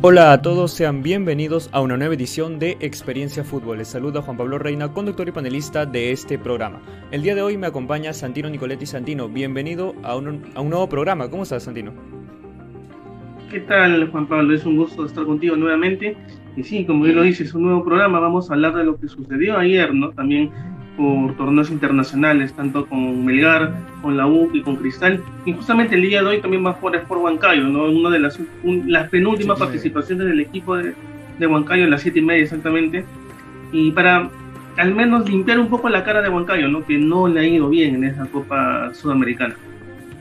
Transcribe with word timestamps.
Hola 0.00 0.32
a 0.32 0.42
todos, 0.42 0.70
sean 0.70 1.02
bienvenidos 1.02 1.68
a 1.72 1.80
una 1.80 1.96
nueva 1.96 2.14
edición 2.14 2.60
de 2.60 2.76
Experiencia 2.78 3.42
Fútbol. 3.42 3.78
Les 3.78 3.88
saluda 3.88 4.22
Juan 4.22 4.36
Pablo 4.36 4.56
Reina, 4.56 4.92
conductor 4.92 5.26
y 5.26 5.32
panelista 5.32 5.86
de 5.86 6.12
este 6.12 6.38
programa. 6.38 6.80
El 7.10 7.22
día 7.22 7.34
de 7.34 7.42
hoy 7.42 7.56
me 7.56 7.66
acompaña 7.66 8.12
Santino 8.12 8.48
Nicoletti 8.48 8.86
Santino. 8.86 9.28
Bienvenido 9.28 9.96
a 10.04 10.14
un, 10.16 10.44
a 10.54 10.60
un 10.60 10.70
nuevo 10.70 10.88
programa. 10.88 11.28
¿Cómo 11.28 11.42
estás, 11.42 11.64
Santino? 11.64 11.92
¿Qué 13.50 13.58
tal, 13.58 14.08
Juan 14.12 14.28
Pablo? 14.28 14.54
Es 14.54 14.64
un 14.64 14.76
gusto 14.76 15.04
estar 15.04 15.24
contigo 15.24 15.56
nuevamente. 15.56 16.16
Y 16.56 16.62
sí, 16.62 16.84
como 16.86 17.02
bien 17.02 17.16
lo 17.16 17.22
dices, 17.22 17.52
un 17.54 17.64
nuevo 17.64 17.84
programa. 17.84 18.20
Vamos 18.20 18.48
a 18.50 18.54
hablar 18.54 18.76
de 18.76 18.84
lo 18.84 19.00
que 19.00 19.08
sucedió 19.08 19.58
ayer, 19.58 19.92
¿no? 19.92 20.10
También 20.10 20.52
por 20.98 21.36
torneos 21.36 21.70
internacionales, 21.70 22.52
tanto 22.52 22.84
con 22.86 23.24
Melgar, 23.24 23.72
con 24.02 24.16
la 24.16 24.26
U 24.26 24.50
y 24.52 24.62
con 24.62 24.76
Cristal. 24.76 25.22
Y 25.46 25.52
justamente 25.52 25.94
el 25.94 26.02
día 26.02 26.22
de 26.22 26.28
hoy 26.28 26.40
también 26.40 26.66
va 26.66 26.70
a 26.70 26.74
jugar 26.74 26.96
Sport 26.96 27.22
Huancayo, 27.22 27.62
¿no? 27.62 27.84
Una 27.84 28.10
de 28.10 28.18
las, 28.18 28.38
las 28.64 29.08
penúltimas 29.08 29.60
participaciones 29.60 30.26
del 30.26 30.40
equipo 30.40 30.76
de, 30.76 30.94
de 31.38 31.46
Huancayo, 31.46 31.84
en 31.84 31.90
las 31.90 32.02
siete 32.02 32.18
y 32.18 32.22
media 32.22 32.42
exactamente. 32.42 33.04
Y 33.70 33.92
para 33.92 34.28
al 34.76 34.94
menos 34.94 35.28
limpiar 35.28 35.60
un 35.60 35.68
poco 35.68 35.88
la 35.88 36.02
cara 36.02 36.20
de 36.20 36.28
Huancayo, 36.28 36.66
¿no? 36.66 36.84
Que 36.84 36.98
no 36.98 37.28
le 37.28 37.40
ha 37.40 37.44
ido 37.44 37.68
bien 37.68 37.94
en 37.94 38.04
esa 38.04 38.26
Copa 38.26 38.92
Sudamericana. 38.92 39.54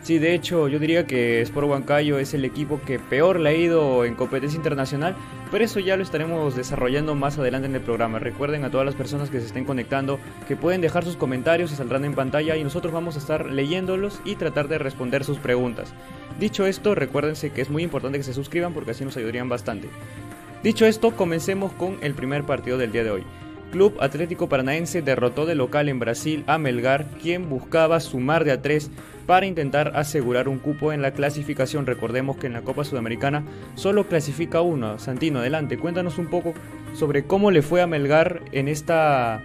Sí, 0.08 0.20
de 0.20 0.34
hecho, 0.34 0.70
yo 0.70 0.80
diría 0.80 1.06
que 1.06 1.42
Sport 1.42 1.68
Huancayo 1.68 2.18
es 2.18 2.34
el 2.34 2.46
equipo 2.46 2.80
que 2.86 2.98
peor 2.98 3.42
le 3.42 3.50
ha 3.50 3.54
ido 3.54 4.06
en 4.06 4.16
competencia 4.16 4.56
internacional, 4.56 5.18
pero 5.52 5.66
eso 5.66 5.82
ya 5.82 5.98
lo 5.98 6.04
estaremos 6.04 6.56
desarrollando 6.56 7.14
más 7.14 7.38
adelante 7.38 7.68
en 7.68 7.76
el 7.76 7.82
programa. 7.82 8.18
Recuerden 8.18 8.64
a 8.64 8.72
todas 8.72 8.86
las 8.86 8.96
personas 8.96 9.30
que 9.30 9.42
se 9.42 9.48
estén 9.48 9.66
conectando 9.66 10.18
que 10.48 10.56
pueden 10.56 10.80
dejar 10.80 11.04
sus 11.04 11.18
comentarios, 11.18 11.72
se 11.72 11.76
saldrán 11.76 12.06
en 12.06 12.16
pantalla 12.16 12.56
y 12.56 12.64
nosotros 12.64 12.94
vamos 12.94 13.18
a 13.18 13.20
estar 13.20 13.48
leyéndolos 13.48 14.22
y 14.24 14.38
tratar 14.38 14.70
de 14.70 14.78
responder 14.78 15.26
sus 15.26 15.40
preguntas. 15.40 15.94
Dicho 16.40 16.66
esto, 16.66 16.96
recuérdense 16.96 17.50
que 17.50 17.60
es 17.60 17.70
muy 17.70 17.84
importante 17.84 18.18
que 18.18 18.24
se 18.24 18.34
suscriban 18.34 18.74
porque 18.74 18.92
así 18.92 19.04
nos 19.04 19.18
ayudarían 19.18 19.50
bastante. 19.50 19.90
Dicho 20.64 20.86
esto, 20.86 21.18
comencemos 21.18 21.74
con 21.74 21.98
el 22.00 22.14
primer 22.14 22.46
partido 22.46 22.78
del 22.78 22.94
día 22.94 23.04
de 23.04 23.12
hoy. 23.12 23.24
Club 23.72 23.96
Atlético 24.00 24.50
Paranaense 24.50 25.02
derrotó 25.02 25.46
de 25.46 25.56
local 25.56 25.90
en 25.90 26.00
Brasil 26.00 26.44
a 26.48 26.58
Melgar, 26.58 27.06
quien 27.22 27.50
buscaba 27.50 28.00
sumar 28.00 28.44
de 28.44 28.52
a 28.52 28.62
tres 28.62 28.92
para 29.26 29.46
intentar 29.46 29.92
asegurar 29.96 30.48
un 30.48 30.58
cupo 30.58 30.94
en 30.94 31.02
la 31.02 31.12
clasificación. 31.12 31.86
Recordemos 31.86 32.38
que 32.38 32.48
en 32.48 32.54
la 32.54 32.62
Copa 32.62 32.84
Sudamericana 32.84 33.44
solo 33.76 34.08
clasifica 34.08 34.62
uno. 34.62 34.98
Santino, 35.00 35.40
adelante, 35.40 35.78
cuéntanos 35.78 36.18
un 36.18 36.28
poco 36.28 36.54
sobre 36.94 37.26
cómo 37.26 37.52
le 37.52 37.62
fue 37.62 37.82
a 37.82 37.88
Melgar 37.88 38.42
en 38.54 38.68
esta 38.70 39.44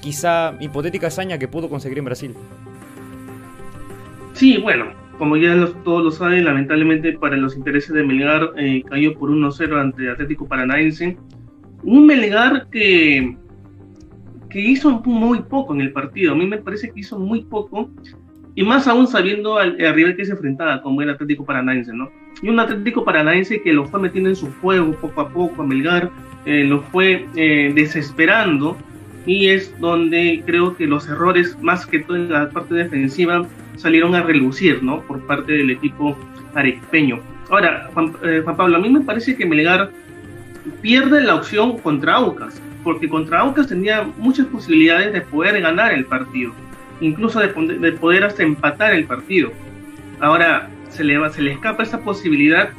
quizá 0.00 0.54
hipotética 0.60 1.08
hazaña 1.08 1.38
que 1.38 1.48
pudo 1.48 1.68
conseguir 1.68 1.98
en 1.98 2.04
Brasil. 2.06 2.34
Sí, 4.32 4.56
bueno, 4.56 4.86
como 5.18 5.36
ya 5.36 5.68
todos 5.84 6.02
lo 6.02 6.10
saben, 6.10 6.44
lamentablemente 6.44 7.12
para 7.18 7.36
los 7.36 7.56
intereses 7.56 7.92
de 7.92 8.04
Melgar 8.04 8.52
eh, 8.56 8.82
cayó 8.88 9.18
por 9.18 9.30
1-0 9.30 9.80
ante 9.80 10.08
Atlético 10.10 10.46
Paranaense. 10.46 11.18
Un 11.88 12.04
Melgar 12.04 12.68
que, 12.70 13.34
que 14.50 14.60
hizo 14.60 15.00
muy 15.06 15.40
poco 15.40 15.74
en 15.74 15.80
el 15.80 15.90
partido. 15.90 16.32
A 16.32 16.34
mí 16.34 16.46
me 16.46 16.58
parece 16.58 16.90
que 16.90 17.00
hizo 17.00 17.18
muy 17.18 17.40
poco 17.44 17.90
y 18.54 18.62
más 18.62 18.86
aún 18.86 19.06
sabiendo 19.06 19.56
al, 19.56 19.78
rival 19.78 20.14
que 20.14 20.26
se 20.26 20.32
enfrentaba, 20.32 20.82
como 20.82 21.00
el 21.00 21.08
Atlético 21.08 21.46
Paranaense, 21.46 21.94
¿no? 21.94 22.10
Y 22.42 22.50
un 22.50 22.60
Atlético 22.60 23.06
Paranaense 23.06 23.62
que 23.62 23.72
lo 23.72 23.86
fue 23.86 24.00
metiendo 24.00 24.28
en 24.28 24.36
su 24.36 24.52
juego 24.60 24.92
poco 25.00 25.22
a 25.22 25.28
poco, 25.30 25.62
a 25.62 25.66
Melgar, 25.66 26.10
eh, 26.44 26.64
lo 26.64 26.82
fue 26.82 27.26
eh, 27.36 27.72
desesperando, 27.74 28.76
y 29.24 29.48
es 29.48 29.72
donde 29.80 30.42
creo 30.44 30.76
que 30.76 30.86
los 30.86 31.08
errores, 31.08 31.56
más 31.62 31.86
que 31.86 32.00
todo 32.00 32.16
en 32.16 32.30
la 32.30 32.50
parte 32.50 32.74
defensiva, 32.74 33.46
salieron 33.76 34.14
a 34.14 34.22
relucir, 34.22 34.82
¿no? 34.82 35.00
Por 35.02 35.26
parte 35.26 35.52
del 35.52 35.70
equipo 35.70 36.14
arequipeño. 36.54 37.20
Ahora, 37.48 37.88
Juan, 37.94 38.12
eh, 38.24 38.42
Juan 38.44 38.56
Pablo, 38.56 38.76
a 38.76 38.80
mí 38.80 38.90
me 38.90 39.00
parece 39.00 39.36
que 39.36 39.46
Melgar 39.46 39.90
pierde 40.80 41.22
la 41.22 41.34
opción 41.34 41.78
contra 41.78 42.16
Aucas, 42.16 42.60
porque 42.84 43.08
contra 43.08 43.40
Aucas 43.40 43.68
tenía 43.68 44.08
muchas 44.16 44.46
posibilidades 44.46 45.12
de 45.12 45.20
poder 45.20 45.60
ganar 45.60 45.92
el 45.92 46.04
partido 46.04 46.52
incluso 47.00 47.40
de, 47.40 47.92
poder 47.92 48.24
hasta 48.24 48.42
empatar 48.42 48.92
el 48.92 49.04
partido. 49.04 49.52
Ahora 50.20 50.68
se 50.90 51.04
le, 51.04 51.30
se 51.30 51.42
le 51.42 51.52
escapa 51.52 51.82
esa 51.82 52.00
posibilidad 52.00 52.70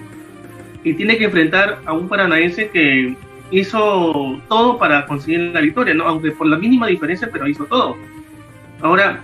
y 0.84 0.94
tiene 0.94 1.18
que 1.18 1.26
enfrentar 1.26 1.80
a 1.86 1.94
un 1.94 2.08
paranaense 2.08 2.70
que 2.70 3.16
hizo 3.52 4.42
todo 4.48 4.78
para 4.78 5.06
conseguir 5.06 5.52
la 5.54 5.62
victoria, 5.62 5.94
¿no? 5.94 6.06
aunque 6.06 6.32
por 6.32 6.48
la 6.48 6.58
mínima 6.58 6.88
diferencia, 6.88 7.30
pero 7.32 7.48
hizo 7.48 7.66
todo. 7.66 7.98
Ahora, 8.82 9.22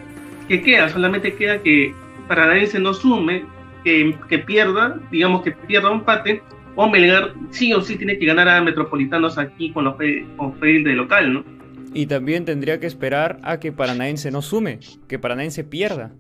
¿qué 0.48 0.62
queda? 0.62 0.90
Solamente 0.90 1.34
queda 1.36 1.60
que 1.60 1.94
Paranaense 2.28 2.80
no 2.80 2.94
sume, 2.94 3.46
que, 3.84 4.18
que 4.28 4.40
pierda, 4.40 4.98
digamos 5.12 5.44
que 5.44 5.52
pierda 5.52 5.92
un 5.92 6.00
empate, 6.00 6.42
o 6.76 6.90
Melgar 6.90 7.34
sí 7.52 7.74
o 7.74 7.82
sí 7.82 7.96
tiene 7.96 8.18
que 8.18 8.26
ganar 8.26 8.48
a 8.48 8.62
Metropolitanos 8.62 9.38
aquí 9.38 9.72
con 9.72 9.86
los 9.86 9.96
con 10.38 10.60
de 10.60 10.94
local, 10.94 11.34
¿no? 11.34 11.46
Y 11.94 12.08
también 12.08 12.44
tendría 12.44 12.80
que 12.80 12.88
esperar 12.88 13.40
a 13.44 13.60
que 13.60 13.72
Paranaense 13.72 14.30
no 14.30 14.42
sume, 14.42 14.80
que 15.08 15.18
Paranaense 15.18 15.64
pierda. 15.64 16.12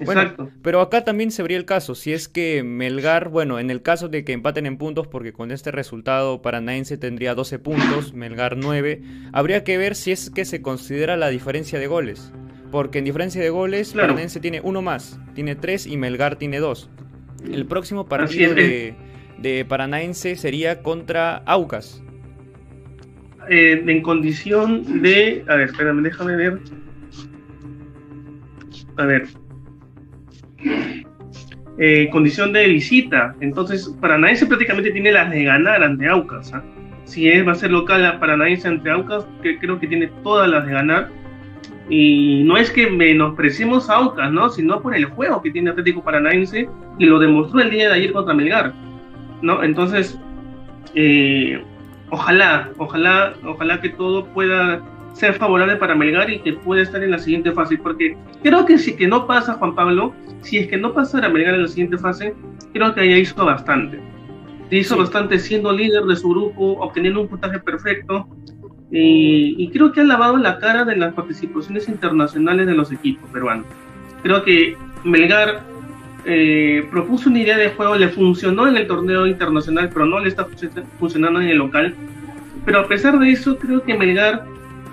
Exacto. 0.00 0.50
pero 0.60 0.80
acá 0.80 1.04
también 1.04 1.30
se 1.30 1.42
vería 1.42 1.56
el 1.56 1.64
caso, 1.64 1.94
si 1.94 2.12
es 2.12 2.26
que 2.26 2.64
Melgar, 2.64 3.28
bueno, 3.28 3.60
en 3.60 3.70
el 3.70 3.80
caso 3.80 4.08
de 4.08 4.24
que 4.24 4.32
empaten 4.32 4.66
en 4.66 4.76
puntos, 4.76 5.06
porque 5.06 5.32
con 5.32 5.52
este 5.52 5.70
resultado 5.70 6.42
Paranaense 6.42 6.98
tendría 6.98 7.36
12 7.36 7.60
puntos, 7.60 8.12
Melgar 8.12 8.56
9, 8.56 9.02
habría 9.32 9.62
que 9.62 9.78
ver 9.78 9.94
si 9.94 10.10
es 10.10 10.30
que 10.30 10.44
se 10.44 10.62
considera 10.62 11.16
la 11.16 11.28
diferencia 11.28 11.78
de 11.78 11.86
goles. 11.86 12.32
Porque 12.72 12.98
en 12.98 13.04
diferencia 13.04 13.40
de 13.40 13.50
goles, 13.50 13.92
Paranaense 13.92 14.40
tiene 14.40 14.60
uno 14.60 14.82
más, 14.82 15.20
tiene 15.34 15.54
3 15.54 15.86
y 15.86 15.96
Melgar 15.96 16.36
tiene 16.36 16.58
2. 16.58 16.90
El 17.52 17.66
próximo 17.66 18.06
partido 18.06 18.52
de, 18.52 18.96
de 19.44 19.64
Paranaense 19.64 20.34
sería 20.34 20.82
contra 20.82 21.36
Aucas. 21.46 22.02
Eh, 23.48 23.84
en 23.86 24.02
condición 24.02 25.02
de. 25.02 25.44
A 25.48 25.56
ver, 25.56 25.68
espérame, 25.68 26.02
déjame 26.02 26.34
ver. 26.34 26.60
A 28.96 29.04
ver. 29.04 29.28
Eh, 31.78 32.08
condición 32.10 32.52
de 32.52 32.66
visita. 32.68 33.34
Entonces, 33.40 33.94
Paranaense 34.00 34.46
prácticamente 34.46 34.90
tiene 34.90 35.12
las 35.12 35.30
de 35.30 35.44
ganar 35.44 35.82
ante 35.82 36.08
Aucas. 36.08 36.54
¿ah? 36.54 36.64
Si 37.04 37.28
es, 37.28 37.46
va 37.46 37.52
a 37.52 37.56
ser 37.56 37.70
local 37.70 38.18
Paranaense 38.18 38.66
ante 38.66 38.90
Aucas, 38.90 39.26
creo 39.42 39.78
que 39.78 39.86
tiene 39.86 40.06
todas 40.22 40.48
las 40.48 40.66
de 40.66 40.72
ganar. 40.72 41.10
Y 41.90 42.44
no 42.44 42.56
es 42.56 42.70
que 42.70 42.88
menospreciemos 42.88 43.90
a 43.90 43.96
Aucas, 43.96 44.32
¿no? 44.32 44.48
Sino 44.48 44.80
por 44.80 44.96
el 44.96 45.04
juego 45.04 45.42
que 45.42 45.50
tiene 45.50 45.70
Atlético 45.70 46.02
Paranaense 46.02 46.66
y 46.98 47.04
lo 47.04 47.18
demostró 47.18 47.60
el 47.60 47.70
día 47.70 47.88
de 47.88 47.94
ayer 47.96 48.12
contra 48.12 48.32
Melgar, 48.32 48.72
¿no? 49.42 49.62
Entonces, 49.62 50.18
eh, 50.94 51.62
ojalá, 52.10 52.70
ojalá, 52.78 53.34
ojalá 53.44 53.80
que 53.80 53.90
todo 53.90 54.26
pueda 54.26 54.82
ser 55.14 55.34
favorable 55.34 55.76
para 55.76 55.94
Melgar 55.94 56.28
y 56.28 56.40
que 56.40 56.54
pueda 56.54 56.82
estar 56.82 57.02
en 57.02 57.12
la 57.12 57.18
siguiente 57.18 57.52
fase, 57.52 57.78
porque 57.78 58.16
creo 58.42 58.66
que 58.66 58.78
si 58.78 58.96
que 58.96 59.06
no 59.06 59.26
pasa 59.26 59.54
Juan 59.54 59.74
Pablo, 59.74 60.12
si 60.42 60.58
es 60.58 60.68
que 60.68 60.76
no 60.76 60.92
pasara 60.92 61.28
Melgar 61.28 61.54
en 61.54 61.62
la 61.62 61.68
siguiente 61.68 61.98
fase, 61.98 62.34
creo 62.72 62.94
que 62.94 63.00
ahí 63.00 63.12
hizo 63.20 63.44
bastante. 63.44 64.00
Hizo 64.70 64.96
bastante 64.96 65.38
siendo 65.38 65.72
líder 65.72 66.04
de 66.04 66.16
su 66.16 66.28
grupo, 66.30 66.78
obteniendo 66.80 67.20
un 67.20 67.28
puntaje 67.28 67.60
perfecto, 67.60 68.26
y, 68.90 69.70
creo 69.72 69.90
que 69.90 70.02
ha 70.02 70.04
lavado 70.04 70.36
la 70.36 70.58
cara 70.58 70.84
de 70.84 70.96
las 70.96 71.14
participaciones 71.14 71.88
internacionales 71.88 72.66
de 72.66 72.74
los 72.74 72.92
equipos 72.92 73.28
peruanos. 73.30 73.66
Creo 74.22 74.44
que 74.44 74.76
Melgar 75.02 75.62
eh, 76.26 76.86
propuso 76.90 77.28
una 77.28 77.40
idea 77.40 77.58
de 77.58 77.70
juego, 77.70 77.96
le 77.96 78.08
funcionó 78.08 78.66
en 78.66 78.76
el 78.76 78.86
torneo 78.86 79.26
internacional, 79.26 79.90
pero 79.92 80.06
no 80.06 80.18
le 80.18 80.28
está 80.28 80.46
funcionando 80.98 81.40
en 81.40 81.48
el 81.48 81.58
local. 81.58 81.94
Pero 82.64 82.80
a 82.80 82.88
pesar 82.88 83.18
de 83.18 83.30
eso, 83.30 83.58
creo 83.58 83.82
que 83.82 83.94
Melgar 83.94 84.44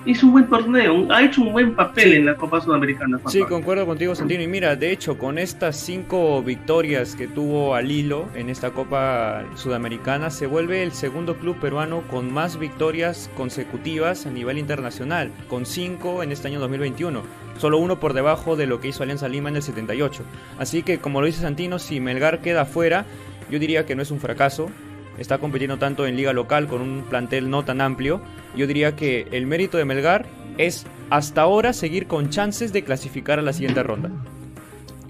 hizo 0.06 0.26
un 0.26 0.34
buen 0.34 0.48
torneo, 0.48 1.12
ha 1.12 1.24
hecho 1.24 1.42
un 1.42 1.52
buen 1.52 1.76
papel 1.76 2.14
en 2.14 2.26
la 2.26 2.36
Copa 2.36 2.62
Sudamericana. 2.62 3.20
Sí, 3.28 3.42
concuerdo 3.42 3.86
contigo, 3.86 4.16
Santino. 4.16 4.44
Y 4.44 4.48
mira, 4.48 4.76
de 4.76 4.92
hecho, 4.92 5.18
con 5.18 5.38
estas 5.38 5.78
cinco 5.78 6.42
victorias 6.42 7.16
que 7.16 7.28
tuvo 7.28 7.76
al 7.76 7.92
hilo 7.92 8.28
en 8.36 8.50
esta 8.50 8.72
Copa 8.72 9.44
Sudamericana, 9.56 10.30
se 10.30 10.48
vuelve 10.48 10.84
el 10.84 10.92
segundo 10.92 11.36
club 11.38 11.58
peruano 11.60 12.02
con 12.10 12.32
más 12.32 12.58
victorias 12.58 13.30
consecutivas 13.36 14.26
a 14.26 14.32
nivel 14.32 14.58
internacional, 14.58 15.32
con 15.48 15.66
cinco 15.66 16.24
en 16.24 16.32
este 16.32 16.48
año 16.48 16.60
2021 16.60 17.42
solo 17.62 17.78
uno 17.78 18.00
por 18.00 18.14
debajo 18.14 18.56
de 18.56 18.66
lo 18.66 18.82
que 18.82 18.88
hizo 18.88 19.04
Alianza 19.04 19.28
Lima 19.28 19.50
en 19.50 19.58
el 19.58 19.62
78. 19.62 20.24
Así 20.58 20.82
que, 20.82 20.98
como 20.98 21.22
lo 21.22 21.28
dice 21.28 21.42
Santino, 21.42 21.78
si 21.78 22.00
Melgar 22.00 22.40
queda 22.40 22.66
fuera, 22.66 23.06
yo 23.52 23.60
diría 23.60 23.86
que 23.86 23.96
no 23.96 24.02
es 24.02 24.10
un 24.10 24.20
fracaso. 24.20 24.72
Está 25.18 25.38
compitiendo 25.38 25.78
tanto 25.78 26.08
en 26.08 26.16
liga 26.16 26.34
local 26.34 26.68
con 26.68 26.82
un 26.82 27.04
plantel 27.04 27.50
no 27.50 27.64
tan 27.64 27.82
amplio. 27.82 28.22
Yo 28.56 28.68
diría 28.68 28.96
que 28.96 29.28
el 29.32 29.46
mérito 29.46 29.78
de 29.78 29.86
Melgar 29.86 30.26
es 30.58 30.86
hasta 31.10 31.42
ahora 31.42 31.74
seguir 31.74 32.08
con 32.08 32.30
chances 32.30 32.74
de 32.74 32.84
clasificar 32.84 33.40
a 33.40 33.42
la 33.42 33.54
siguiente 33.54 33.84
ronda. 33.84 34.10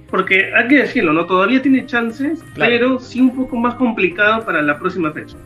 Porque 0.10 0.54
hay 0.54 0.68
que 0.68 0.80
decirlo, 0.80 1.14
¿no? 1.14 1.26
Todavía 1.26 1.62
tiene 1.62 1.86
chances, 1.86 2.44
pero 2.56 3.00
sí 3.00 3.22
un 3.22 3.34
poco 3.34 3.56
más 3.56 3.76
complicado 3.76 4.46
para 4.46 4.62
la 4.62 4.78
próxima 4.78 5.12
fecha. 5.12 5.38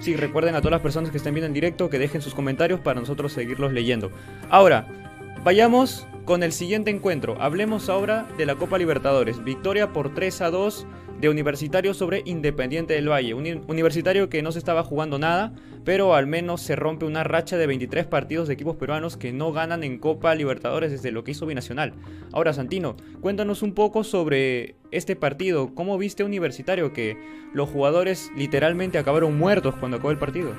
Sí, 0.00 0.16
recuerden 0.16 0.56
a 0.56 0.58
todas 0.58 0.72
las 0.72 0.80
personas 0.80 1.10
que 1.10 1.18
estén 1.18 1.32
viendo 1.32 1.46
en 1.46 1.54
directo 1.54 1.88
que 1.88 1.98
dejen 1.98 2.20
sus 2.20 2.34
comentarios 2.34 2.80
para 2.80 3.00
nosotros 3.00 3.32
seguirlos 3.32 3.72
leyendo. 3.72 4.10
Ahora, 4.50 4.86
vayamos 5.44 6.06
con 6.24 6.42
el 6.42 6.52
siguiente 6.52 6.90
encuentro. 6.90 7.40
Hablemos 7.40 7.88
ahora 7.88 8.26
de 8.36 8.46
la 8.46 8.56
Copa 8.56 8.78
Libertadores. 8.78 9.42
Victoria 9.44 9.92
por 9.92 10.12
3 10.12 10.40
a 10.42 10.50
2 10.50 10.86
de 11.20 11.28
Universitario 11.28 11.94
sobre 11.94 12.22
Independiente 12.24 12.94
del 12.94 13.08
Valle. 13.08 13.34
Un 13.34 13.64
universitario 13.68 14.28
que 14.28 14.42
no 14.42 14.52
se 14.52 14.58
estaba 14.58 14.82
jugando 14.82 15.18
nada, 15.18 15.52
pero 15.84 16.14
al 16.14 16.26
menos 16.26 16.60
se 16.60 16.76
rompe 16.76 17.06
una 17.06 17.24
racha 17.24 17.56
de 17.56 17.66
23 17.66 18.06
partidos 18.06 18.48
de 18.48 18.54
equipos 18.54 18.76
peruanos 18.76 19.16
que 19.16 19.32
no 19.32 19.52
ganan 19.52 19.84
en 19.84 19.98
Copa 19.98 20.34
Libertadores 20.34 20.90
desde 20.90 21.12
lo 21.12 21.24
que 21.24 21.32
hizo 21.32 21.46
Binacional. 21.46 21.94
Ahora, 22.32 22.52
Santino, 22.52 22.96
cuéntanos 23.20 23.62
un 23.62 23.74
poco 23.74 24.04
sobre 24.04 24.76
este 24.90 25.16
partido. 25.16 25.74
¿Cómo 25.74 25.98
viste 25.98 26.24
Universitario 26.24 26.92
que 26.92 27.16
los 27.52 27.68
jugadores 27.68 28.30
literalmente 28.36 28.98
acabaron 28.98 29.38
muertos 29.38 29.74
cuando 29.76 29.96
acabó 29.96 30.10
el 30.10 30.18
partido? 30.18 30.52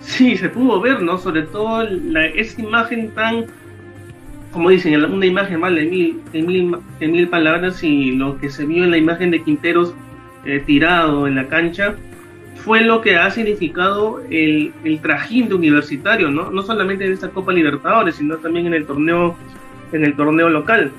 Sí, 0.00 0.36
se 0.36 0.48
pudo 0.48 0.80
ver, 0.80 1.02
¿no? 1.02 1.18
Sobre 1.18 1.42
todo 1.42 1.82
esa 1.82 2.60
imagen 2.60 3.12
tan 3.12 3.46
como 4.56 4.70
dicen, 4.70 5.04
una 5.04 5.26
imagen 5.26 5.60
mal 5.60 5.74
de 5.74 5.84
mil, 5.84 6.22
de 6.32 7.08
mil, 7.08 7.28
palabras 7.28 7.84
y 7.84 8.12
lo 8.12 8.38
que 8.38 8.48
se 8.48 8.64
vio 8.64 8.84
en 8.84 8.90
la 8.90 8.96
imagen 8.96 9.30
de 9.30 9.42
Quinteros 9.42 9.92
eh, 10.46 10.62
tirado 10.64 11.26
en 11.26 11.34
la 11.34 11.46
cancha 11.46 11.94
fue 12.64 12.80
lo 12.80 13.02
que 13.02 13.16
ha 13.16 13.30
significado 13.30 14.22
el, 14.30 14.72
el, 14.82 15.00
trajín 15.00 15.50
de 15.50 15.56
universitario, 15.56 16.30
¿no? 16.30 16.50
No 16.50 16.62
solamente 16.62 17.04
en 17.04 17.12
esta 17.12 17.28
Copa 17.28 17.52
Libertadores, 17.52 18.14
sino 18.14 18.38
también 18.38 18.68
en 18.68 18.72
el 18.72 18.86
torneo, 18.86 19.36
en 19.92 20.06
el 20.06 20.16
torneo 20.16 20.48
local. 20.48 20.90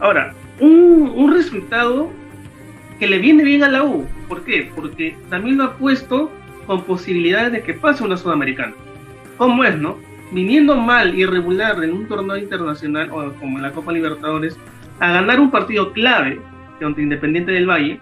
Ahora, 0.00 0.32
un, 0.58 1.12
un 1.14 1.34
resultado 1.34 2.10
que 2.98 3.08
le 3.08 3.18
viene 3.18 3.44
bien 3.44 3.62
a 3.62 3.68
la 3.68 3.84
U. 3.84 4.06
¿Por 4.26 4.42
qué? 4.42 4.70
Porque 4.74 5.16
también 5.28 5.58
lo 5.58 5.64
ha 5.64 5.74
puesto 5.74 6.32
con 6.66 6.84
posibilidades 6.84 7.52
de 7.52 7.62
que 7.62 7.74
pase 7.74 8.04
una 8.04 8.16
sudamericana. 8.16 8.72
¿Cómo 9.36 9.64
es, 9.64 9.76
no? 9.76 9.98
Viniendo 10.32 10.76
mal 10.76 11.14
y 11.14 11.24
regular 11.26 11.82
en 11.84 11.92
un 11.92 12.08
torneo 12.08 12.36
internacional 12.36 13.10
o 13.10 13.32
como 13.34 13.58
la 13.58 13.70
Copa 13.70 13.92
Libertadores, 13.92 14.58
a 14.98 15.12
ganar 15.12 15.40
un 15.40 15.50
partido 15.50 15.92
clave 15.92 16.40
contra 16.80 17.02
Independiente 17.02 17.52
del 17.52 17.68
Valle 17.68 18.00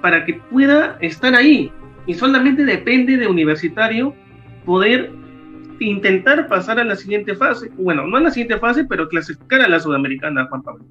para 0.00 0.24
que 0.24 0.34
pueda 0.34 0.96
estar 1.00 1.34
ahí. 1.34 1.72
Y 2.06 2.14
solamente 2.14 2.64
depende 2.64 3.16
de 3.16 3.26
Universitario 3.26 4.14
poder 4.64 5.12
intentar 5.78 6.48
pasar 6.48 6.80
a 6.80 6.84
la 6.84 6.96
siguiente 6.96 7.34
fase. 7.34 7.70
Bueno, 7.76 8.06
no 8.06 8.16
a 8.16 8.20
la 8.20 8.30
siguiente 8.30 8.58
fase, 8.58 8.84
pero 8.84 9.08
clasificar 9.08 9.60
a 9.60 9.68
la 9.68 9.80
Sudamericana, 9.80 10.46
Juan 10.46 10.62
Pablo. 10.62 10.84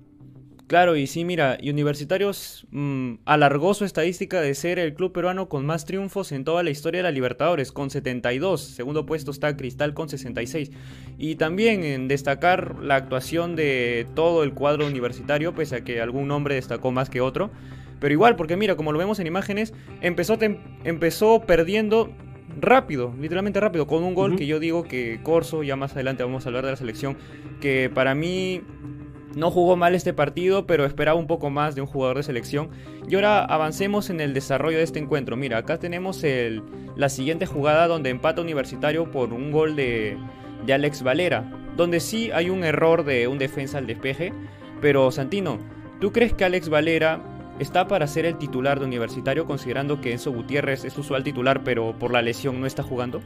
Claro, 0.69 0.95
y 0.95 1.07
sí, 1.07 1.25
mira, 1.25 1.57
Universitarios 1.63 2.67
mm, 2.69 3.13
alargó 3.25 3.73
su 3.73 3.85
estadística 3.85 4.39
de 4.39 4.53
ser 4.53 4.77
el 4.77 4.93
club 4.93 5.11
peruano 5.11 5.49
con 5.49 5.65
más 5.65 5.83
triunfos 5.83 6.31
en 6.31 6.43
toda 6.43 6.61
la 6.61 6.69
historia 6.69 6.99
de 6.99 7.03
la 7.05 7.11
Libertadores, 7.11 7.71
con 7.71 7.89
72. 7.89 8.61
Segundo 8.61 9.03
puesto 9.07 9.31
está 9.31 9.57
Cristal 9.57 9.95
con 9.95 10.09
66. 10.09 10.69
Y 11.17 11.37
también 11.37 11.83
en 11.83 12.07
destacar 12.07 12.75
la 12.83 12.97
actuación 12.97 13.55
de 13.55 14.05
todo 14.13 14.43
el 14.43 14.53
cuadro 14.53 14.85
universitario, 14.85 15.55
pese 15.55 15.77
a 15.77 15.83
que 15.83 16.01
algún 16.01 16.27
nombre 16.27 16.53
destacó 16.53 16.91
más 16.91 17.09
que 17.09 17.19
otro. 17.19 17.49
Pero 17.99 18.13
igual, 18.13 18.35
porque 18.35 18.55
mira, 18.55 18.75
como 18.75 18.91
lo 18.91 18.99
vemos 18.99 19.19
en 19.19 19.25
imágenes, 19.25 19.73
empezó, 20.01 20.37
empezó 20.83 21.41
perdiendo 21.47 22.13
rápido, 22.61 23.15
literalmente 23.19 23.59
rápido, 23.59 23.87
con 23.87 24.03
un 24.03 24.13
gol 24.13 24.35
que 24.35 24.45
yo 24.45 24.59
digo 24.59 24.83
que 24.83 25.19
Corso, 25.23 25.63
ya 25.63 25.75
más 25.75 25.93
adelante 25.93 26.21
vamos 26.21 26.45
a 26.45 26.49
hablar 26.49 26.65
de 26.65 26.71
la 26.71 26.77
selección, 26.77 27.17
que 27.59 27.89
para 27.91 28.13
mí 28.13 28.61
no 29.35 29.51
jugó 29.51 29.75
mal 29.75 29.95
este 29.95 30.13
partido, 30.13 30.65
pero 30.65 30.85
esperaba 30.85 31.19
un 31.19 31.27
poco 31.27 31.49
más 31.49 31.75
de 31.75 31.81
un 31.81 31.87
jugador 31.87 32.17
de 32.17 32.23
selección. 32.23 32.69
Y 33.07 33.15
ahora 33.15 33.43
avancemos 33.45 34.09
en 34.09 34.21
el 34.21 34.33
desarrollo 34.33 34.77
de 34.77 34.83
este 34.83 34.99
encuentro. 34.99 35.35
Mira, 35.35 35.57
acá 35.57 35.77
tenemos 35.77 36.23
la 36.95 37.09
siguiente 37.09 37.45
jugada 37.45 37.87
donde 37.87 38.09
empata 38.09 38.41
Universitario 38.41 39.11
por 39.11 39.33
un 39.33 39.51
gol 39.51 39.75
de, 39.75 40.17
de 40.65 40.73
Alex 40.73 41.03
Valera, 41.03 41.51
donde 41.75 41.99
sí 41.99 42.31
hay 42.31 42.49
un 42.49 42.63
error 42.63 43.03
de 43.03 43.27
un 43.27 43.37
defensa 43.37 43.77
al 43.77 43.87
despeje. 43.87 44.33
Pero 44.81 45.11
Santino, 45.11 45.59
¿tú 45.99 46.11
crees 46.11 46.33
que 46.33 46.45
Alex 46.45 46.69
Valera 46.69 47.21
está 47.59 47.87
para 47.87 48.07
ser 48.07 48.25
el 48.25 48.37
titular 48.37 48.79
de 48.79 48.85
Universitario 48.85 49.45
considerando 49.45 50.01
que 50.01 50.13
Enzo 50.13 50.31
Gutiérrez 50.31 50.85
es 50.85 50.97
usual 50.97 51.23
titular 51.23 51.61
pero 51.63 51.93
por 51.99 52.13
la 52.13 52.21
lesión 52.21 52.59
no 52.59 52.65
está 52.65 52.83
jugando? 52.83 53.21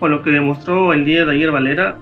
Con 0.00 0.10
lo 0.10 0.22
que 0.22 0.30
demostró 0.30 0.92
el 0.92 1.04
día 1.04 1.24
de 1.24 1.32
ayer 1.32 1.50
Valera, 1.50 1.96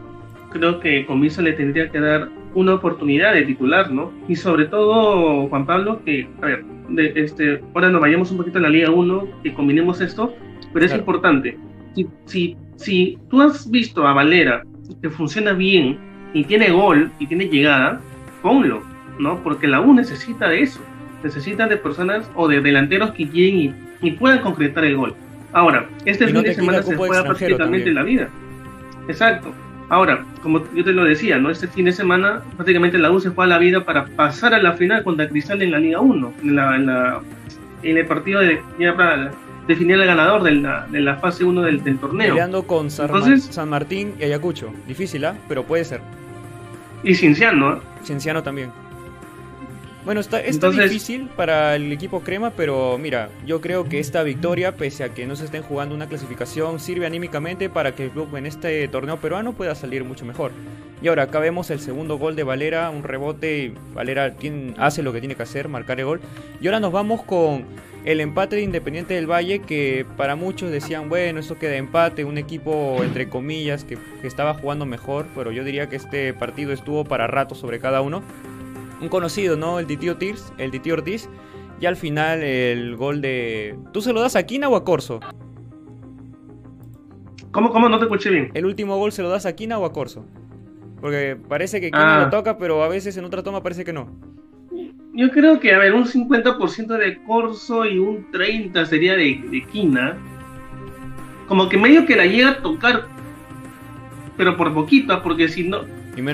creo 0.50 0.80
que 0.80 1.06
Comiso 1.06 1.42
le 1.42 1.52
tendría 1.52 1.90
que 1.90 2.00
dar 2.00 2.28
una 2.56 2.74
oportunidad 2.74 3.34
de 3.34 3.42
titular, 3.42 3.92
¿no? 3.92 4.10
Y 4.28 4.34
sobre 4.34 4.64
todo, 4.64 5.46
Juan 5.48 5.66
Pablo, 5.66 6.02
que, 6.04 6.26
a 6.40 6.46
ver, 6.46 6.64
de, 6.88 7.12
este, 7.14 7.60
ahora 7.74 7.90
nos 7.90 8.00
vayamos 8.00 8.30
un 8.30 8.38
poquito 8.38 8.58
a 8.58 8.62
la 8.62 8.70
Liga 8.70 8.90
1, 8.90 9.28
que 9.42 9.52
combinemos 9.52 10.00
esto, 10.00 10.34
pero 10.72 10.86
es 10.86 10.94
importante. 10.94 11.58
Si, 11.94 12.08
si, 12.24 12.56
si 12.76 13.18
tú 13.28 13.42
has 13.42 13.70
visto 13.70 14.06
a 14.06 14.14
Valera 14.14 14.62
que 15.02 15.10
funciona 15.10 15.52
bien 15.52 15.98
y 16.32 16.44
tiene 16.44 16.70
gol 16.70 17.12
y 17.18 17.26
tiene 17.26 17.46
llegada, 17.48 18.00
ponlo, 18.40 18.82
¿no? 19.18 19.42
Porque 19.42 19.66
la 19.66 19.82
U 19.82 19.92
necesita 19.92 20.48
de 20.48 20.62
eso. 20.62 20.80
Necesita 21.22 21.66
de 21.66 21.76
personas 21.76 22.30
o 22.34 22.48
de 22.48 22.62
delanteros 22.62 23.10
que 23.10 23.26
lleguen 23.26 23.76
y, 24.00 24.10
puedan 24.12 24.40
concretar 24.40 24.84
el 24.84 24.96
gol. 24.96 25.14
Ahora, 25.52 25.88
este 26.06 26.26
fin 26.28 26.42
de 26.42 26.54
semana 26.54 26.82
se 26.82 26.96
juega 26.96 27.22
prácticamente 27.22 27.92
la 27.92 28.02
vida. 28.02 28.30
Exacto. 29.08 29.52
Ahora, 29.88 30.24
como 30.42 30.62
yo 30.74 30.84
te 30.84 30.92
lo 30.92 31.04
decía, 31.04 31.38
¿no? 31.38 31.50
Este 31.50 31.68
fin 31.68 31.84
de 31.84 31.92
semana 31.92 32.42
prácticamente 32.56 32.98
la 32.98 33.10
U 33.10 33.20
se 33.20 33.30
fue 33.30 33.44
a 33.44 33.48
la 33.48 33.58
vida 33.58 33.84
para 33.84 34.06
pasar 34.06 34.52
a 34.52 34.60
la 34.60 34.72
final 34.72 35.04
contra 35.04 35.28
Cristal 35.28 35.62
en 35.62 35.70
la 35.70 35.78
Liga 35.78 36.00
1, 36.00 36.34
en, 36.42 36.56
la, 36.56 37.20
en, 37.82 37.96
el 37.96 38.06
partido 38.06 38.40
de, 38.40 38.60
ya 38.80 38.96
para 38.96 39.30
definir 39.68 40.00
el 40.00 40.06
ganador 40.06 40.42
de 40.42 40.56
la, 40.56 40.86
de 40.88 41.00
la 41.00 41.16
fase 41.16 41.44
1 41.44 41.62
del, 41.62 41.98
torneo. 41.98 42.34
Peleando 42.34 42.66
con 42.66 42.90
San, 42.90 43.68
Martín 43.68 44.14
y 44.18 44.24
Ayacucho. 44.24 44.72
Difícil, 44.88 45.24
¿ah? 45.24 45.36
Pero 45.48 45.62
puede 45.62 45.84
ser. 45.84 46.00
Y 47.04 47.14
Cinciano, 47.14 47.76
¿eh? 47.76 47.80
Cinciano 48.02 48.42
también. 48.42 48.70
Bueno, 50.06 50.20
está, 50.20 50.38
está 50.38 50.70
difícil 50.70 51.28
para 51.34 51.74
el 51.74 51.90
equipo 51.90 52.20
crema, 52.20 52.50
pero 52.50 52.96
mira, 52.96 53.28
yo 53.44 53.60
creo 53.60 53.88
que 53.88 53.98
esta 53.98 54.22
victoria, 54.22 54.76
pese 54.76 55.02
a 55.02 55.08
que 55.08 55.26
no 55.26 55.34
se 55.34 55.46
estén 55.46 55.64
jugando 55.64 55.96
una 55.96 56.06
clasificación, 56.06 56.78
sirve 56.78 57.06
anímicamente 57.06 57.68
para 57.68 57.92
que 57.92 58.04
el 58.04 58.10
club 58.10 58.36
en 58.36 58.46
este 58.46 58.86
torneo 58.86 59.16
peruano 59.16 59.54
pueda 59.54 59.74
salir 59.74 60.04
mucho 60.04 60.24
mejor. 60.24 60.52
Y 61.02 61.08
ahora 61.08 61.24
acá 61.24 61.40
vemos 61.40 61.70
el 61.70 61.80
segundo 61.80 62.18
gol 62.18 62.36
de 62.36 62.44
Valera, 62.44 62.88
un 62.90 63.02
rebote, 63.02 63.74
Valera 63.94 64.32
hace 64.78 65.02
lo 65.02 65.12
que 65.12 65.18
tiene 65.18 65.34
que 65.34 65.42
hacer, 65.42 65.68
marcar 65.68 65.98
el 65.98 66.06
gol. 66.06 66.20
Y 66.60 66.68
ahora 66.68 66.78
nos 66.78 66.92
vamos 66.92 67.22
con 67.22 67.64
el 68.04 68.20
empate 68.20 68.54
de 68.54 68.62
Independiente 68.62 69.14
del 69.14 69.28
Valle, 69.28 69.58
que 69.58 70.06
para 70.16 70.36
muchos 70.36 70.70
decían, 70.70 71.08
bueno, 71.08 71.40
eso 71.40 71.58
queda 71.58 71.74
empate, 71.74 72.24
un 72.24 72.38
equipo 72.38 73.02
entre 73.02 73.28
comillas 73.28 73.82
que, 73.82 73.98
que 74.22 74.28
estaba 74.28 74.54
jugando 74.54 74.86
mejor, 74.86 75.26
pero 75.34 75.50
yo 75.50 75.64
diría 75.64 75.88
que 75.88 75.96
este 75.96 76.32
partido 76.32 76.72
estuvo 76.72 77.02
para 77.02 77.26
rato 77.26 77.56
sobre 77.56 77.80
cada 77.80 78.02
uno 78.02 78.22
un 79.00 79.08
conocido, 79.08 79.56
¿no? 79.56 79.78
El 79.78 79.86
Titi 79.86 80.08
Ortiz, 80.08 80.52
el 80.58 80.70
Titi 80.70 80.90
Ortiz. 80.90 81.28
Y 81.80 81.86
al 81.86 81.96
final 81.96 82.42
el 82.42 82.96
gol 82.96 83.20
de... 83.20 83.76
¿Tú 83.92 84.00
se 84.00 84.12
lo 84.12 84.20
das 84.20 84.34
a 84.34 84.44
Quina 84.44 84.68
o 84.68 84.76
a 84.76 84.84
Corso? 84.84 85.20
¿Cómo, 87.50 87.70
cómo? 87.70 87.88
No 87.88 87.98
te 87.98 88.04
escuché 88.04 88.30
bien. 88.30 88.50
¿El 88.54 88.64
último 88.64 88.96
gol 88.96 89.12
se 89.12 89.22
lo 89.22 89.28
das 89.28 89.44
a 89.44 89.54
Quina 89.54 89.78
o 89.78 89.84
a 89.84 89.92
Corso? 89.92 90.24
Porque 91.00 91.36
parece 91.48 91.80
que 91.80 91.90
Quina 91.90 92.20
lo 92.20 92.26
ah. 92.26 92.30
toca, 92.30 92.56
pero 92.56 92.82
a 92.82 92.88
veces 92.88 93.16
en 93.18 93.26
otra 93.26 93.42
toma 93.42 93.62
parece 93.62 93.84
que 93.84 93.92
no. 93.92 94.08
Yo 95.12 95.30
creo 95.30 95.60
que, 95.60 95.74
a 95.74 95.78
ver, 95.78 95.94
un 95.94 96.06
50% 96.06 96.86
de 96.98 97.22
Corso 97.24 97.84
y 97.84 97.98
un 97.98 98.30
30% 98.30 98.86
sería 98.86 99.14
de, 99.14 99.42
de 99.50 99.62
Quina. 99.70 100.16
Como 101.46 101.68
que 101.68 101.76
medio 101.76 102.06
que 102.06 102.16
la 102.16 102.26
llega 102.26 102.50
a 102.50 102.62
tocar, 102.62 103.06
pero 104.36 104.56
por 104.56 104.72
poquito, 104.72 105.22
porque 105.22 105.48
si 105.48 105.68
no... 105.68 105.82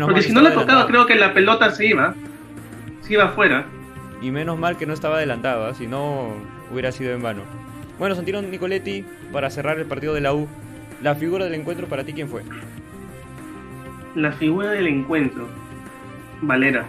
porque 0.04 0.22
si 0.22 0.32
no 0.32 0.40
la 0.40 0.54
tocaba, 0.54 0.86
creo 0.86 1.04
que 1.06 1.16
la 1.16 1.34
pelota 1.34 1.70
se 1.70 1.86
iba 1.86 2.14
si 3.02 3.14
iba 3.14 3.24
afuera. 3.24 3.66
Y 4.20 4.30
menos 4.30 4.58
mal 4.58 4.76
que 4.76 4.86
no 4.86 4.94
estaba 4.94 5.16
adelantado, 5.16 5.68
¿eh? 5.68 5.74
si 5.74 5.86
no 5.86 6.28
hubiera 6.70 6.92
sido 6.92 7.12
en 7.12 7.22
vano. 7.22 7.42
Bueno, 7.98 8.14
Santino 8.14 8.40
Nicoletti, 8.40 9.04
para 9.32 9.50
cerrar 9.50 9.78
el 9.78 9.86
partido 9.86 10.14
de 10.14 10.20
la 10.20 10.32
U, 10.32 10.48
la 11.02 11.14
figura 11.14 11.44
del 11.44 11.54
encuentro 11.54 11.86
para 11.86 12.04
ti, 12.04 12.12
¿quién 12.12 12.28
fue? 12.28 12.42
La 14.14 14.32
figura 14.32 14.70
del 14.70 14.86
encuentro, 14.86 15.48
Valera. 16.40 16.84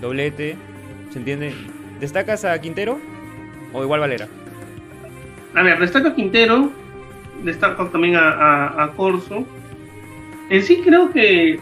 Doblete, 0.00 0.56
¿se 1.10 1.18
entiende? 1.18 1.54
¿Destacas 2.00 2.44
a 2.44 2.60
Quintero 2.60 2.98
o 3.72 3.82
igual 3.82 4.00
Valera? 4.00 4.28
A 5.54 5.62
ver, 5.62 5.78
destaco 5.78 6.08
a 6.08 6.14
Quintero, 6.14 6.70
destaco 7.42 7.86
también 7.86 8.16
a, 8.16 8.82
a 8.82 8.92
Corso. 8.92 9.46
En 10.48 10.62
sí 10.62 10.80
creo 10.84 11.10
que 11.12 11.60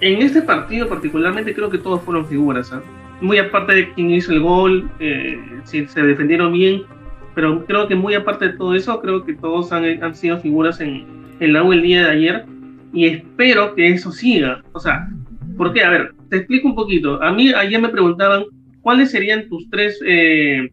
en 0.00 0.22
este 0.22 0.42
partido 0.42 0.88
particularmente 0.88 1.54
creo 1.54 1.70
que 1.70 1.78
todos 1.78 2.02
fueron 2.02 2.26
figuras. 2.26 2.72
¿ah? 2.72 2.82
Muy 3.20 3.38
aparte 3.38 3.74
de 3.74 3.92
quien 3.92 4.10
hizo 4.10 4.32
el 4.32 4.40
gol, 4.40 4.90
eh, 5.00 5.38
si 5.64 5.86
se 5.86 6.02
defendieron 6.02 6.52
bien, 6.52 6.82
pero 7.34 7.64
creo 7.66 7.88
que 7.88 7.94
muy 7.94 8.14
aparte 8.14 8.48
de 8.48 8.56
todo 8.56 8.74
eso, 8.74 9.00
creo 9.00 9.24
que 9.24 9.34
todos 9.34 9.72
han, 9.72 10.02
han 10.02 10.14
sido 10.14 10.38
figuras 10.38 10.80
en, 10.80 11.04
la 11.38 11.62
U 11.62 11.72
el 11.72 11.82
día 11.82 12.04
de 12.04 12.10
ayer 12.10 12.44
y 12.92 13.06
espero 13.06 13.74
que 13.74 13.88
eso 13.88 14.10
siga. 14.10 14.62
O 14.72 14.80
sea, 14.80 15.08
¿por 15.56 15.72
qué? 15.72 15.82
A 15.84 15.90
ver, 15.90 16.14
te 16.30 16.38
explico 16.38 16.68
un 16.68 16.74
poquito. 16.74 17.22
A 17.22 17.32
mí 17.32 17.52
ayer 17.52 17.80
me 17.80 17.90
preguntaban 17.90 18.44
cuáles 18.80 19.10
serían 19.10 19.48
tus 19.48 19.68
tres, 19.70 20.00
eh, 20.06 20.70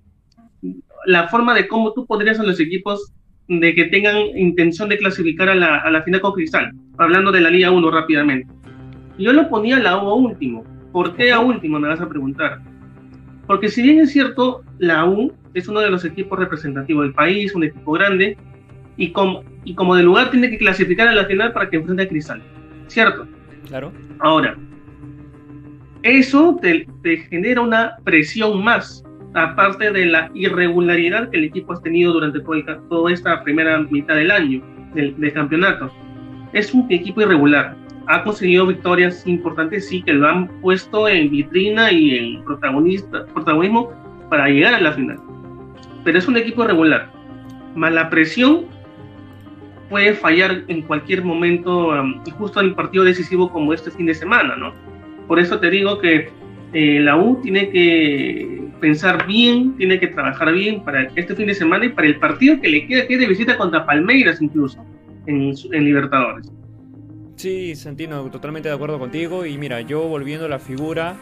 la 1.05 1.27
forma 1.27 1.53
de 1.53 1.67
cómo 1.67 1.91
tú 1.93 2.05
podrías 2.05 2.39
a 2.39 2.43
los 2.43 2.59
equipos 2.59 3.11
de 3.47 3.75
que 3.75 3.85
tengan 3.85 4.17
intención 4.37 4.87
de 4.87 4.97
clasificar 4.97 5.49
a 5.49 5.55
la, 5.55 5.77
a 5.79 5.91
la 5.91 6.01
final 6.03 6.21
con 6.21 6.31
Cristal, 6.31 6.71
hablando 6.97 7.31
de 7.31 7.41
la 7.41 7.49
Liga 7.49 7.71
1 7.71 7.91
rápidamente. 7.91 8.47
Yo 9.17 9.33
lo 9.33 9.49
ponía 9.49 9.79
la 9.79 9.97
U 10.03 10.09
a 10.09 10.15
último. 10.15 10.63
¿Por 10.91 11.15
qué 11.15 11.31
a 11.31 11.39
último? 11.39 11.79
Me 11.79 11.87
vas 11.87 12.01
a 12.01 12.09
preguntar. 12.09 12.59
Porque 13.47 13.69
si 13.69 13.81
bien 13.81 13.99
es 13.99 14.11
cierto, 14.11 14.63
la 14.79 15.05
U 15.05 15.33
es 15.53 15.67
uno 15.67 15.81
de 15.81 15.89
los 15.89 16.05
equipos 16.05 16.39
representativos 16.39 17.03
del 17.03 17.13
país, 17.13 17.53
un 17.53 17.63
equipo 17.63 17.93
grande, 17.93 18.37
y 18.97 19.11
como, 19.11 19.43
y 19.63 19.75
como 19.75 19.95
de 19.95 20.03
lugar 20.03 20.31
tiene 20.31 20.49
que 20.49 20.57
clasificar 20.57 21.07
a 21.07 21.13
la 21.13 21.25
final 21.25 21.51
para 21.53 21.69
que 21.69 21.77
enfrente 21.77 22.03
a 22.03 22.07
Cristal. 22.07 22.41
¿Cierto? 22.87 23.27
Claro. 23.67 23.91
Ahora, 24.19 24.55
eso 26.03 26.59
te, 26.61 26.85
genera 27.29 27.61
una 27.61 27.97
presión 28.03 28.63
más, 28.63 29.03
aparte 29.33 29.91
de 29.91 30.05
la 30.05 30.29
irregularidad 30.33 31.29
que 31.29 31.37
el 31.37 31.45
equipo 31.45 31.73
ha 31.73 31.81
tenido 31.81 32.13
durante 32.13 32.39
toda 32.41 33.11
esta 33.11 33.43
primera 33.43 33.79
mitad 33.79 34.15
del 34.15 34.31
año 34.31 34.61
del, 34.93 35.19
del 35.19 35.33
campeonato. 35.33 35.91
Es 36.53 36.73
un 36.73 36.85
equipo 36.91 37.21
irregular. 37.21 37.75
Ha 38.07 38.23
conseguido 38.23 38.67
victorias 38.67 39.25
importantes, 39.25 39.87
sí, 39.87 40.01
que 40.01 40.13
lo 40.13 40.27
han 40.27 40.47
puesto 40.61 41.07
en 41.07 41.29
vitrina 41.29 41.91
y 41.91 42.17
en 42.17 42.43
protagonista, 42.43 43.25
protagonismo 43.27 43.91
para 44.29 44.49
llegar 44.49 44.73
a 44.73 44.81
la 44.81 44.91
final. 44.91 45.19
Pero 46.03 46.17
es 46.17 46.27
un 46.27 46.37
equipo 46.37 46.63
irregular. 46.63 47.09
Más 47.75 47.93
la 47.93 48.09
presión 48.09 48.65
puede 49.89 50.13
fallar 50.15 50.63
en 50.67 50.81
cualquier 50.81 51.23
momento, 51.23 51.89
um, 51.89 52.23
justo 52.37 52.59
en 52.59 52.67
el 52.67 52.75
partido 52.75 53.03
decisivo 53.03 53.51
como 53.51 53.73
este 53.73 53.91
fin 53.91 54.07
de 54.07 54.15
semana, 54.15 54.55
¿no? 54.55 54.73
Por 55.27 55.39
eso 55.39 55.59
te 55.59 55.69
digo 55.69 55.99
que 55.99 56.29
eh, 56.73 56.99
la 56.99 57.15
U 57.15 57.39
tiene 57.41 57.69
que 57.69 58.63
pensar 58.81 59.25
bien, 59.27 59.77
tiene 59.77 59.99
que 59.99 60.07
trabajar 60.07 60.51
bien 60.51 60.83
para 60.83 61.03
este 61.15 61.35
fin 61.35 61.47
de 61.47 61.53
semana 61.53 61.85
y 61.85 61.89
para 61.89 62.07
el 62.07 62.17
partido 62.17 62.59
que 62.59 62.67
le 62.67 62.87
queda, 62.87 63.07
que 63.07 63.13
es 63.13 63.19
de 63.19 63.27
visita 63.27 63.55
contra 63.55 63.85
Palmeiras 63.85 64.41
incluso, 64.41 64.83
en, 65.27 65.53
en 65.71 65.85
Libertadores. 65.85 66.51
Sí, 67.35 67.75
Santino, 67.75 68.29
totalmente 68.29 68.69
de 68.69 68.75
acuerdo 68.75 68.99
contigo. 68.99 69.45
Y 69.45 69.57
mira, 69.57 69.81
yo 69.81 70.01
volviendo 70.07 70.45
a 70.45 70.49
la 70.49 70.59
figura, 70.59 71.15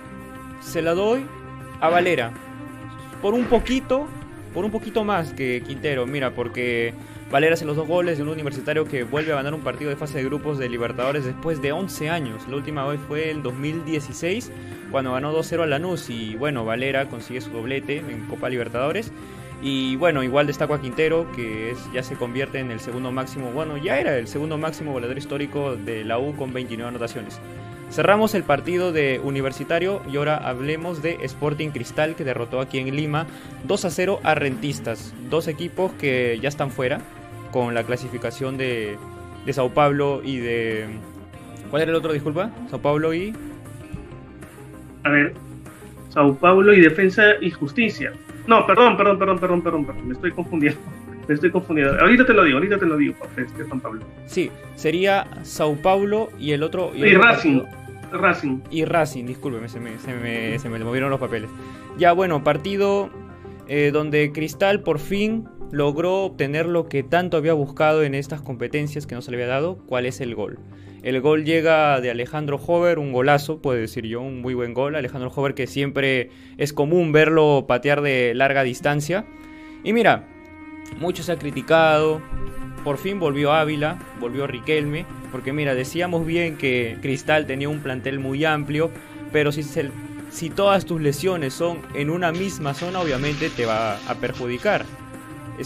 se 0.62 0.82
la 0.82 0.94
doy 0.94 1.26
a 1.80 1.90
Valera. 1.90 2.32
Por 3.22 3.34
un 3.34 3.46
poquito, 3.46 4.08
por 4.54 4.66
un 4.66 4.72
poquito 4.72 5.04
más 5.04 5.34
que 5.34 5.64
Quintero. 5.66 6.06
Mira, 6.06 6.34
porque 6.34 6.94
Valera 7.32 7.54
hace 7.54 7.66
los 7.66 7.78
dos 7.78 7.88
goles 7.88 8.18
de 8.18 8.24
un 8.24 8.30
universitario 8.30 8.86
que 8.86 9.04
vuelve 9.04 9.32
a 9.32 9.36
ganar 9.36 9.54
un 9.54 9.62
partido 9.62 9.90
de 9.90 9.96
fase 9.96 10.18
de 10.18 10.26
grupos 10.26 10.58
de 10.58 10.68
Libertadores 10.70 11.24
después 11.24 11.62
de 11.62 11.72
11 11.72 12.10
años. 12.10 12.48
La 12.50 12.58
última 12.58 12.86
vez 12.86 13.00
fue 13.08 13.32
en 13.32 13.42
2016, 13.42 14.52
cuando 14.92 15.14
ganó 15.14 15.34
2-0 15.34 15.64
a 15.64 15.66
Lanús. 15.66 16.10
Y 16.10 16.36
bueno, 16.36 16.66
Valera 16.66 17.08
consigue 17.08 17.42
su 17.42 17.52
doblete 17.52 17.98
en 17.98 18.26
Copa 18.28 18.50
Libertadores. 18.50 19.12
Y 19.62 19.96
bueno, 19.96 20.24
igual 20.24 20.48
destaco 20.48 20.74
a 20.74 20.82
Quintero, 20.82 21.32
que 21.36 21.72
es, 21.72 21.92
ya 21.94 22.02
se 22.02 22.16
convierte 22.16 22.60
en 22.60 22.72
el 22.72 22.80
segundo 22.80 23.12
máximo, 23.12 23.52
bueno, 23.52 23.78
ya 23.78 24.00
era 24.00 24.18
el 24.18 24.28
segundo 24.28 24.58
máximo 24.58 24.92
goleador 24.92 25.18
histórico 25.18 25.76
de 25.76 26.04
la 26.04 26.18
U 26.18 26.36
con 26.36 26.52
29 26.52 26.90
anotaciones. 26.90 27.40
Cerramos 27.92 28.34
el 28.36 28.44
partido 28.44 28.92
de 28.92 29.20
Universitario 29.22 30.02
y 30.12 30.16
ahora 30.16 30.38
hablemos 30.38 31.02
de 31.02 31.18
Sporting 31.24 31.70
Cristal 31.70 32.16
que 32.16 32.24
derrotó 32.24 32.62
aquí 32.62 32.80
en 32.80 32.96
Lima 32.96 33.28
2 33.66 33.86
a 33.86 33.90
0 33.90 34.20
a 34.24 34.34
Rentistas, 34.34 35.14
dos 35.30 35.48
equipos 35.48 35.92
que 35.94 36.40
ya 36.42 36.48
están 36.48 36.72
fuera, 36.72 37.02
con 37.52 37.74
la 37.74 37.84
clasificación 37.84 38.58
de, 38.58 38.98
de 39.46 39.54
Sao 39.54 39.70
Paulo 39.74 40.22
y 40.24 40.38
de... 40.38 40.88
¿Cuál 41.70 41.84
era 41.84 41.92
el 41.92 41.98
otro, 41.98 42.14
disculpa? 42.14 42.50
Sao 42.70 42.82
Paulo 42.82 43.14
y... 43.14 43.34
A 45.04 45.10
ver, 45.10 45.34
Sao 46.10 46.34
Paulo 46.36 46.74
y 46.74 46.82
Defensa 46.82 47.24
y 47.42 47.52
Justicia. 47.52 48.14
No, 48.48 48.66
perdón, 48.66 48.98
perdón, 48.98 49.20
perdón, 49.20 49.40
perdón, 49.40 49.62
perdón, 49.62 49.86
perdón, 49.86 50.08
me 50.08 50.14
estoy 50.14 50.32
confundiendo. 50.32 50.80
Me 51.28 51.36
estoy 51.36 51.52
confundiendo. 51.52 51.98
Ahorita 52.02 52.26
te 52.26 52.34
lo 52.34 52.44
digo, 52.44 52.58
ahorita 52.58 52.80
te 52.80 52.86
lo 52.86 52.98
digo, 52.98 53.16
este, 53.38 53.64
San 53.66 53.80
Pablo. 53.80 54.02
Sí, 54.26 54.50
sería 54.76 55.28
Sao 55.44 55.76
Paulo 55.76 56.30
y 56.40 56.52
el 56.52 56.64
otro... 56.64 56.92
Y, 56.96 57.14
Racing. 57.14 57.62
Racing. 58.12 58.60
Y 58.72 58.86
Racing, 58.86 59.26
discúlpeme, 59.26 59.70
se 59.70 59.80
me, 59.80 59.98
se 60.00 60.14
me, 60.16 60.58
se 60.58 60.68
me 60.68 60.80
movieron 60.80 61.12
los 61.12 61.20
papeles. 61.20 61.50
Ya, 61.98 62.12
bueno, 62.12 62.44
partido 62.44 63.12
eh, 63.68 63.92
donde 63.94 64.32
Cristal 64.34 64.82
por 64.82 65.00
fin 65.00 65.48
logró 65.72 66.24
obtener 66.24 66.66
lo 66.66 66.90
que 66.90 67.04
tanto 67.04 67.38
había 67.38 67.54
buscado 67.54 68.04
en 68.04 68.16
estas 68.16 68.42
competencias 68.42 69.08
que 69.08 69.16
no 69.16 69.22
se 69.22 69.32
le 69.32 69.38
había 69.38 69.48
dado, 69.48 69.78
cuál 69.86 70.06
es 70.06 70.20
el 70.20 70.36
gol. 70.36 70.60
El 71.04 71.20
gol 71.22 71.46
llega 71.46 72.00
de 72.00 72.12
Alejandro 72.12 72.58
Hover, 72.58 73.00
un 73.00 73.12
golazo, 73.12 73.60
puedo 73.60 73.80
decir 73.80 74.06
yo, 74.06 74.22
un 74.22 74.42
muy 74.42 74.54
buen 74.54 74.74
gol. 74.74 74.96
Alejandro 74.96 75.32
Hover 75.36 75.56
que 75.56 75.68
siempre 75.68 76.30
es 76.58 76.74
común 76.74 77.12
verlo 77.12 77.66
patear 77.68 78.02
de 78.02 78.34
larga 78.36 78.64
distancia. 78.64 79.26
Y 79.84 79.94
mira, 79.94 80.28
mucho 81.00 81.24
se 81.24 81.32
ha 81.32 81.38
criticado, 81.38 82.22
por 82.84 82.98
fin 82.98 83.20
volvió 83.20 83.52
Ávila, 83.52 83.98
volvió 84.20 84.46
Riquelme, 84.46 85.06
porque 85.32 85.54
mira, 85.54 85.74
decíamos 85.74 86.26
bien 86.26 86.58
que 86.58 86.98
Cristal 87.02 87.48
tenía 87.48 87.70
un 87.70 87.80
plantel 87.80 88.20
muy 88.20 88.46
amplio, 88.46 88.92
pero 89.32 89.52
si, 89.52 89.64
si 90.30 90.50
todas 90.52 90.86
tus 90.86 91.02
lesiones 91.02 91.54
son 91.54 91.80
en 91.96 92.12
una 92.12 92.32
misma 92.32 92.76
zona, 92.76 93.00
obviamente 93.00 93.50
te 93.50 93.66
va 93.66 93.96
a 94.08 94.16
perjudicar 94.16 94.86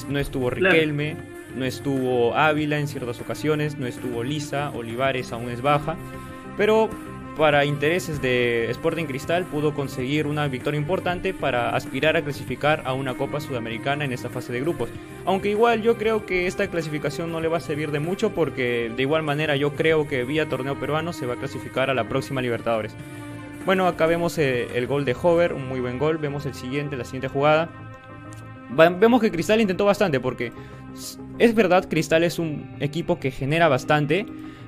no 0.09 0.19
estuvo 0.19 0.49
Riquelme, 0.49 1.15
no 1.55 1.65
estuvo 1.65 2.35
Ávila 2.35 2.79
en 2.79 2.87
ciertas 2.87 3.19
ocasiones, 3.21 3.77
no 3.77 3.87
estuvo 3.87 4.23
Lisa, 4.23 4.71
Olivares 4.71 5.31
aún 5.31 5.49
es 5.49 5.61
baja, 5.61 5.95
pero 6.57 6.89
para 7.37 7.65
intereses 7.65 8.21
de 8.21 8.69
Sporting 8.71 9.05
Cristal 9.05 9.43
pudo 9.45 9.73
conseguir 9.73 10.25
una 10.25 10.47
victoria 10.47 10.79
importante 10.79 11.33
para 11.33 11.75
aspirar 11.75 12.15
a 12.15 12.21
clasificar 12.21 12.83
a 12.85 12.93
una 12.93 13.15
Copa 13.15 13.41
Sudamericana 13.41 14.05
en 14.05 14.13
esta 14.13 14.29
fase 14.29 14.53
de 14.53 14.61
grupos. 14.61 14.89
Aunque 15.25 15.49
igual 15.49 15.81
yo 15.81 15.97
creo 15.97 16.25
que 16.25 16.47
esta 16.47 16.67
clasificación 16.69 17.31
no 17.31 17.41
le 17.41 17.49
va 17.49 17.57
a 17.57 17.61
servir 17.61 17.91
de 17.91 17.99
mucho 17.99 18.31
porque 18.33 18.91
de 18.95 19.01
igual 19.01 19.23
manera 19.23 19.57
yo 19.57 19.73
creo 19.73 20.07
que 20.07 20.23
vía 20.23 20.47
torneo 20.47 20.79
peruano 20.79 21.11
se 21.11 21.25
va 21.25 21.33
a 21.33 21.37
clasificar 21.37 21.89
a 21.89 21.93
la 21.93 22.07
próxima 22.07 22.41
Libertadores. 22.41 22.95
Bueno, 23.65 23.87
acá 23.87 24.05
vemos 24.05 24.37
eh, 24.37 24.67
el 24.75 24.87
gol 24.87 25.03
de 25.03 25.15
Hover, 25.21 25.51
un 25.51 25.67
muy 25.67 25.79
buen 25.81 25.97
gol, 25.97 26.17
vemos 26.17 26.45
el 26.45 26.53
siguiente, 26.53 26.95
la 26.95 27.03
siguiente 27.03 27.27
jugada 27.27 27.69
vemos 28.69 29.21
que 29.21 29.31
Cristal 29.31 29.61
intentó 29.61 29.85
bastante 29.85 30.19
porque 30.19 30.51
es 31.37 31.55
verdad, 31.55 31.87
Cristal 31.89 32.23
es 32.23 32.39
un 32.39 32.75
equipo 32.79 33.19
que 33.19 33.31
genera 33.31 33.67
bastante, 33.67 34.25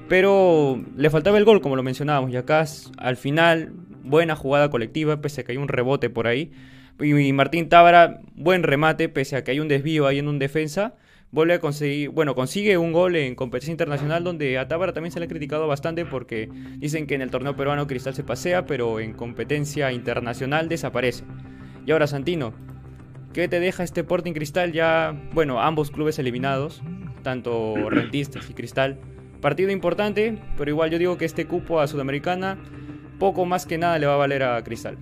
pero 0.10 0.82
le 0.96 1.10
faltaba 1.10 1.38
el 1.38 1.46
gol, 1.46 1.62
como 1.62 1.76
lo 1.76 1.84
mencionábamos. 1.84 2.32
Y 2.32 2.38
acá 2.38 2.66
al 2.98 3.18
final, 3.18 3.74
buena 4.04 4.36
jugada 4.36 4.70
colectiva, 4.70 5.22
pese 5.22 5.42
a 5.42 5.44
que 5.44 5.54
hay 5.54 5.58
un 5.58 5.68
rebote 5.68 6.10
por 6.10 6.28
ahí. 6.28 6.52
Y 7.00 7.32
Martín 7.34 7.70
Tábara, 7.70 8.22
buen 8.36 8.64
remate, 8.64 9.08
pese 9.10 9.36
a 9.36 9.44
que 9.44 9.52
hay 9.52 9.60
un 9.60 9.68
desvío 9.68 10.08
ahí 10.08 10.20
en 10.20 10.28
un 10.28 10.40
defensa. 10.40 10.96
Vuelve 11.30 11.56
a 11.56 11.60
conseguir, 11.60 12.10
bueno, 12.10 12.36
consigue 12.36 12.78
un 12.78 12.94
gol 12.94 13.18
en 13.18 13.36
competencia 13.36 13.72
internacional 13.72 14.24
donde 14.24 14.58
a 14.58 14.68
Tábara 14.68 14.94
también 14.94 15.12
se 15.12 15.20
le 15.20 15.26
ha 15.26 15.30
criticado 15.30 15.68
bastante 15.68 16.06
porque 16.06 16.50
dicen 16.78 17.06
que 17.06 17.16
en 17.16 17.22
el 17.22 17.30
torneo 17.30 17.56
peruano 17.56 17.86
Cristal 17.86 18.16
se 18.16 18.24
pasea, 18.24 18.66
pero 18.66 19.02
en 19.02 19.14
competencia 19.14 19.92
internacional 19.92 20.70
desaparece. 20.70 21.26
Y 21.86 21.92
ahora 21.92 22.08
Santino, 22.08 22.54
¿Qué 23.38 23.48
te 23.48 23.60
deja 23.60 23.84
este 23.84 24.02
Sporting 24.02 24.34
Cristal 24.34 24.72
ya, 24.72 25.16
bueno, 25.32 25.62
ambos 25.62 25.92
clubes 25.92 26.18
eliminados, 26.18 26.82
tanto 27.22 27.88
Rentistas 27.88 28.50
y 28.50 28.56
Cristal? 28.56 28.98
Partido 29.42 29.70
importante, 29.70 30.40
pero 30.58 30.72
igual 30.72 30.90
yo 30.90 30.98
digo 30.98 31.20
que 31.20 31.26
este 31.26 31.46
cupo 31.46 31.80
a 31.80 31.86
Sudamericana 31.86 32.58
poco 33.20 33.46
más 33.46 33.68
que 33.68 33.78
nada 33.78 34.00
le 34.00 34.08
va 34.08 34.16
a 34.16 34.18
valer 34.18 34.42
a 34.42 34.64
Cristal. 34.64 34.98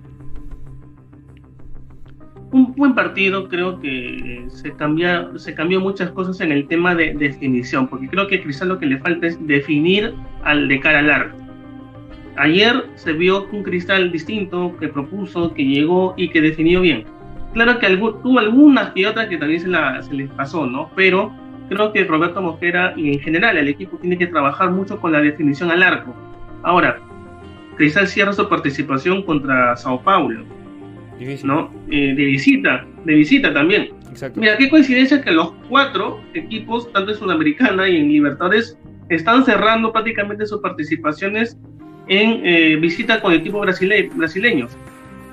Un 2.52 2.74
buen 2.74 2.94
partido, 2.94 3.48
creo 3.48 3.80
que 3.80 4.44
se, 4.48 4.70
cambia, 4.72 5.30
se 5.36 5.54
cambió 5.54 5.80
muchas 5.80 6.10
cosas 6.10 6.38
en 6.42 6.52
el 6.52 6.68
tema 6.68 6.94
de, 6.94 7.14
definición, 7.14 7.88
porque 7.88 8.06
creo 8.06 8.26
que 8.26 8.36
a 8.36 8.42
Cristal 8.42 8.68
lo 8.68 8.78
que 8.78 8.84
le 8.84 8.98
falta 8.98 9.28
es 9.28 9.46
definir 9.46 10.12
al 10.44 10.68
de 10.68 10.78
cara 10.78 11.00
larga. 11.00 11.34
Ayer 12.36 12.84
se 12.96 13.14
vio 13.14 13.48
un 13.50 13.62
Cristal 13.62 14.12
distinto 14.12 14.76
que 14.78 14.88
propuso, 14.88 15.54
que 15.54 15.64
llegó 15.64 16.12
y 16.18 16.28
que 16.28 16.42
definió 16.42 16.82
bien 16.82 17.15
Claro 17.56 17.78
que 17.78 17.86
tuvo 17.96 18.38
algunas 18.38 18.92
y 18.94 19.06
otras 19.06 19.28
que 19.28 19.38
también 19.38 19.62
se, 19.62 19.68
la, 19.68 20.02
se 20.02 20.12
les 20.12 20.28
pasó, 20.32 20.66
¿no? 20.66 20.90
Pero 20.94 21.34
creo 21.70 21.90
que 21.90 22.04
Roberto 22.04 22.42
Mosquera 22.42 22.92
y 22.98 23.14
en 23.14 23.20
general 23.20 23.56
el 23.56 23.68
equipo 23.68 23.96
tiene 23.96 24.18
que 24.18 24.26
trabajar 24.26 24.70
mucho 24.72 25.00
con 25.00 25.10
la 25.10 25.22
definición 25.22 25.70
al 25.70 25.82
arco. 25.82 26.14
Ahora, 26.62 26.98
Cristal 27.78 28.08
cierra 28.08 28.34
su 28.34 28.46
participación 28.46 29.22
contra 29.22 29.74
Sao 29.74 30.02
Paulo, 30.02 30.44
¿no? 31.44 31.72
Eh, 31.90 32.12
de 32.14 32.24
visita, 32.26 32.84
de 33.06 33.14
visita 33.14 33.54
también. 33.54 33.88
Exacto. 34.10 34.38
Mira, 34.38 34.58
qué 34.58 34.68
coincidencia 34.68 35.22
que 35.22 35.30
los 35.30 35.52
cuatro 35.70 36.20
equipos, 36.34 36.92
tanto 36.92 37.12
en 37.12 37.16
Sudamericana 37.16 37.88
y 37.88 37.96
en 37.96 38.08
Libertadores, 38.08 38.78
están 39.08 39.46
cerrando 39.46 39.94
prácticamente 39.94 40.44
sus 40.44 40.60
participaciones 40.60 41.56
en 42.06 42.44
eh, 42.44 42.76
visita 42.76 43.18
con 43.22 43.32
equipos 43.32 43.62
brasileños. 43.62 44.76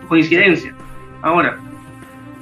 Coincidencia. 0.08 0.74
Ahora, 1.22 1.58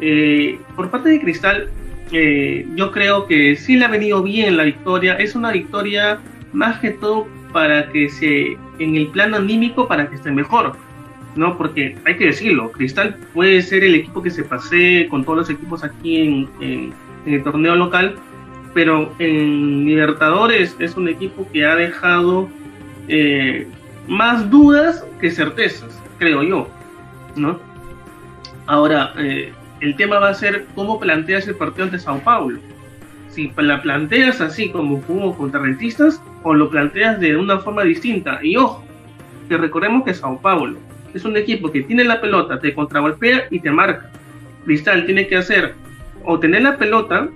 eh, 0.01 0.59
por 0.75 0.89
parte 0.89 1.09
de 1.09 1.21
Cristal, 1.21 1.69
eh, 2.11 2.67
yo 2.75 2.91
creo 2.91 3.27
que 3.27 3.55
sí 3.55 3.77
le 3.77 3.85
ha 3.85 3.87
venido 3.87 4.21
bien 4.21 4.57
la 4.57 4.63
victoria. 4.63 5.15
Es 5.15 5.35
una 5.35 5.51
victoria 5.51 6.19
más 6.51 6.79
que 6.79 6.91
todo 6.91 7.27
para 7.53 7.89
que 7.91 8.09
se, 8.09 8.57
en 8.79 8.95
el 8.95 9.07
plano 9.07 9.37
anímico, 9.37 9.87
para 9.87 10.09
que 10.09 10.15
esté 10.15 10.31
mejor. 10.31 10.75
¿no? 11.35 11.57
Porque 11.57 11.95
hay 12.05 12.17
que 12.17 12.25
decirlo, 12.25 12.71
Cristal 12.71 13.15
puede 13.33 13.61
ser 13.61 13.83
el 13.83 13.95
equipo 13.95 14.21
que 14.21 14.29
se 14.29 14.43
pase 14.43 15.07
con 15.09 15.23
todos 15.23 15.37
los 15.37 15.49
equipos 15.49 15.83
aquí 15.83 16.47
en, 16.59 16.93
el 17.25 17.43
torneo 17.43 17.75
local, 17.75 18.15
pero 18.73 19.13
en 19.19 19.85
Libertadores 19.85 20.75
es 20.79 20.97
un 20.97 21.07
equipo 21.07 21.47
que 21.53 21.65
ha 21.65 21.75
dejado 21.75 22.49
eh, 23.07 23.67
más 24.07 24.49
dudas 24.49 25.05
que 25.19 25.29
certezas, 25.29 26.01
creo 26.17 26.43
yo, 26.43 26.67
¿no? 27.35 27.59
Ahora, 28.65 29.13
eh, 29.19 29.53
el 29.81 29.95
tema 29.95 30.19
va 30.19 30.29
a 30.29 30.33
ser 30.33 30.65
cómo 30.75 30.99
planteas 30.99 31.47
el 31.47 31.55
partido 31.55 31.85
ante 31.85 31.99
Sao 31.99 32.19
Paulo. 32.19 32.59
Si 33.29 33.51
la 33.57 33.81
planteas 33.81 34.41
así 34.41 34.69
como 34.69 35.01
jugó 35.01 35.35
contra 35.35 35.61
Rentistas 35.61 36.21
o 36.43 36.53
lo 36.53 36.69
planteas 36.69 37.19
de 37.19 37.35
una 37.35 37.59
forma 37.59 37.83
distinta. 37.83 38.39
Y 38.43 38.57
ojo, 38.57 38.83
que 39.49 39.57
recordemos 39.57 40.03
que 40.03 40.13
Sao 40.13 40.39
Paulo 40.39 40.77
es 41.13 41.25
un 41.25 41.35
equipo 41.35 41.71
que 41.71 41.81
tiene 41.81 42.03
la 42.03 42.21
pelota, 42.21 42.59
te 42.59 42.73
contragolpea 42.73 43.47
y 43.49 43.59
te 43.59 43.71
marca. 43.71 44.11
Cristal 44.65 45.05
tiene 45.05 45.27
que 45.27 45.37
hacer 45.37 45.73
o 46.23 46.39
tener 46.39 46.61
la 46.61 46.77
pelota, 46.77 47.29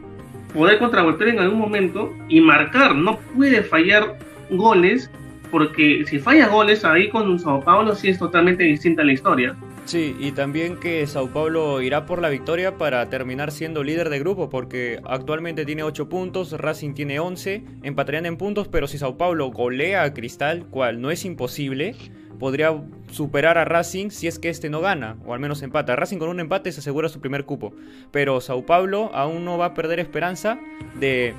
poder 0.53 0.79
contragolpear 0.79 1.31
en 1.31 1.39
algún 1.39 1.59
momento 1.59 2.13
y 2.29 2.39
marcar. 2.41 2.95
No 2.95 3.17
puede 3.35 3.63
fallar 3.63 4.17
goles, 4.51 5.09
porque 5.49 6.05
si 6.07 6.19
falla 6.19 6.47
goles 6.47 6.85
ahí 6.85 7.09
con 7.09 7.39
Sao 7.39 7.61
Paulo 7.61 7.95
sí 7.95 8.09
es 8.09 8.19
totalmente 8.19 8.63
distinta 8.63 9.03
la 9.03 9.13
historia. 9.13 9.55
Sí, 9.85 10.15
y 10.19 10.31
también 10.31 10.77
que 10.77 11.05
Sao 11.05 11.29
Paulo 11.29 11.79
irá 11.79 12.07
por 12.07 12.19
la 12.19 12.29
victoria 12.29 12.75
para 12.75 13.07
terminar 13.07 13.51
siendo 13.51 13.83
líder 13.83 14.09
de 14.09 14.17
grupo, 14.17 14.49
porque 14.49 14.99
actualmente 15.05 15.63
tiene 15.63 15.83
8 15.83 16.09
puntos, 16.09 16.53
Racing 16.53 16.95
tiene 16.95 17.19
11, 17.19 17.63
empatarían 17.83 18.25
en 18.25 18.35
puntos, 18.35 18.67
pero 18.67 18.87
si 18.87 18.97
Sao 18.97 19.15
Paulo 19.15 19.51
golea 19.51 20.01
a 20.01 20.11
Cristal, 20.11 20.65
cual 20.71 21.01
no 21.01 21.11
es 21.11 21.23
imposible, 21.23 21.95
podría 22.39 22.75
superar 23.11 23.59
a 23.59 23.65
Racing 23.65 24.09
si 24.09 24.25
es 24.25 24.39
que 24.39 24.49
este 24.49 24.71
no 24.71 24.81
gana, 24.81 25.17
o 25.23 25.35
al 25.35 25.39
menos 25.39 25.61
empata. 25.61 25.95
Racing 25.95 26.17
con 26.17 26.29
un 26.29 26.39
empate 26.39 26.71
se 26.71 26.79
asegura 26.79 27.07
su 27.07 27.21
primer 27.21 27.45
cupo, 27.45 27.71
pero 28.11 28.41
Sao 28.41 28.65
Paulo 28.65 29.11
aún 29.13 29.45
no 29.45 29.59
va 29.59 29.67
a 29.67 29.73
perder 29.75 29.99
esperanza 29.99 30.59
de 30.99 31.35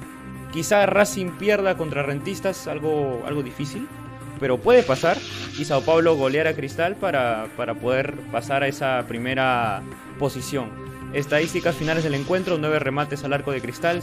quizá 0.52 0.86
Racing 0.86 1.32
pierda 1.32 1.76
contra 1.76 2.04
Rentistas, 2.04 2.68
algo, 2.68 3.24
algo 3.26 3.42
difícil, 3.42 3.88
pero 4.40 4.58
puede 4.58 4.82
pasar 4.82 5.16
y 5.58 5.64
Sao 5.64 5.82
Paulo 5.82 6.16
golear 6.16 6.46
a 6.46 6.54
Cristal 6.54 6.96
para, 6.96 7.46
para 7.56 7.74
poder 7.74 8.14
pasar 8.32 8.62
a 8.62 8.68
esa 8.68 9.04
primera 9.08 9.82
posición. 10.18 10.70
Estadísticas 11.12 11.76
finales 11.76 12.04
del 12.04 12.14
encuentro, 12.14 12.58
9 12.58 12.78
remates 12.78 13.24
al 13.24 13.32
arco 13.32 13.52
de 13.52 13.60
Cristal, 13.60 14.02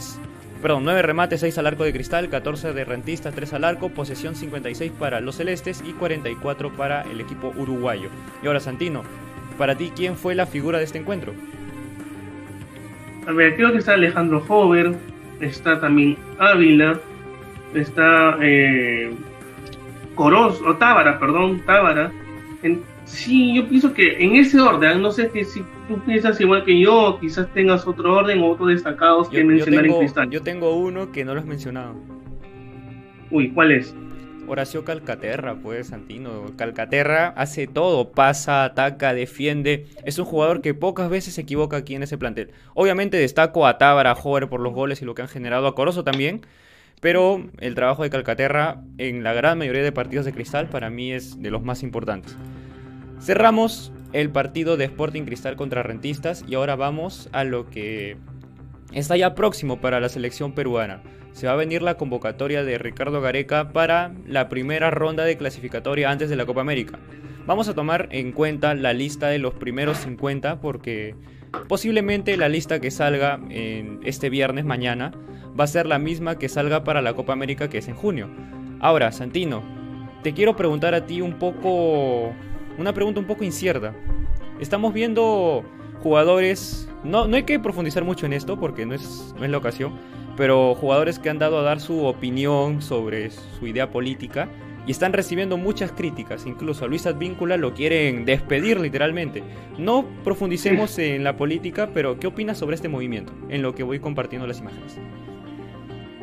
perdón, 0.62 0.84
9 0.84 1.02
remates, 1.02 1.40
6 1.40 1.58
al 1.58 1.66
arco 1.66 1.84
de 1.84 1.92
Cristal, 1.92 2.28
14 2.28 2.72
de 2.72 2.84
Rentistas, 2.84 3.34
3 3.34 3.52
al 3.52 3.64
arco, 3.64 3.90
posesión 3.90 4.34
56 4.34 4.92
para 4.98 5.20
los 5.20 5.36
celestes 5.36 5.84
y 5.86 5.92
44 5.92 6.72
para 6.72 7.02
el 7.02 7.20
equipo 7.20 7.52
uruguayo. 7.56 8.08
Y 8.42 8.46
ahora 8.46 8.60
Santino, 8.60 9.02
para 9.58 9.76
ti, 9.76 9.92
¿quién 9.94 10.16
fue 10.16 10.34
la 10.34 10.46
figura 10.46 10.78
de 10.78 10.84
este 10.84 10.98
encuentro? 10.98 11.34
A 13.26 13.32
ver, 13.32 13.54
creo 13.56 13.72
que 13.72 13.78
está 13.78 13.94
Alejandro 13.94 14.44
Hover, 14.48 14.94
está 15.40 15.80
también 15.80 16.16
Ávila, 16.38 16.98
está 17.74 18.38
eh, 18.40 19.12
Coros, 20.14 20.60
o 20.62 20.76
Tábara, 20.76 21.18
perdón, 21.18 21.62
Tábara. 21.66 22.12
sí, 23.04 23.54
yo 23.54 23.68
pienso 23.68 23.92
que 23.92 24.22
en 24.24 24.36
ese 24.36 24.60
orden, 24.60 25.02
no 25.02 25.10
sé 25.10 25.30
que 25.30 25.44
si 25.44 25.62
tú 25.88 25.98
piensas 26.04 26.40
igual 26.40 26.64
que 26.64 26.78
yo, 26.78 27.18
quizás 27.20 27.48
tengas 27.52 27.86
otro 27.86 28.16
orden 28.16 28.40
o 28.40 28.50
otros 28.50 28.68
destacados 28.68 29.28
que 29.28 29.44
mencionar 29.44 29.86
en 29.86 29.98
Cristal. 29.98 30.30
Yo 30.30 30.42
tengo 30.42 30.76
uno 30.76 31.12
que 31.12 31.24
no 31.24 31.34
lo 31.34 31.40
has 31.40 31.46
mencionado. 31.46 31.94
Uy, 33.30 33.50
¿cuál 33.50 33.72
es? 33.72 33.94
Horacio 34.46 34.84
Calcaterra, 34.84 35.56
pues, 35.56 35.88
Santino. 35.88 36.44
Calcaterra 36.56 37.28
hace 37.36 37.66
todo, 37.66 38.12
pasa, 38.12 38.64
ataca, 38.64 39.14
defiende. 39.14 39.86
Es 40.04 40.18
un 40.18 40.24
jugador 40.24 40.60
que 40.60 40.74
pocas 40.74 41.08
veces 41.08 41.34
se 41.34 41.42
equivoca 41.42 41.78
aquí 41.78 41.94
en 41.94 42.02
ese 42.02 42.18
plantel. 42.18 42.50
Obviamente 42.74 43.16
destaco 43.16 43.66
a 43.66 43.78
Tábara, 43.78 44.12
a 44.12 44.14
Jover 44.14 44.48
por 44.48 44.60
los 44.60 44.74
goles 44.74 45.00
y 45.02 45.04
lo 45.04 45.14
que 45.14 45.22
han 45.22 45.28
generado, 45.28 45.66
a 45.66 45.74
Corozo 45.74 46.04
también. 46.04 46.42
Pero 47.04 47.50
el 47.58 47.74
trabajo 47.74 48.02
de 48.02 48.08
Calcaterra 48.08 48.80
en 48.96 49.24
la 49.24 49.34
gran 49.34 49.58
mayoría 49.58 49.82
de 49.82 49.92
partidos 49.92 50.24
de 50.24 50.32
Cristal 50.32 50.70
para 50.70 50.88
mí 50.88 51.12
es 51.12 51.38
de 51.42 51.50
los 51.50 51.62
más 51.62 51.82
importantes. 51.82 52.34
Cerramos 53.20 53.92
el 54.14 54.30
partido 54.30 54.78
de 54.78 54.86
Sporting 54.86 55.24
Cristal 55.24 55.54
contra 55.54 55.82
Rentistas 55.82 56.46
y 56.48 56.54
ahora 56.54 56.76
vamos 56.76 57.28
a 57.32 57.44
lo 57.44 57.68
que 57.68 58.16
está 58.94 59.18
ya 59.18 59.34
próximo 59.34 59.82
para 59.82 60.00
la 60.00 60.08
selección 60.08 60.54
peruana. 60.54 61.02
Se 61.32 61.46
va 61.46 61.52
a 61.52 61.56
venir 61.56 61.82
la 61.82 61.98
convocatoria 61.98 62.64
de 62.64 62.78
Ricardo 62.78 63.20
Gareca 63.20 63.68
para 63.74 64.14
la 64.26 64.48
primera 64.48 64.90
ronda 64.90 65.26
de 65.26 65.36
clasificatoria 65.36 66.10
antes 66.10 66.30
de 66.30 66.36
la 66.36 66.46
Copa 66.46 66.62
América. 66.62 66.98
Vamos 67.44 67.68
a 67.68 67.74
tomar 67.74 68.08
en 68.12 68.32
cuenta 68.32 68.74
la 68.74 68.94
lista 68.94 69.28
de 69.28 69.40
los 69.40 69.52
primeros 69.52 69.98
50 69.98 70.58
porque 70.62 71.14
posiblemente 71.68 72.38
la 72.38 72.48
lista 72.48 72.80
que 72.80 72.90
salga 72.90 73.38
en 73.50 74.00
este 74.04 74.30
viernes 74.30 74.64
mañana 74.64 75.12
va 75.58 75.64
a 75.64 75.68
ser 75.68 75.86
la 75.86 75.98
misma 75.98 76.38
que 76.38 76.48
salga 76.48 76.84
para 76.84 77.02
la 77.02 77.14
Copa 77.14 77.32
América 77.32 77.68
que 77.68 77.78
es 77.78 77.88
en 77.88 77.94
junio. 77.94 78.28
Ahora, 78.80 79.12
Santino, 79.12 79.62
te 80.22 80.32
quiero 80.32 80.56
preguntar 80.56 80.94
a 80.94 81.06
ti 81.06 81.20
un 81.20 81.38
poco, 81.38 82.32
una 82.78 82.92
pregunta 82.92 83.20
un 83.20 83.26
poco 83.26 83.44
incierta. 83.44 83.94
Estamos 84.60 84.92
viendo 84.92 85.64
jugadores, 86.02 86.88
no, 87.02 87.26
no 87.26 87.36
hay 87.36 87.44
que 87.44 87.58
profundizar 87.58 88.04
mucho 88.04 88.26
en 88.26 88.32
esto 88.32 88.58
porque 88.58 88.86
no 88.86 88.94
es, 88.94 89.34
no 89.38 89.44
es 89.44 89.50
la 89.50 89.58
ocasión, 89.58 89.94
pero 90.36 90.74
jugadores 90.74 91.18
que 91.18 91.30
han 91.30 91.38
dado 91.38 91.58
a 91.58 91.62
dar 91.62 91.80
su 91.80 92.04
opinión 92.04 92.82
sobre 92.82 93.30
su 93.30 93.66
idea 93.66 93.90
política 93.90 94.48
y 94.86 94.90
están 94.90 95.12
recibiendo 95.12 95.56
muchas 95.56 95.92
críticas. 95.92 96.46
Incluso 96.46 96.84
a 96.84 96.88
Luis 96.88 97.06
Advíncula 97.06 97.56
lo 97.56 97.72
quieren 97.74 98.24
despedir 98.24 98.80
literalmente. 98.80 99.42
No 99.78 100.04
profundicemos 100.24 100.98
en 100.98 101.24
la 101.24 101.36
política, 101.36 101.90
pero 101.94 102.18
¿qué 102.18 102.26
opinas 102.26 102.58
sobre 102.58 102.76
este 102.76 102.88
movimiento? 102.88 103.32
En 103.48 103.62
lo 103.62 103.74
que 103.74 103.82
voy 103.82 103.98
compartiendo 103.98 104.46
las 104.46 104.60
imágenes. 104.60 104.98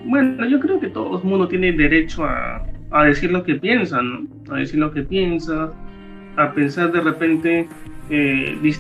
Bueno, 0.05 0.47
yo 0.47 0.59
creo 0.59 0.79
que 0.79 0.87
todo 0.87 1.17
el 1.17 1.23
mundo 1.23 1.47
tiene 1.47 1.71
derecho 1.71 2.25
a, 2.25 2.65
a 2.91 3.05
decir 3.05 3.31
lo 3.31 3.43
que 3.43 3.55
piensa, 3.55 4.01
¿no? 4.01 4.27
A 4.53 4.57
decir 4.57 4.79
lo 4.79 4.91
que 4.91 5.01
piensa, 5.01 5.71
a 6.35 6.51
pensar 6.53 6.91
de 6.91 7.01
repente. 7.01 7.67
Eh, 8.09 8.73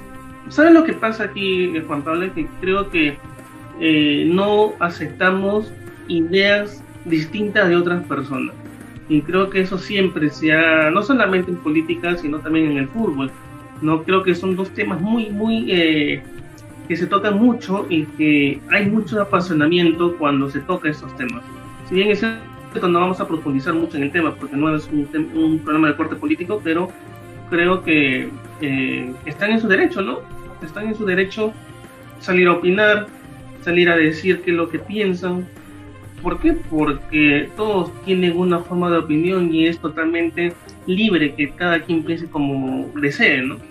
¿Sabes 0.49 0.73
lo 0.73 0.83
que 0.83 0.93
pasa 0.93 1.25
aquí, 1.25 1.75
eh, 1.75 1.83
Juan 1.87 2.01
Pablo? 2.01 2.33
Que 2.33 2.45
creo 2.59 2.89
que 2.89 3.17
eh, 3.79 4.29
no 4.31 4.73
aceptamos 4.79 5.71
ideas 6.07 6.83
distintas 7.05 7.69
de 7.69 7.75
otras 7.75 8.03
personas. 8.05 8.55
Y 9.07 9.21
creo 9.21 9.49
que 9.49 9.61
eso 9.61 9.77
siempre 9.77 10.29
se 10.29 10.53
ha, 10.53 10.89
no 10.89 11.03
solamente 11.03 11.51
en 11.51 11.57
política, 11.57 12.17
sino 12.17 12.39
también 12.39 12.71
en 12.71 12.77
el 12.77 12.87
fútbol. 12.87 13.31
No 13.81 14.03
creo 14.03 14.23
que 14.23 14.35
son 14.35 14.55
dos 14.55 14.69
temas 14.71 15.01
muy, 15.01 15.29
muy 15.29 15.71
eh, 15.71 16.21
que 16.91 16.97
se 16.97 17.07
tocan 17.07 17.39
mucho 17.39 17.85
y 17.89 18.03
que 18.03 18.59
hay 18.69 18.85
mucho 18.89 19.21
apasionamiento 19.21 20.17
cuando 20.17 20.49
se 20.49 20.59
toca 20.59 20.89
estos 20.89 21.15
temas. 21.15 21.41
Si 21.87 21.95
bien 21.95 22.11
es 22.11 22.19
cierto, 22.19 22.89
no 22.89 22.99
vamos 22.99 23.21
a 23.21 23.27
profundizar 23.29 23.73
mucho 23.73 23.95
en 23.95 24.03
el 24.03 24.11
tema 24.11 24.35
porque 24.35 24.57
no 24.57 24.75
es 24.75 24.89
un, 24.91 25.07
un 25.33 25.59
programa 25.59 25.87
de 25.87 25.95
corte 25.95 26.17
político, 26.17 26.59
pero 26.61 26.89
creo 27.49 27.81
que 27.81 28.27
eh, 28.59 29.13
están 29.25 29.51
en 29.51 29.61
su 29.61 29.69
derecho, 29.69 30.01
¿no? 30.01 30.19
Están 30.61 30.87
en 30.87 30.95
su 30.95 31.05
derecho 31.05 31.53
salir 32.19 32.49
a 32.49 32.51
opinar, 32.51 33.07
salir 33.61 33.89
a 33.89 33.95
decir 33.95 34.41
qué 34.41 34.51
es 34.51 34.57
lo 34.57 34.67
que 34.67 34.79
piensan. 34.79 35.47
¿Por 36.21 36.41
qué? 36.41 36.51
Porque 36.69 37.49
todos 37.55 37.89
tienen 38.03 38.35
una 38.35 38.59
forma 38.59 38.91
de 38.91 38.97
opinión 38.97 39.55
y 39.55 39.65
es 39.65 39.79
totalmente 39.79 40.51
libre 40.87 41.35
que 41.35 41.51
cada 41.51 41.79
quien 41.79 42.03
piense 42.03 42.25
como 42.25 42.91
desee, 42.95 43.43
¿no? 43.43 43.70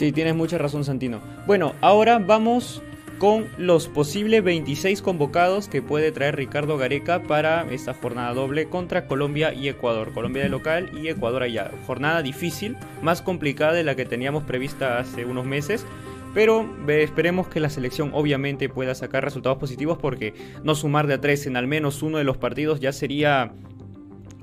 Sí, 0.00 0.12
tienes 0.12 0.34
mucha 0.34 0.56
razón, 0.56 0.82
Santino. 0.82 1.20
Bueno, 1.46 1.74
ahora 1.82 2.18
vamos 2.18 2.80
con 3.18 3.44
los 3.58 3.86
posibles 3.86 4.42
26 4.42 5.02
convocados 5.02 5.68
que 5.68 5.82
puede 5.82 6.10
traer 6.10 6.36
Ricardo 6.36 6.78
Gareca 6.78 7.22
para 7.24 7.70
esta 7.70 7.92
jornada 7.92 8.32
doble 8.32 8.70
contra 8.70 9.06
Colombia 9.06 9.52
y 9.52 9.68
Ecuador. 9.68 10.14
Colombia 10.14 10.42
de 10.42 10.48
local 10.48 10.88
y 10.98 11.08
Ecuador 11.08 11.42
allá. 11.42 11.70
Jornada 11.86 12.22
difícil, 12.22 12.78
más 13.02 13.20
complicada 13.20 13.74
de 13.74 13.84
la 13.84 13.94
que 13.94 14.06
teníamos 14.06 14.44
prevista 14.44 15.00
hace 15.00 15.26
unos 15.26 15.44
meses. 15.44 15.84
Pero 16.32 16.66
esperemos 16.88 17.48
que 17.48 17.60
la 17.60 17.68
selección 17.68 18.12
obviamente 18.14 18.70
pueda 18.70 18.94
sacar 18.94 19.22
resultados 19.22 19.58
positivos 19.58 19.98
porque 19.98 20.32
no 20.64 20.74
sumar 20.76 21.08
de 21.08 21.12
a 21.12 21.20
tres 21.20 21.46
en 21.46 21.58
al 21.58 21.66
menos 21.66 22.02
uno 22.02 22.16
de 22.16 22.24
los 22.24 22.38
partidos 22.38 22.80
ya 22.80 22.94
sería 22.94 23.52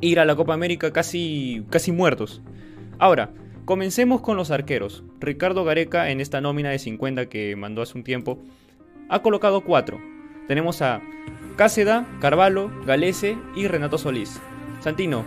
ir 0.01 0.19
a 0.19 0.25
la 0.25 0.35
Copa 0.35 0.53
América 0.53 0.93
casi, 0.93 1.65
casi 1.71 1.91
muertos. 1.91 2.43
Ahora, 2.99 3.31
Comencemos 3.67 4.21
con 4.21 4.37
los 4.37 4.49
arqueros. 4.49 5.03
Ricardo 5.19 5.65
Gareca 5.65 6.09
en 6.09 6.21
esta 6.21 6.39
nómina 6.39 6.69
de 6.69 6.79
50 6.79 7.25
que 7.25 7.53
mandó 7.57 7.81
hace 7.81 7.97
un 7.97 8.05
tiempo 8.05 8.41
ha 9.09 9.21
colocado 9.21 9.59
4. 9.59 9.99
Tenemos 10.47 10.81
a 10.81 11.01
Cáceda, 11.57 12.07
Carvalho, 12.21 12.71
Galese 12.85 13.37
y 13.57 13.67
Renato 13.67 13.97
Solís. 13.97 14.39
Santino, 14.79 15.25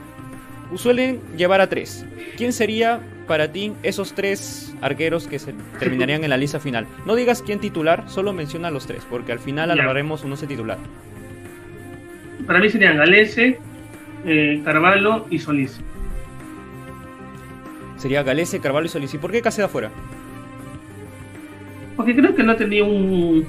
suelen 0.76 1.20
llevar 1.37 1.61
a 1.61 1.68
3. 1.68 2.07
¿Quién 2.38 2.55
sería 2.55 3.00
para 3.26 3.53
ti 3.53 3.74
esos 3.83 4.14
tres 4.14 4.74
arqueros 4.81 5.26
que 5.26 5.38
se 5.38 5.53
terminarían 5.79 6.24
en 6.24 6.31
la 6.31 6.38
lista 6.38 6.61
final? 6.61 6.87
No 7.05 7.16
digas 7.16 7.42
quién 7.42 7.61
titular, 7.61 8.05
solo 8.09 8.33
menciona 8.33 8.68
a 8.68 8.70
los 8.70 8.87
tres, 8.87 9.07
porque 9.11 9.33
al 9.33 9.38
final 9.38 9.70
hablaremos 9.70 10.24
uno 10.24 10.37
se 10.37 10.46
titular. 10.46 10.79
Para 12.46 12.59
mí 12.59 12.70
serían 12.70 12.96
Galese, 12.96 13.59
eh, 14.24 14.62
Carvalho 14.64 15.26
y 15.29 15.38
Solís. 15.38 15.79
Sería 18.01 18.23
Galese, 18.23 18.61
Carvalho 18.61 18.87
y 18.87 18.89
Solís. 18.89 19.13
¿Y 19.13 19.19
por 19.19 19.31
qué 19.31 19.43
Cáceres 19.43 19.69
afuera? 19.69 19.91
Porque 21.97 22.17
creo 22.17 22.35
que 22.35 22.43
no 22.43 22.53
ha 22.53 22.57
tenido 22.57 22.87
un. 22.87 23.47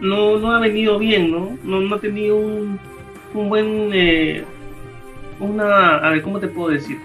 No, 0.00 0.38
no 0.38 0.52
ha 0.52 0.60
venido 0.60 0.98
bien, 0.98 1.30
¿no? 1.30 1.58
No, 1.62 1.94
ha 1.94 2.00
tenido 2.00 2.36
un, 2.36 2.80
un 3.34 3.48
buen. 3.50 3.90
Eh, 3.92 4.44
una. 5.40 5.98
A 5.98 6.10
ver, 6.10 6.22
¿cómo 6.22 6.40
te 6.40 6.48
puedo 6.48 6.70
decir? 6.70 6.96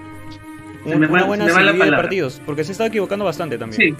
una 0.85 1.25
buena 1.25 1.49
serie 1.49 1.73
de 1.73 1.91
partidos, 1.91 2.41
porque 2.45 2.63
se 2.63 2.71
está 2.71 2.85
equivocando 2.85 3.25
bastante 3.25 3.57
también. 3.57 3.81
Sí. 3.81 3.95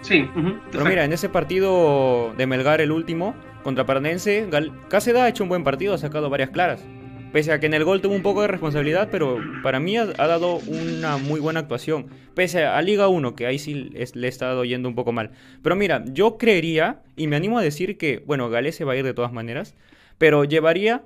Sí. 0.00 0.30
Pero 0.70 0.84
mira, 0.86 1.04
en 1.04 1.12
ese 1.12 1.28
partido 1.28 2.32
de 2.38 2.46
Melgar, 2.46 2.80
el 2.80 2.92
último, 2.92 3.34
contra 3.62 3.84
Paranense, 3.84 4.48
Cáceda 4.88 5.24
ha 5.24 5.28
hecho 5.28 5.42
un 5.42 5.48
buen 5.48 5.64
partido, 5.64 5.92
ha 5.92 5.98
sacado 5.98 6.30
varias 6.30 6.50
claras. 6.50 6.82
Pese 7.32 7.52
a 7.52 7.60
que 7.60 7.66
en 7.66 7.74
el 7.74 7.84
gol 7.84 8.00
tuvo 8.00 8.14
un 8.14 8.22
poco 8.22 8.40
de 8.40 8.48
responsabilidad, 8.48 9.08
pero 9.10 9.38
para 9.62 9.80
mí 9.80 9.96
ha, 9.98 10.06
dado 10.06 10.56
una 10.66 11.18
muy 11.18 11.40
buena 11.40 11.60
actuación. 11.60 12.06
Pese 12.34 12.64
a, 12.64 12.80
Liga 12.80 13.08
1, 13.08 13.34
que 13.34 13.46
ahí 13.46 13.58
sí 13.58 13.74
le 13.74 14.26
he 14.26 14.30
estado 14.30 14.64
yendo 14.64 14.88
un 14.88 14.94
poco 14.94 15.12
mal. 15.12 15.32
Pero 15.62 15.76
mira, 15.76 16.04
yo 16.06 16.38
creería, 16.38 17.02
y 17.16 17.26
me 17.26 17.36
animo 17.36 17.58
a 17.58 17.62
decir 17.62 17.98
que, 17.98 18.22
bueno, 18.26 18.48
Gales 18.48 18.76
se 18.76 18.84
va 18.84 18.94
a 18.94 18.96
ir 18.96 19.04
de 19.04 19.12
todas 19.12 19.32
maneras, 19.32 19.74
pero 20.16 20.44
llevaría 20.44 21.02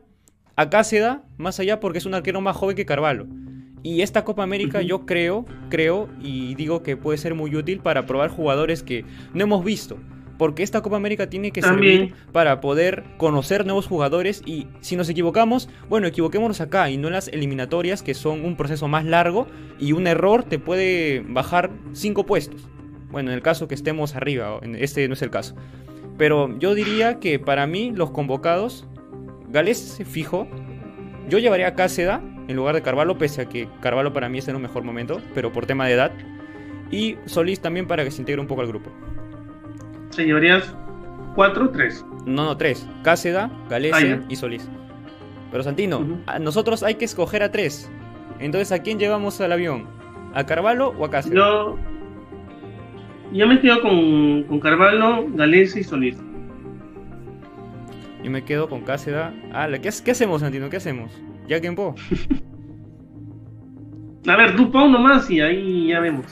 a 0.54 0.70
Cáceda 0.70 1.22
más 1.38 1.58
allá 1.58 1.80
porque 1.80 1.98
es 1.98 2.06
un 2.06 2.14
arquero 2.14 2.40
más 2.40 2.56
joven 2.56 2.76
que 2.76 2.87
Carvalho. 2.87 3.26
Y 3.82 4.02
esta 4.02 4.24
Copa 4.24 4.44
América 4.44 4.80
yo 4.80 5.06
creo, 5.06 5.44
creo 5.68 6.08
y 6.20 6.54
digo 6.54 6.85
que 6.85 6.96
puede 6.96 7.18
ser 7.18 7.35
muy 7.35 7.54
útil 7.56 7.80
para 7.80 8.06
probar 8.06 8.30
jugadores 8.30 8.85
que 8.85 9.04
no 9.35 9.42
hemos 9.42 9.64
visto. 9.64 9.98
Porque 10.38 10.62
esta 10.62 10.81
Copa 10.81 10.97
América 10.97 11.29
tiene 11.29 11.53
que 11.53 11.62
servir 11.62 12.14
para 12.33 12.61
poder 12.61 13.05
conocer 13.16 13.64
nuevos 13.64 13.87
jugadores 13.87 14.42
y 14.45 14.66
si 14.81 14.97
nos 14.97 15.09
equivocamos, 15.09 15.68
bueno, 15.88 16.07
equivoquémonos 16.07 16.61
acá 16.61 16.90
y 16.90 16.97
no 16.97 17.09
en 17.09 17.14
las 17.14 17.29
eliminatorias 17.29 18.03
que 18.03 18.14
son 18.14 18.45
un 18.45 18.57
proceso 18.57 18.88
más 18.88 19.05
largo 19.05 19.47
y 19.79 19.92
un 19.92 20.07
error 20.07 20.42
te 20.42 20.59
puede 20.59 21.21
bajar 21.29 21.71
cinco 21.92 22.27
puestos. 22.27 22.68
Bueno, 23.11 23.31
en 23.31 23.37
el 23.37 23.42
caso 23.42 23.68
que 23.68 23.75
estemos 23.75 24.16
arriba, 24.16 24.59
este 24.79 25.07
no 25.07 25.14
es 25.14 25.23
el 25.23 25.31
caso. 25.31 25.55
Pero 26.18 26.59
yo 26.59 26.75
diría 26.75 27.21
que 27.21 27.38
para 27.38 27.66
mí 27.66 27.92
los 27.95 28.11
convocados, 28.11 28.87
Gales 29.49 30.01
fijo, 30.07 30.49
yo 31.29 31.38
llevaría 31.38 31.68
a 31.68 31.75
Cáceda 31.75 32.23
en 32.49 32.57
lugar 32.57 32.75
de 32.75 32.83
Carvalho, 32.83 33.18
pese 33.18 33.42
a 33.42 33.49
que 33.49 33.68
Carvalho 33.81 34.12
para 34.12 34.29
mí 34.29 34.38
está 34.38 34.51
en 34.51 34.57
un 34.57 34.62
mejor 34.62 34.83
momento, 34.83 35.21
pero 35.35 35.53
por 35.53 35.66
tema 35.66 35.87
de 35.87 35.95
edad. 35.95 36.12
Y 36.90 37.16
Solís 37.27 37.61
también 37.61 37.87
para 37.87 38.05
que 38.05 38.11
se 38.11 38.21
integre 38.21 38.40
un 38.40 38.47
poco 38.47 38.61
al 38.62 38.68
grupo. 38.68 38.90
¿Se 40.12 40.25
llevarías 40.25 40.72
cuatro 41.35 41.64
o 41.64 41.70
tres? 41.70 42.05
No, 42.27 42.44
no, 42.44 42.57
tres. 42.57 42.87
Cáceda, 43.03 43.51
Galese 43.70 44.12
ah, 44.12 44.20
y 44.29 44.37
Solís. 44.37 44.68
Pero 45.51 45.62
Santino, 45.62 46.20
a 46.27 46.38
nosotros 46.38 46.83
hay 46.83 46.96
que 46.96 47.07
escoger 47.07 47.42
a 47.42 47.51
tres. 47.51 47.90
Entonces, 48.38 48.72
¿a 48.72 48.83
quién 48.83 48.98
llevamos 48.98 49.40
al 49.40 49.53
avión? 49.53 49.87
¿A 50.35 50.44
Carvalho 50.44 50.88
o 50.98 51.07
a 51.07 51.11
Cáceda? 51.11 51.35
Yo, 51.35 51.79
yo 53.33 53.46
me 53.46 53.59
quedo 53.61 53.81
con, 53.81 54.42
con 54.44 54.61
Carvalho, 54.61 55.29
Galese 55.31 55.81
y 55.81 55.85
Solís. 55.85 56.18
Yo 58.22 58.31
me 58.31 58.44
quedo 58.44 58.68
con 58.68 58.83
Cáceda. 58.83 59.33
Ah, 59.53 59.66
¿qué, 59.81 59.90
¿qué 60.05 60.11
hacemos, 60.11 60.42
Santino? 60.42 60.68
¿Qué 60.68 60.77
hacemos? 60.77 61.11
¿Ya 61.48 61.59
quién 61.59 61.75
puedo? 61.75 61.94
a 64.29 64.37
ver, 64.37 64.57
tú 64.57 64.70
pon 64.70 64.92
nomás 64.92 65.31
y 65.31 65.40
ahí 65.40 65.88
ya 65.88 66.01
vemos. 66.01 66.27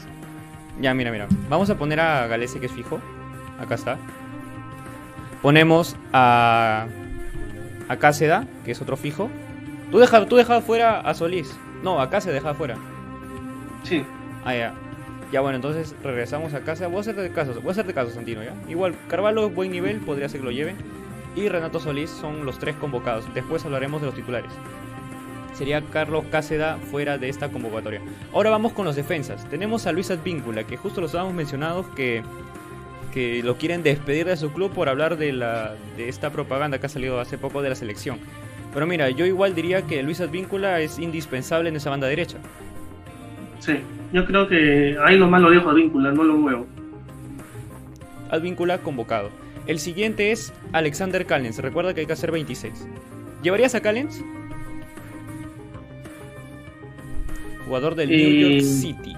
Ya, 0.83 0.93
mira, 0.93 1.11
mira. 1.11 1.29
Vamos 1.49 1.71
a 1.71 1.79
poner 1.79 2.01
a 2.01 2.27
Galese, 2.27 2.61
que 2.61 2.67
es 2.67 2.73
fijo. 2.73 3.01
Acá 3.61 3.75
está. 3.75 3.99
Ponemos 5.43 5.97
a. 6.13 6.87
A 7.89 7.97
Cáceda, 7.97 8.47
que 8.65 8.71
es 8.71 8.81
otro 8.81 8.97
fijo. 8.97 9.29
Tú 9.91 9.99
dejas 9.99 10.29
tú 10.29 10.37
deja 10.37 10.61
fuera 10.61 11.01
a 11.01 11.13
Solís. 11.15 11.57
No, 11.83 12.01
acá 12.01 12.21
se 12.21 12.33
deja 12.33 12.55
fuera. 12.55 12.77
Sí. 13.83 14.05
Ah, 14.45 14.55
ya. 14.55 14.75
Ya 15.33 15.41
bueno, 15.41 15.57
entonces 15.57 15.95
regresamos 16.03 16.55
a 16.55 16.61
casa. 16.61 16.87
Voy 16.87 16.99
a 16.99 17.01
hacer 17.01 17.17
de 17.17 17.33
caso, 17.33 17.55
voy 17.55 17.69
a 17.69 17.71
hacer 17.73 17.87
de 17.87 17.95
caso, 17.95 18.11
Santino, 18.11 18.43
¿ya? 18.45 18.55
Igual, 18.69 18.95
Carvalho, 19.09 19.51
buen 19.51 19.73
nivel, 19.73 19.99
podría 19.99 20.29
ser 20.29 20.41
que 20.41 20.47
lo 20.47 20.53
lleve. 20.53 20.75
Y 21.35 21.49
Renato 21.49 21.81
Solís 21.81 22.11
son 22.11 22.45
los 22.45 22.59
tres 22.59 22.77
convocados. 22.77 23.33
Después 23.35 23.65
hablaremos 23.65 24.01
de 24.01 24.07
los 24.07 24.15
titulares 24.15 24.53
sería 25.61 25.83
Carlos 25.83 26.25
Cáceda 26.31 26.79
fuera 26.91 27.19
de 27.19 27.29
esta 27.29 27.51
convocatoria. 27.51 28.01
Ahora 28.33 28.49
vamos 28.49 28.73
con 28.73 28.87
los 28.87 28.97
defensas. 28.97 29.45
Tenemos 29.51 29.87
a 29.87 29.93
Luis 29.93 30.11
Advíncula, 30.11 30.65
que 30.65 30.79
justo 30.79 31.03
los 31.03 31.15
habíamos 31.15 31.35
mencionado 31.35 31.95
que, 31.95 32.23
que 33.13 33.43
lo 33.43 33.57
quieren 33.57 33.83
despedir 33.83 34.27
de 34.27 34.37
su 34.37 34.53
club 34.53 34.73
por 34.73 34.89
hablar 34.89 35.17
de, 35.17 35.33
la, 35.33 35.75
de 35.97 36.09
esta 36.09 36.31
propaganda 36.31 36.79
que 36.79 36.87
ha 36.87 36.89
salido 36.89 37.21
hace 37.21 37.39
poco 37.39 37.63
de 37.63 37.69
la 37.69 37.75
selección. 37.75 38.19
Pero 38.73 38.87
mira, 38.87 39.11
yo 39.11 39.27
igual 39.27 39.55
diría 39.55 39.83
que 39.83 40.03
Luis 40.03 40.21
Advíncula 40.21 40.81
es 40.81 40.99
indispensable 40.99 41.69
en 41.69 41.77
esa 41.77 41.91
banda 41.91 42.07
derecha. 42.07 42.39
Sí, 43.59 43.75
yo 44.13 44.25
creo 44.25 44.49
que 44.49 44.97
ahí 45.05 45.19
nomás 45.19 45.43
lo 45.43 45.51
dejo 45.51 45.71
Advíncula, 45.71 46.13
no 46.13 46.25
lo 46.25 46.35
muevo. 46.35 46.67
Advíncula 48.31 48.79
convocado. 48.79 49.31
El 49.67 49.79
siguiente 49.79 50.31
es 50.31 50.53
Alexander 50.73 51.27
Callens. 51.27 51.59
Recuerda 51.59 51.95
que 51.95 52.01
hay 52.01 52.07
que 52.07 52.13
hacer 52.13 52.31
26. 52.31 52.87
¿Llevarías 53.43 53.75
a 53.75 53.81
Callens? 53.81 54.23
jugador 57.71 57.95
del 57.95 58.09
New 58.09 58.51
York 58.51 58.65
City. 58.65 59.15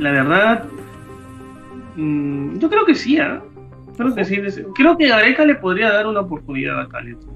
La 0.00 0.10
verdad, 0.10 0.64
mm, 1.98 2.58
yo 2.58 2.68
creo 2.70 2.84
que 2.84 2.94
sí, 2.94 3.18
¿eh? 3.18 3.40
Creo 3.96 4.14
que 4.14 4.24
sí. 4.24 4.62
Creo 4.74 4.96
que 4.96 5.08
Gareca 5.08 5.44
le 5.44 5.56
podría 5.56 5.92
dar 5.92 6.06
una 6.06 6.20
oportunidad 6.20 6.80
a 6.80 6.88
Callens. 6.88 7.26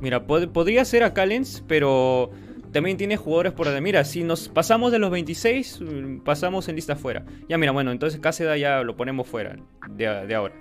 Mira, 0.00 0.26
podría 0.26 0.84
ser 0.84 1.04
a 1.04 1.14
Callens, 1.14 1.64
pero 1.68 2.30
también 2.72 2.96
tiene 2.96 3.16
jugadores 3.16 3.52
por... 3.52 3.80
Mira, 3.80 4.04
si 4.04 4.24
nos 4.24 4.48
pasamos 4.48 4.90
de 4.90 4.98
los 4.98 5.10
26, 5.10 5.80
mm, 5.80 6.18
pasamos 6.24 6.68
en 6.68 6.74
lista 6.74 6.96
fuera. 6.96 7.24
Ya, 7.48 7.58
mira, 7.58 7.70
bueno, 7.70 7.92
entonces 7.92 8.18
Cáceda 8.18 8.56
ya 8.56 8.82
lo 8.82 8.96
ponemos 8.96 9.28
fuera 9.28 9.54
de, 9.90 10.34
ahora. 10.34 10.54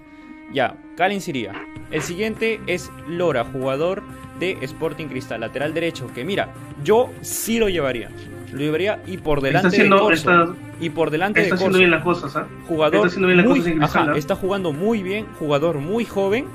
Ya, 0.53 0.77
Callens 0.97 1.27
iría. 1.27 1.53
El 1.89 2.01
siguiente 2.01 2.59
es 2.67 2.91
Lora, 3.07 3.45
jugador 3.45 4.03
de 4.39 4.57
Sporting 4.61 5.07
Cristal, 5.07 5.41
lateral 5.41 5.73
derecho, 5.73 6.07
que 6.13 6.23
mira, 6.23 6.49
yo 6.83 7.09
sí 7.21 7.57
lo 7.57 7.69
llevaría. 7.69 8.09
Lo 8.51 8.59
llevaría 8.59 8.99
y 9.07 9.17
por 9.17 9.41
delante 9.41 9.83
de 9.83 9.89
Corso. 9.89 10.55
y 10.79 10.89
por 10.89 11.09
delante 11.09 11.41
de 11.41 11.49
Corso. 11.49 11.65
Haciendo 11.65 11.77
bien 11.77 11.91
las 11.91 12.03
cosas, 12.03 12.35
¿ah? 12.35 12.47
Jugador 12.67 13.07
está, 13.07 13.19
bien 13.19 13.37
las 13.37 13.45
cosas 13.45 13.67
en 13.67 13.77
Cristal, 13.79 14.09
¿ah? 14.09 14.17
está 14.17 14.35
jugando 14.35 14.73
muy 14.73 15.03
bien, 15.03 15.25
jugador 15.39 15.77
muy 15.77 16.05
joven. 16.05 16.45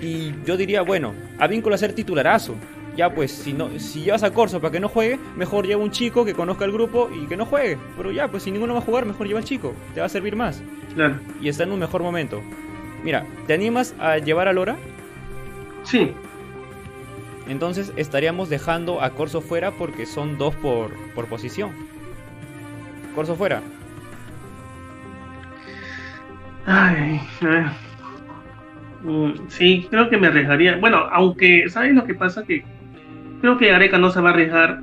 Y 0.00 0.32
yo 0.44 0.56
diría, 0.56 0.82
bueno, 0.82 1.14
a 1.38 1.46
vínculo 1.46 1.74
a 1.74 1.78
ser 1.78 1.92
titularazo. 1.92 2.54
Ya 2.96 3.12
pues, 3.12 3.32
si 3.32 3.52
no, 3.52 3.70
si 3.78 4.02
llevas 4.02 4.22
a 4.22 4.32
Corso 4.32 4.60
para 4.60 4.70
que 4.70 4.80
no 4.80 4.88
juegue, 4.88 5.18
mejor 5.36 5.66
lleva 5.66 5.82
un 5.82 5.90
chico 5.90 6.24
que 6.24 6.32
conozca 6.32 6.64
el 6.64 6.72
grupo 6.72 7.10
y 7.12 7.26
que 7.26 7.36
no 7.36 7.44
juegue. 7.44 7.76
Pero 7.96 8.12
ya, 8.12 8.28
pues 8.28 8.44
si 8.44 8.50
ninguno 8.50 8.72
va 8.72 8.80
a 8.80 8.82
jugar, 8.82 9.04
mejor 9.04 9.26
lleva 9.26 9.40
al 9.40 9.44
chico. 9.44 9.74
Te 9.94 10.00
va 10.00 10.06
a 10.06 10.08
servir 10.08 10.36
más. 10.36 10.62
Claro. 10.94 11.16
Y 11.40 11.48
está 11.48 11.64
en 11.64 11.72
un 11.72 11.80
mejor 11.80 12.02
momento. 12.02 12.40
Mira, 13.02 13.26
¿te 13.46 13.54
animas 13.54 13.94
a 13.98 14.18
llevar 14.18 14.48
a 14.48 14.52
Lora? 14.52 14.76
Sí, 15.82 16.12
entonces 17.48 17.92
estaríamos 17.96 18.48
dejando 18.48 19.02
a 19.02 19.10
Corso 19.10 19.40
fuera 19.40 19.72
porque 19.72 20.06
son 20.06 20.38
dos 20.38 20.54
por, 20.56 20.90
por 21.14 21.26
posición. 21.26 21.72
Corso 23.14 23.36
fuera. 23.36 23.62
Ay, 26.66 27.20
mm, 29.02 29.48
sí, 29.48 29.86
creo 29.90 30.08
que 30.08 30.16
me 30.16 30.28
arriesgaría. 30.28 30.78
Bueno, 30.78 30.98
aunque, 31.12 31.68
¿sabes 31.68 31.94
lo 31.94 32.04
que 32.04 32.14
pasa? 32.14 32.44
Que 32.44 32.64
creo 33.40 33.58
que 33.58 33.72
Areca 33.72 33.98
no 33.98 34.10
se 34.10 34.20
va 34.20 34.30
a 34.30 34.32
arriesgar 34.32 34.80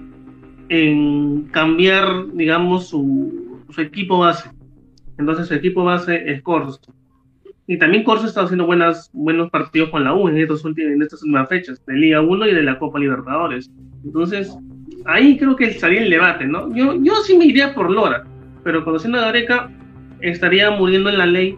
en 0.69 1.43
cambiar, 1.52 2.32
digamos, 2.34 2.88
su, 2.88 3.63
su 3.69 3.82
equipo 3.82 4.19
base. 4.19 4.50
Entonces, 5.17 5.47
su 5.47 5.56
equipo 5.56 5.84
base 5.84 6.32
es 6.32 6.41
Corso. 6.43 6.80
Y 7.72 7.78
también 7.78 8.04
Corso 8.04 8.28
está 8.28 8.42
haciendo 8.42 8.66
buenos 8.66 9.50
partidos 9.50 9.92
con 9.92 10.04
la 10.04 10.14
U 10.14 10.28
en, 10.28 10.36
en 10.36 10.42
estas 10.42 10.66
últimas 10.66 11.48
fechas, 11.48 11.82
de 11.86 11.94
Liga 11.94 12.20
1 12.20 12.48
y 12.48 12.54
de 12.54 12.64
la 12.64 12.78
Copa 12.78 13.00
Libertadores. 13.00 13.72
Entonces, 14.04 14.54
ahí 15.06 15.38
creo 15.38 15.56
que 15.56 15.68
estaría 15.68 16.02
el 16.02 16.10
debate, 16.10 16.46
¿no? 16.48 16.76
Yo, 16.76 17.02
yo 17.02 17.16
sí 17.24 17.38
me 17.38 17.46
iría 17.46 17.74
por 17.74 17.90
Lora, 17.90 18.26
pero 18.66 18.84
conociendo 18.84 19.20
a 19.20 19.22
Gareca, 19.22 19.72
estaría 20.20 20.70
muriendo 20.72 21.12
en 21.12 21.18
la 21.18 21.26
ley 21.26 21.58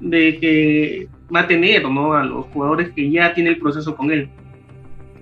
de 0.00 0.38
que 0.38 1.08
va 1.34 1.40
a 1.40 1.46
tener 1.46 1.88
¿no? 1.88 2.12
a 2.12 2.24
los 2.24 2.44
jugadores 2.48 2.90
que 2.90 3.10
ya 3.10 3.32
tiene 3.32 3.48
el 3.48 3.58
proceso 3.58 3.96
con 3.96 4.10
él. 4.10 4.28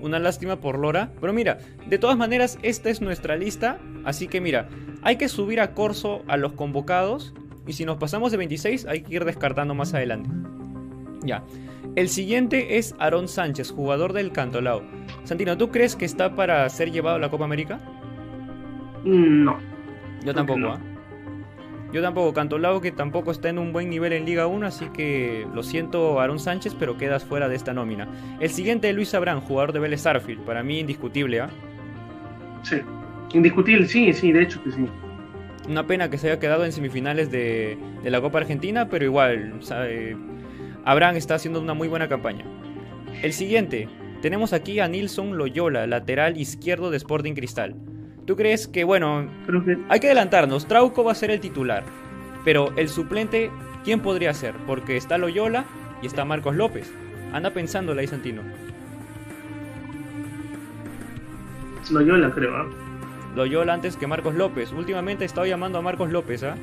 Una 0.00 0.18
lástima 0.18 0.56
por 0.56 0.76
Lora. 0.76 1.12
Pero 1.20 1.32
mira, 1.32 1.58
de 1.86 1.98
todas 1.98 2.16
maneras, 2.16 2.58
esta 2.62 2.90
es 2.90 3.00
nuestra 3.00 3.36
lista. 3.36 3.78
Así 4.04 4.26
que 4.26 4.40
mira, 4.40 4.68
hay 5.02 5.18
que 5.18 5.28
subir 5.28 5.60
a 5.60 5.72
Corso 5.72 6.24
a 6.26 6.36
los 6.36 6.54
convocados 6.54 7.32
y 7.66 7.72
si 7.72 7.84
nos 7.84 7.96
pasamos 7.96 8.32
de 8.32 8.38
26, 8.38 8.86
hay 8.86 9.02
que 9.02 9.14
ir 9.14 9.24
descartando 9.24 9.74
más 9.74 9.94
adelante. 9.94 10.30
Ya. 11.22 11.42
El 11.94 12.08
siguiente 12.08 12.78
es 12.78 12.94
Aaron 12.98 13.28
Sánchez, 13.28 13.70
jugador 13.70 14.12
del 14.12 14.32
Cantolao. 14.32 14.82
Santino, 15.24 15.56
¿tú 15.56 15.70
crees 15.70 15.94
que 15.94 16.04
está 16.04 16.34
para 16.34 16.68
ser 16.68 16.90
llevado 16.90 17.16
a 17.16 17.18
la 17.20 17.30
Copa 17.30 17.44
América? 17.44 17.80
Mm, 19.04 19.44
no. 19.44 19.58
Yo 20.24 20.34
tampoco, 20.34 20.66
¿ah? 20.68 20.80
Yo 21.92 22.00
tampoco, 22.00 22.32
Cantolao 22.32 22.80
que 22.80 22.90
tampoco 22.90 23.30
está 23.30 23.50
en 23.50 23.58
un 23.58 23.72
buen 23.72 23.90
nivel 23.90 24.14
en 24.14 24.24
Liga 24.24 24.46
1, 24.46 24.66
así 24.66 24.86
que 24.94 25.46
lo 25.52 25.62
siento 25.62 26.20
Aaron 26.20 26.38
Sánchez, 26.38 26.74
pero 26.78 26.96
quedas 26.96 27.22
fuera 27.22 27.50
de 27.50 27.56
esta 27.56 27.74
nómina. 27.74 28.08
El 28.40 28.48
siguiente 28.48 28.88
es 28.88 28.96
Luis 28.96 29.12
Abrán, 29.14 29.40
jugador 29.40 29.72
de 29.74 29.80
Vélez 29.80 30.06
Arfield, 30.06 30.40
para 30.44 30.62
mí 30.62 30.80
indiscutible, 30.80 31.40
¿ah? 31.40 31.50
Sí, 32.62 32.76
indiscutible, 33.34 33.86
sí, 33.86 34.10
sí, 34.14 34.32
de 34.32 34.42
hecho 34.42 34.62
que 34.62 34.72
sí. 34.72 34.86
Una 35.68 35.86
pena 35.86 36.10
que 36.10 36.18
se 36.18 36.28
haya 36.28 36.40
quedado 36.40 36.64
en 36.64 36.72
semifinales 36.72 37.30
de, 37.30 37.78
la 38.02 38.20
Copa 38.20 38.38
Argentina, 38.38 38.88
pero 38.88 39.04
igual, 39.04 39.60
Abraham 40.84 41.16
está 41.16 41.36
haciendo 41.36 41.60
una 41.60 41.74
muy 41.74 41.88
buena 41.88 42.08
campaña. 42.08 42.44
El 43.22 43.32
siguiente, 43.32 43.88
tenemos 44.20 44.52
aquí 44.52 44.80
a 44.80 44.88
Nilson 44.88 45.38
Loyola, 45.38 45.86
lateral 45.86 46.36
izquierdo 46.36 46.90
de 46.90 46.96
Sporting 46.96 47.34
Cristal. 47.34 47.76
¿Tú 48.26 48.36
crees 48.36 48.66
que, 48.66 48.84
bueno, 48.84 49.28
hay 49.88 50.00
que 50.00 50.06
adelantarnos, 50.06 50.66
Trauco 50.66 51.04
va 51.04 51.12
a 51.12 51.16
ser 51.16 51.30
el 51.30 51.40
titular? 51.40 51.84
Pero 52.44 52.72
el 52.76 52.88
suplente, 52.88 53.50
¿quién 53.84 54.00
podría 54.00 54.34
ser? 54.34 54.54
Porque 54.66 54.96
está 54.96 55.18
Loyola 55.18 55.64
y 56.02 56.06
está 56.06 56.24
Marcos 56.24 56.56
López. 56.56 56.92
Anda 57.32 57.50
pensando 57.50 57.92
ahí 57.92 58.06
Santino. 58.06 58.42
Loyola, 61.90 62.30
creo. 62.30 62.56
¿ah? 62.56 62.81
Loyola 63.34 63.74
antes 63.74 63.96
que 63.96 64.06
Marcos 64.06 64.34
López. 64.34 64.72
Últimamente 64.72 65.24
he 65.24 65.26
estado 65.26 65.46
llamando 65.46 65.78
a 65.78 65.82
Marcos 65.82 66.10
López, 66.10 66.42
¿ah? 66.44 66.56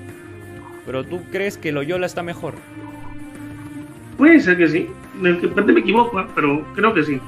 Pero 0.86 1.04
tú 1.04 1.22
crees 1.32 1.58
que 1.58 1.72
Loyola 1.72 2.06
está 2.06 2.24
mejor. 2.24 2.56
Puede 4.18 4.40
ser 4.40 4.58
que 4.58 4.68
sí. 4.68 4.90
De 5.22 5.34
repente 5.34 5.72
me 5.72 5.80
equivoco, 5.80 6.20
¿ah? 6.20 6.28
pero 6.36 6.66
creo 6.76 6.94
que 6.94 7.04
sí. 7.04 7.20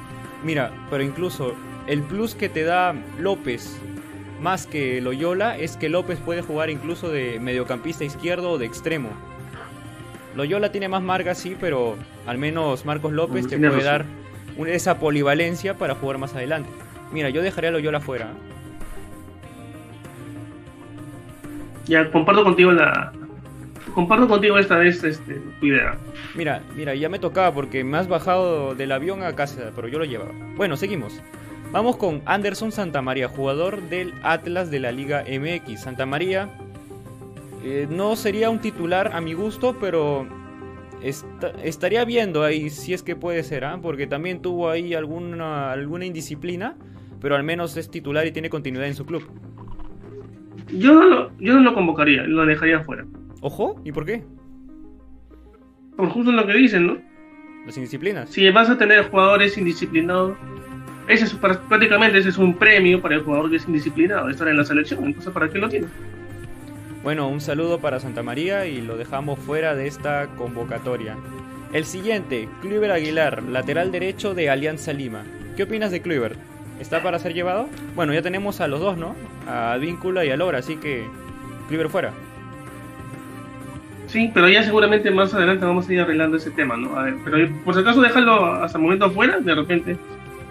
Mira, 0.44 0.70
pero 0.90 1.02
incluso 1.02 1.54
el 1.86 2.02
plus 2.02 2.34
que 2.34 2.48
te 2.48 2.62
da 2.64 2.94
López 3.18 3.80
más 4.40 4.66
que 4.66 5.00
Loyola 5.00 5.56
es 5.56 5.76
que 5.76 5.88
López 5.88 6.18
puede 6.18 6.42
jugar 6.42 6.68
incluso 6.68 7.08
de 7.10 7.38
mediocampista 7.38 8.04
izquierdo 8.04 8.50
o 8.50 8.58
de 8.58 8.66
extremo. 8.66 9.10
Loyola 10.34 10.72
tiene 10.72 10.88
más 10.88 11.02
marca, 11.02 11.34
sí, 11.34 11.56
pero 11.60 11.96
al 12.26 12.38
menos 12.38 12.84
Marcos 12.84 13.12
López 13.12 13.46
te 13.46 13.58
puede 13.58 13.82
dar 13.82 14.04
esa 14.66 14.98
polivalencia 14.98 15.74
para 15.74 15.94
jugar 15.94 16.18
más 16.18 16.34
adelante. 16.34 16.70
Mira, 17.12 17.30
yo 17.30 17.42
dejaría 17.42 17.70
a 17.70 17.72
Loyola 17.72 18.00
fuera. 18.00 18.32
Ya, 21.86 22.10
comparto 22.10 22.44
contigo 22.44 22.72
la. 22.72 23.12
Comparto 23.94 24.26
contigo 24.26 24.58
esta 24.58 24.76
vez 24.78 25.02
este, 25.04 25.40
tu 25.60 25.66
idea. 25.66 25.96
Mira, 26.34 26.62
mira, 26.76 26.94
ya 26.94 27.08
me 27.08 27.18
tocaba 27.18 27.52
porque 27.52 27.84
me 27.84 27.98
has 27.98 28.08
bajado 28.08 28.74
del 28.74 28.92
avión 28.92 29.22
a 29.22 29.34
casa, 29.34 29.70
pero 29.74 29.88
yo 29.88 29.98
lo 29.98 30.04
llevaba. 30.04 30.32
Bueno, 30.56 30.76
seguimos. 30.76 31.20
Vamos 31.72 31.96
con 31.96 32.22
Anderson 32.26 32.72
Santamaría, 32.72 33.28
jugador 33.28 33.82
del 33.82 34.14
Atlas 34.22 34.70
de 34.70 34.80
la 34.80 34.92
Liga 34.92 35.24
MX. 35.26 35.80
Santamaría 35.80 36.48
eh, 37.64 37.86
no 37.88 38.16
sería 38.16 38.50
un 38.50 38.58
titular 38.58 39.12
a 39.14 39.20
mi 39.20 39.34
gusto, 39.34 39.76
pero 39.80 40.26
estaría 41.62 42.04
viendo 42.04 42.44
ahí 42.44 42.70
si 42.70 42.92
es 42.92 43.02
que 43.02 43.16
puede 43.16 43.42
ser, 43.42 43.64
¿ah? 43.64 43.78
porque 43.80 44.06
también 44.06 44.42
tuvo 44.42 44.68
ahí 44.68 44.94
alguna, 44.94 45.72
alguna 45.72 46.04
indisciplina, 46.04 46.76
pero 47.20 47.36
al 47.36 47.42
menos 47.42 47.76
es 47.76 47.90
titular 47.90 48.26
y 48.26 48.32
tiene 48.32 48.50
continuidad 48.50 48.86
en 48.86 48.94
su 48.94 49.06
club. 49.06 49.22
Yo 50.72 50.94
no 50.94 51.04
lo, 51.04 51.38
yo 51.38 51.54
no 51.54 51.60
lo 51.60 51.74
convocaría, 51.74 52.24
lo 52.24 52.44
dejaría 52.46 52.80
fuera. 52.80 53.04
¿Ojo? 53.40 53.80
¿Y 53.84 53.92
por 53.92 54.04
qué? 54.04 54.24
Por 55.96 56.08
justo 56.08 56.32
lo 56.32 56.46
que 56.46 56.54
dicen, 56.54 56.86
¿no? 56.86 56.98
Las 57.66 57.76
indisciplinas. 57.76 58.30
Si 58.30 58.48
vas 58.50 58.70
a 58.70 58.78
tener 58.78 59.10
jugadores 59.10 59.56
indisciplinados, 59.58 60.36
ese 61.08 61.24
es, 61.24 61.34
prácticamente 61.34 62.18
ese 62.18 62.30
es 62.30 62.38
un 62.38 62.54
premio 62.54 63.00
para 63.00 63.16
el 63.16 63.22
jugador 63.22 63.50
que 63.50 63.56
es 63.56 63.66
indisciplinado, 63.66 64.28
estar 64.28 64.48
en 64.48 64.56
la 64.56 64.64
selección. 64.64 65.04
Entonces, 65.04 65.32
¿para 65.32 65.48
qué 65.48 65.58
lo 65.58 65.68
tiene? 65.68 65.86
Bueno, 67.02 67.28
un 67.28 67.40
saludo 67.40 67.80
para 67.80 67.98
Santa 67.98 68.22
María 68.22 68.66
y 68.66 68.80
lo 68.80 68.96
dejamos 68.96 69.38
fuera 69.40 69.74
de 69.74 69.88
esta 69.88 70.28
convocatoria. 70.36 71.16
El 71.72 71.84
siguiente, 71.84 72.48
Kluivert 72.60 72.92
Aguilar, 72.92 73.42
lateral 73.42 73.90
derecho 73.90 74.34
de 74.34 74.50
Alianza 74.50 74.92
Lima. 74.92 75.24
¿Qué 75.56 75.64
opinas 75.64 75.90
de 75.90 76.00
Kluivert? 76.00 76.38
¿Está 76.82 77.00
para 77.00 77.20
ser 77.20 77.32
llevado? 77.32 77.68
Bueno, 77.94 78.12
ya 78.12 78.22
tenemos 78.22 78.60
a 78.60 78.66
los 78.66 78.80
dos, 78.80 78.98
¿no? 78.98 79.14
A 79.46 79.76
Víncula 79.76 80.24
y 80.24 80.30
a 80.30 80.36
Lora, 80.36 80.58
así 80.58 80.76
que 80.76 81.06
Kluivert 81.68 81.90
fuera. 81.90 82.12
Sí, 84.08 84.32
pero 84.34 84.48
ya 84.48 84.64
seguramente 84.64 85.08
más 85.12 85.32
adelante 85.32 85.64
vamos 85.64 85.88
a 85.88 85.92
ir 85.92 86.00
arreglando 86.00 86.38
ese 86.38 86.50
tema, 86.50 86.76
¿no? 86.76 86.98
A 86.98 87.04
ver, 87.04 87.14
pero 87.24 87.48
por 87.64 87.74
si 87.74 87.80
acaso 87.80 88.02
déjalo 88.02 88.46
hasta 88.46 88.78
el 88.78 88.82
momento 88.82 89.04
afuera, 89.04 89.38
de 89.38 89.54
repente 89.54 89.96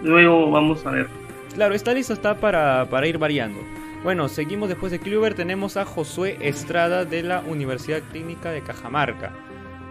luego 0.02 0.50
vamos 0.50 0.84
a 0.86 0.92
ver. 0.92 1.06
Claro, 1.54 1.74
esta 1.74 1.92
lista 1.92 2.14
está 2.14 2.34
para, 2.34 2.86
para 2.88 3.06
ir 3.06 3.18
variando. 3.18 3.60
Bueno, 4.02 4.26
seguimos 4.28 4.70
después 4.70 4.90
de 4.90 5.00
Kluber, 5.00 5.34
tenemos 5.34 5.76
a 5.76 5.84
Josué 5.84 6.38
Estrada 6.40 7.04
de 7.04 7.22
la 7.24 7.40
Universidad 7.40 8.00
Técnica 8.10 8.50
de 8.50 8.62
Cajamarca. 8.62 9.32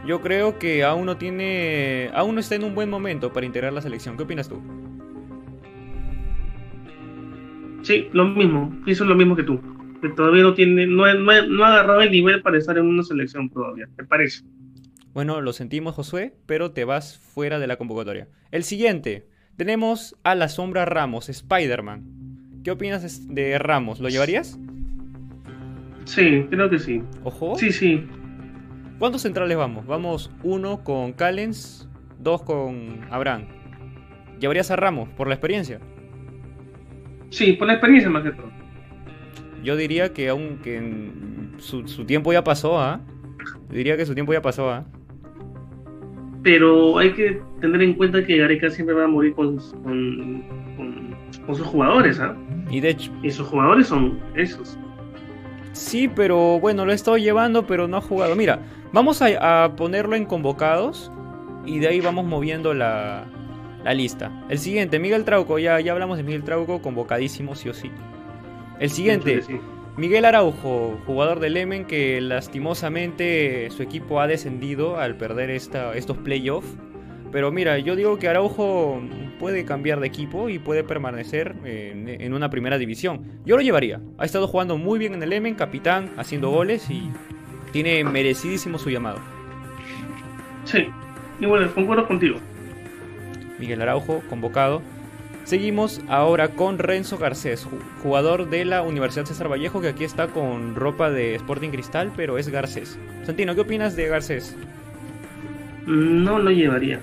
Yo 0.08 0.22
creo 0.22 0.58
que 0.58 0.84
aún 0.84 1.06
no 1.06 1.18
tiene, 1.18 2.10
aún 2.16 2.34
no 2.34 2.42
está 2.42 2.56
en 2.56 2.64
un 2.64 2.74
buen 2.74 2.90
momento 2.90 3.32
para 3.32 3.46
integrar 3.46 3.74
la 3.74 3.82
selección. 3.84 4.18
¿Qué 4.18 4.24
opinas 4.24 4.50
tú? 4.50 4.60
Sí, 7.92 8.08
lo 8.14 8.24
mismo, 8.24 8.74
pienso 8.86 9.04
lo 9.04 9.16
mismo 9.16 9.36
que 9.36 9.44
tú. 9.44 9.60
Que 10.02 10.08
todavía 10.08 10.44
no 10.44 10.54
tiene, 10.54 10.88
no, 10.88 11.14
no, 11.14 11.64
ha 11.66 11.68
agarrado 11.74 12.00
el 12.00 12.10
nivel 12.10 12.42
para 12.42 12.58
estar 12.58 12.78
en 12.78 12.86
una 12.86 13.04
selección 13.04 13.50
todavía, 13.50 13.90
¿te 13.98 14.06
parece? 14.06 14.46
Bueno, 15.14 15.42
lo 15.42 15.52
sentimos, 15.52 15.96
Josué, 15.96 16.34
pero 16.46 16.72
te 16.72 16.86
vas 16.86 17.20
fuera 17.20 17.60
de 17.60 17.68
la 17.68 17.76
convocatoria. 17.76 18.30
El 18.50 18.64
siguiente, 18.64 19.28
tenemos 19.58 20.16
a 20.24 20.36
la 20.36 20.48
sombra 20.48 20.86
Ramos, 20.86 21.28
Spider-Man. 21.28 22.62
¿Qué 22.64 22.72
opinas 22.72 23.28
de 23.28 23.60
Ramos? 23.60 24.00
¿Lo 24.00 24.08
llevarías? 24.08 24.58
Sí, 26.06 26.46
creo 26.50 26.70
que 26.70 26.80
sí. 26.80 27.04
¿Ojo? 27.26 27.58
Sí, 27.58 27.74
sí. 27.74 28.08
¿Cuántos 29.00 29.24
centrales 29.24 29.58
vamos? 29.58 29.86
Vamos 29.86 30.32
uno 30.44 30.86
con 30.86 31.12
Callens, 31.12 31.90
dos 32.20 32.42
con 32.44 33.02
Abraham. 33.10 33.48
¿Llevarías 34.40 34.72
a 34.72 34.78
Ramos 34.78 35.10
por 35.10 35.28
la 35.28 35.34
experiencia? 35.34 35.82
Sí, 37.32 37.54
por 37.54 37.68
la 37.68 37.74
experiencia 37.74 38.10
más 38.10 38.24
que 38.24 38.32
todo. 38.32 38.52
Yo 39.64 39.76
diría 39.76 40.14
que 40.14 40.30
aunque 40.30 41.12
su, 41.58 41.84
tiempo 42.06 42.32
ya 42.32 42.44
pasó, 42.44 42.80
¿ah? 42.80 43.02
Diría 43.70 43.98
que 43.98 44.06
su 44.06 44.14
tiempo 44.14 44.32
ya 44.34 44.42
pasó, 44.42 44.70
¿ah? 44.70 44.86
Pero 46.44 47.00
hay 47.00 47.12
que 47.14 47.42
tener 47.60 47.82
en 47.82 47.94
cuenta 47.96 48.24
que 48.24 48.38
Gareca 48.38 48.70
siempre 48.70 48.96
va 48.96 49.06
a 49.06 49.08
morir 49.08 49.34
con 49.34 49.60
con 51.46 51.56
sus 51.56 51.66
jugadores, 51.68 52.20
¿ah? 52.20 52.36
Y 52.70 52.80
de 52.80 52.90
hecho. 52.90 53.12
Y 53.24 53.32
sus 53.32 53.48
jugadores 53.48 53.88
son 53.88 54.20
esos. 54.36 54.78
Sí, 55.74 56.10
pero 56.14 56.60
bueno, 56.60 56.86
lo 56.86 56.92
he 56.92 56.96
estado 56.96 57.18
llevando, 57.18 57.66
pero 57.66 57.88
no 57.88 57.98
ha 57.98 58.02
jugado. 58.02 58.36
Mira, 58.36 58.60
vamos 58.92 59.22
a, 59.22 59.74
ponerlo 59.76 60.16
en 60.16 60.26
convocados 60.26 61.12
y 61.66 61.80
de 61.80 61.88
ahí 61.88 62.02
vamos 62.02 62.26
moviendo 62.26 62.74
la, 62.74 63.26
la, 63.84 63.94
lista. 63.94 64.32
El 64.50 64.60
siguiente, 64.60 65.00
Miguel 65.00 65.26
Trauco, 65.26 65.60
ya, 65.60 65.80
ya 65.80 65.92
hablamos 65.92 66.18
de 66.18 66.24
Miguel 66.24 66.44
Trauco, 66.44 66.82
convocadísimo 66.82 67.56
sí 67.56 67.70
o 67.70 67.74
sí. 67.74 67.92
El 68.80 68.90
siguiente, 68.90 69.44
Miguel 69.98 70.26
Araujo, 70.26 71.00
jugador 71.06 71.40
del 71.40 71.54
Lemen 71.54 71.86
que 71.86 72.22
lastimosamente 72.22 73.70
su 73.72 73.84
equipo 73.84 74.22
ha 74.22 74.28
descendido 74.28 74.98
al 74.98 75.18
perder 75.18 75.50
esta, 75.50 75.96
estos 75.96 76.18
playoffs. 76.18 76.76
Pero 77.32 77.52
mira, 77.52 77.78
yo 77.78 77.96
digo 77.96 78.18
que 78.18 78.28
Araujo 78.28 79.02
puede 79.40 79.66
cambiar 79.66 80.00
de 80.00 80.08
equipo 80.08 80.50
y 80.50 80.60
puede 80.60 80.84
permanecer 80.84 81.56
en, 81.64 82.34
una 82.34 82.50
primera 82.50 82.78
división. 82.78 83.42
Yo 83.46 83.56
lo 83.56 83.62
llevaría. 83.62 84.02
Ha 84.18 84.26
estado 84.26 84.48
jugando 84.48 84.78
muy 84.78 84.98
bien 84.98 85.14
en 85.14 85.24
el 85.24 85.34
Emen, 85.34 85.56
capitán, 85.56 86.10
haciendo 86.18 86.50
goles 86.50 86.90
y 86.90 87.10
tiene 87.72 88.04
merecidísimo 88.04 88.78
su 88.78 88.90
llamado. 88.90 89.20
Sí, 90.66 90.88
y 91.40 91.46
bueno, 91.46 91.72
concuerdo 91.74 92.08
contigo. 92.08 92.38
Miguel 93.62 93.82
Araujo, 93.82 94.22
convocado. 94.28 94.82
Seguimos 95.44 96.02
ahora 96.08 96.50
con 96.50 96.80
Renzo 96.80 97.18
Garcés, 97.18 97.68
jugador 98.02 98.50
de 98.50 98.66
la 98.66 98.82
Universidad 98.82 99.26
César 99.26 99.52
Vallejo, 99.52 99.82
que 99.82 99.90
aquí 99.90 100.04
está 100.04 100.28
con 100.28 100.76
ropa 100.76 101.10
de 101.12 101.36
Sporting 101.36 101.70
Cristal, 101.70 102.12
pero 102.16 102.38
es 102.38 102.50
Garcés. 102.50 102.98
Santino, 103.24 103.54
¿qué 103.56 103.62
opinas 103.62 103.96
de 103.96 104.08
Garcés? 104.08 104.56
No 105.86 106.40
lo 106.40 106.52
llevaría. 106.52 107.00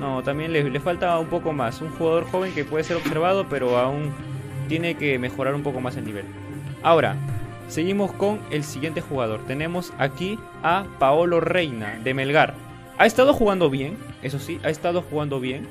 No, 0.00 0.22
también 0.22 0.52
le, 0.52 0.80
falta 0.80 1.18
un 1.18 1.28
poco 1.28 1.52
más. 1.52 1.80
Un 1.80 1.90
jugador 1.90 2.24
joven 2.24 2.52
que 2.54 2.64
puede 2.64 2.84
ser 2.84 2.96
observado, 2.96 3.46
pero 3.48 3.78
aún 3.78 4.12
tiene 4.68 4.94
que 4.94 5.18
mejorar 5.18 5.54
un 5.54 5.62
poco 5.62 5.80
más 5.80 5.96
el 5.96 6.04
nivel. 6.04 6.24
Ahora, 6.82 7.16
seguimos 7.68 8.12
con 8.12 8.40
el 8.50 8.64
siguiente 8.64 9.00
jugador. 9.00 9.40
Tenemos 9.46 9.92
aquí 9.98 10.38
a 10.62 10.84
Paolo 10.98 11.40
Reina 11.40 11.98
de 12.02 12.14
Melgar. 12.14 12.65
Ha 12.98 13.06
estado 13.06 13.34
jugando 13.34 13.68
bien, 13.68 13.96
eso 14.22 14.38
sí, 14.38 14.58
ha 14.64 14.70
estado 14.70 15.02
jugando 15.02 15.38
bien, 15.38 15.66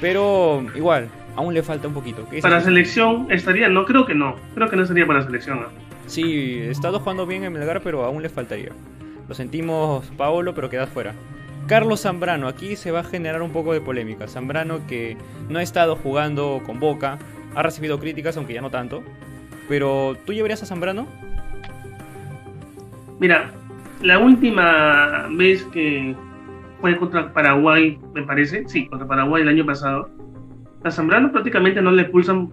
pero 0.00 0.64
igual, 0.74 1.08
aún 1.36 1.54
le 1.54 1.62
falta 1.62 1.86
un 1.86 1.94
poquito. 1.94 2.26
Para 2.42 2.60
selección 2.60 3.28
estaría, 3.30 3.68
no 3.68 3.84
creo 3.84 4.04
que 4.04 4.14
no, 4.14 4.36
creo 4.54 4.68
que 4.68 4.76
no 4.76 4.84
sería 4.84 5.06
para 5.06 5.22
selección. 5.22 5.60
Sí, 6.06 6.60
ha 6.66 6.70
estado 6.70 6.98
jugando 6.98 7.26
bien 7.26 7.44
en 7.44 7.52
Melgar, 7.52 7.80
pero 7.80 8.04
aún 8.04 8.22
le 8.22 8.28
faltaría. 8.28 8.70
Lo 9.28 9.34
sentimos, 9.34 10.04
Paolo, 10.16 10.54
pero 10.54 10.68
queda 10.68 10.86
fuera. 10.86 11.14
Carlos 11.66 12.02
Zambrano, 12.02 12.46
aquí 12.48 12.76
se 12.76 12.90
va 12.90 13.00
a 13.00 13.04
generar 13.04 13.40
un 13.40 13.50
poco 13.50 13.72
de 13.72 13.80
polémica. 13.80 14.28
Zambrano 14.28 14.86
que 14.86 15.16
no 15.48 15.60
ha 15.60 15.62
estado 15.62 15.96
jugando 15.96 16.60
con 16.66 16.78
Boca, 16.78 17.18
ha 17.54 17.62
recibido 17.62 17.98
críticas, 17.98 18.36
aunque 18.36 18.52
ya 18.52 18.60
no 18.60 18.70
tanto. 18.70 19.02
Pero, 19.68 20.16
¿tú 20.26 20.34
llevarías 20.34 20.62
a 20.62 20.66
Zambrano? 20.66 21.06
Mira, 23.18 23.52
la 24.02 24.18
última 24.18 25.28
vez 25.30 25.62
que 25.72 26.14
fue 26.84 26.98
contra 26.98 27.32
Paraguay, 27.32 27.98
me 28.12 28.24
parece, 28.24 28.68
sí, 28.68 28.86
contra 28.88 29.08
Paraguay 29.08 29.40
el 29.40 29.48
año 29.48 29.64
pasado, 29.64 30.10
a 30.82 30.90
Zambrano 30.90 31.32
prácticamente 31.32 31.80
no 31.80 31.90
le 31.90 32.02
expulsan 32.02 32.52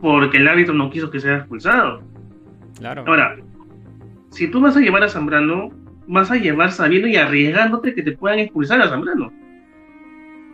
porque 0.00 0.38
el 0.38 0.48
árbitro 0.48 0.74
no 0.74 0.90
quiso 0.90 1.08
que 1.08 1.20
sea 1.20 1.36
expulsado. 1.36 2.02
Claro. 2.76 3.04
Ahora, 3.06 3.36
si 4.30 4.48
tú 4.48 4.60
vas 4.60 4.76
a 4.76 4.80
llevar 4.80 5.04
a 5.04 5.08
Zambrano, 5.08 5.70
vas 6.08 6.32
a 6.32 6.34
llevar 6.34 6.72
sabiendo 6.72 7.06
y 7.06 7.14
arriesgándote 7.14 7.94
que 7.94 8.02
te 8.02 8.10
puedan 8.10 8.40
expulsar 8.40 8.82
a 8.82 8.88
Zambrano. 8.88 9.32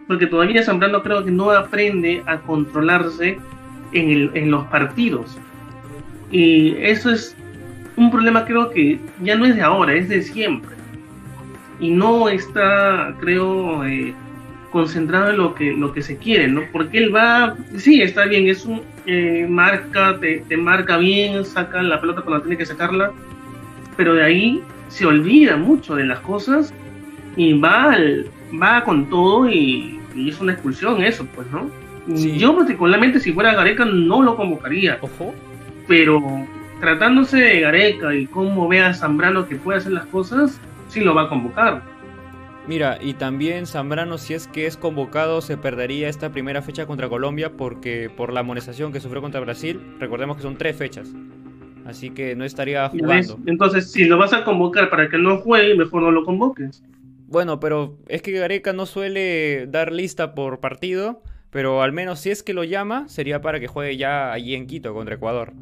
Porque 0.06 0.26
todavía 0.26 0.62
Zambrano 0.62 1.02
creo 1.02 1.24
que 1.24 1.30
no 1.30 1.52
aprende 1.52 2.22
a 2.26 2.36
controlarse 2.40 3.38
en, 3.92 4.10
el, 4.10 4.30
en 4.34 4.50
los 4.50 4.66
partidos. 4.66 5.38
Y 6.30 6.76
eso 6.76 7.08
es 7.08 7.34
un 7.96 8.10
problema 8.10 8.44
creo 8.44 8.68
que 8.68 9.00
ya 9.22 9.36
no 9.36 9.46
es 9.46 9.56
de 9.56 9.62
ahora, 9.62 9.94
es 9.94 10.10
de 10.10 10.20
siempre. 10.20 10.79
Y 11.80 11.90
no 11.90 12.28
está, 12.28 13.14
creo, 13.20 13.84
eh, 13.84 14.14
concentrado 14.70 15.30
en 15.30 15.38
lo 15.38 15.54
que, 15.54 15.72
lo 15.72 15.92
que 15.92 16.02
se 16.02 16.16
quiere, 16.16 16.46
¿no? 16.46 16.62
Porque 16.72 16.98
él 16.98 17.14
va, 17.14 17.56
sí, 17.76 18.02
está 18.02 18.26
bien, 18.26 18.48
es 18.48 18.64
un 18.64 18.82
eh, 19.06 19.46
marca, 19.48 20.18
te, 20.20 20.44
te, 20.48 20.56
marca 20.56 20.98
bien, 20.98 21.44
saca 21.44 21.82
la 21.82 22.00
pelota 22.00 22.22
cuando 22.22 22.42
tiene 22.42 22.56
que 22.56 22.66
sacarla, 22.66 23.12
pero 23.96 24.14
de 24.14 24.24
ahí 24.24 24.62
se 24.88 25.06
olvida 25.06 25.56
mucho 25.56 25.96
de 25.96 26.04
las 26.04 26.20
cosas 26.20 26.72
y 27.36 27.58
va, 27.58 27.96
va 28.60 28.84
con 28.84 29.08
todo 29.08 29.48
y, 29.48 29.98
es 30.16 30.40
una 30.40 30.52
expulsión 30.52 31.02
eso, 31.02 31.24
pues, 31.34 31.46
¿no? 31.50 31.70
Yo 32.08 32.56
particularmente 32.56 33.20
si 33.20 33.32
fuera 33.32 33.54
Gareca 33.54 33.84
no 33.84 34.22
lo 34.22 34.34
convocaría. 34.34 34.98
Ojo. 35.00 35.32
Pero 35.86 36.20
tratándose 36.80 37.36
de 37.36 37.60
Gareca 37.60 38.14
y 38.14 38.26
cómo 38.26 38.66
ve 38.66 38.80
a 38.80 38.92
Zambrano 38.92 39.46
que 39.46 39.56
puede 39.56 39.78
hacer 39.78 39.92
las 39.92 40.06
cosas, 40.06 40.60
sí 40.90 41.00
lo 41.00 41.14
va 41.14 41.22
a 41.22 41.28
convocar. 41.28 41.82
Mira, 42.66 42.98
y 43.00 43.14
también 43.14 43.66
Zambrano, 43.66 44.18
si 44.18 44.34
es 44.34 44.46
que 44.46 44.66
es 44.66 44.76
convocado, 44.76 45.40
se 45.40 45.56
perdería 45.56 46.08
esta 46.08 46.30
primera 46.30 46.62
fecha 46.62 46.86
contra 46.86 47.08
Colombia 47.08 47.52
porque 47.56 48.10
por 48.14 48.32
la 48.32 48.40
amonestación 48.40 48.92
que 48.92 49.00
sufrió 49.00 49.22
contra 49.22 49.40
Brasil, 49.40 49.80
recordemos 49.98 50.36
que 50.36 50.42
son 50.42 50.56
tres 50.56 50.76
fechas. 50.76 51.12
Así 51.86 52.10
que 52.10 52.36
no 52.36 52.44
estaría 52.44 52.88
jugando. 52.88 53.38
Entonces, 53.46 53.90
si 53.90 54.04
lo 54.04 54.18
vas 54.18 54.32
a 54.32 54.44
convocar 54.44 54.90
para 54.90 55.08
que 55.08 55.18
no 55.18 55.38
juegue, 55.38 55.74
mejor 55.74 56.02
no 56.02 56.10
lo 56.10 56.24
convoques. 56.24 56.82
Bueno, 57.26 57.58
pero 57.58 57.96
es 58.06 58.22
que 58.22 58.32
Gareca 58.32 58.72
no 58.72 58.86
suele 58.86 59.66
dar 59.68 59.92
lista 59.92 60.34
por 60.34 60.60
partido, 60.60 61.22
pero 61.50 61.82
al 61.82 61.92
menos 61.92 62.20
si 62.20 62.30
es 62.30 62.42
que 62.42 62.54
lo 62.54 62.64
llama, 62.64 63.08
sería 63.08 63.40
para 63.40 63.58
que 63.58 63.66
juegue 63.66 63.96
ya 63.96 64.32
allí 64.32 64.54
en 64.54 64.66
Quito 64.66 64.92
contra 64.92 65.14
Ecuador. 65.14 65.52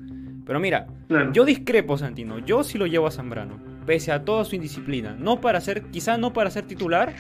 Pero 0.45 0.61
mira, 0.61 0.87
yo 1.33 1.45
discrepo, 1.45 1.97
Santino. 1.99 2.39
Yo 2.39 2.65
sí 2.65 2.79
lo 2.79 2.87
llevo 2.87 3.07
a 3.07 3.11
Zambrano, 3.11 3.59
pese 3.89 4.13
a 4.13 4.23
toda 4.23 4.45
su 4.45 4.55
indisciplina. 4.55 5.17
No 5.19 5.41
para 5.41 5.63
ser, 5.63 5.85
quizá 5.85 6.19
no 6.19 6.35
para 6.35 6.51
ser 6.51 6.67
titular, 6.67 7.15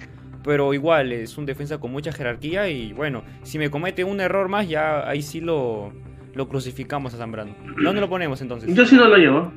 pero 0.44 0.74
igual 0.74 1.12
es 1.12 1.38
un 1.38 1.46
defensa 1.46 1.78
con 1.78 1.90
mucha 1.90 2.12
jerarquía 2.12 2.68
y 2.68 2.92
bueno, 2.92 3.22
si 3.42 3.58
me 3.58 3.70
comete 3.70 4.04
un 4.04 4.20
error 4.20 4.50
más, 4.50 4.68
ya 4.68 5.08
ahí 5.08 5.22
sí 5.22 5.40
lo, 5.40 5.94
lo 6.34 6.46
crucificamos 6.46 7.14
a 7.14 7.16
Zambrano. 7.16 7.54
¿Dónde 7.82 8.02
lo 8.02 8.10
ponemos 8.10 8.42
entonces? 8.42 8.74
Yo 8.74 8.84
sí 8.84 8.96
no 8.96 9.08
lo 9.08 9.16
llevo. 9.16 9.50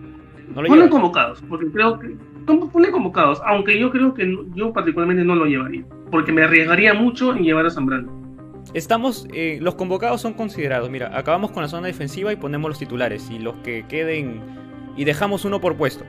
¿No 0.55 0.61
lo 0.61 0.89
convocados, 0.89 1.43
porque 1.49 1.69
creo 1.71 1.99
que 1.99 2.15
ponle 2.45 2.91
convocados, 2.91 3.41
aunque 3.45 3.77
yo 3.77 3.91
creo 3.91 4.13
que 4.13 4.33
yo 4.55 4.71
particularmente 4.71 5.25
no 5.25 5.35
lo 5.35 5.45
llevaría, 5.45 5.83
porque 6.11 6.31
me 6.31 6.43
arriesgaría 6.43 6.93
mucho 6.93 7.35
en 7.35 7.43
llevar 7.43 7.65
a 7.65 7.71
Zambrano. 7.71 8.09
Estamos, 8.73 9.27
eh, 9.33 9.59
los 9.61 9.75
convocados 9.75 10.21
son 10.21 10.33
considerados. 10.33 10.89
Mira, 10.89 11.11
acabamos 11.17 11.51
con 11.51 11.61
la 11.61 11.67
zona 11.67 11.87
defensiva 11.87 12.31
y 12.31 12.37
ponemos 12.37 12.69
los 12.69 12.79
titulares 12.79 13.29
y 13.29 13.39
los 13.39 13.55
que 13.63 13.85
queden 13.89 14.39
y 14.95 15.03
dejamos 15.03 15.43
uno 15.43 15.59
por 15.59 15.75
puesto. 15.75 16.05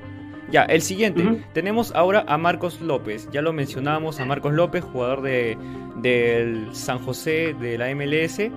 Ya, 0.52 0.64
el 0.64 0.82
siguiente. 0.82 1.42
Tenemos 1.54 1.94
ahora 1.94 2.26
a 2.28 2.36
Marcos 2.36 2.82
López. 2.82 3.26
Ya 3.32 3.40
lo 3.40 3.54
mencionábamos 3.54 4.20
a 4.20 4.26
Marcos 4.26 4.52
López, 4.52 4.84
jugador 4.84 5.22
de, 5.22 5.56
del 5.96 6.68
San 6.74 6.98
José 6.98 7.56
de 7.58 7.78
la 7.78 7.92
MLS. 7.94 8.50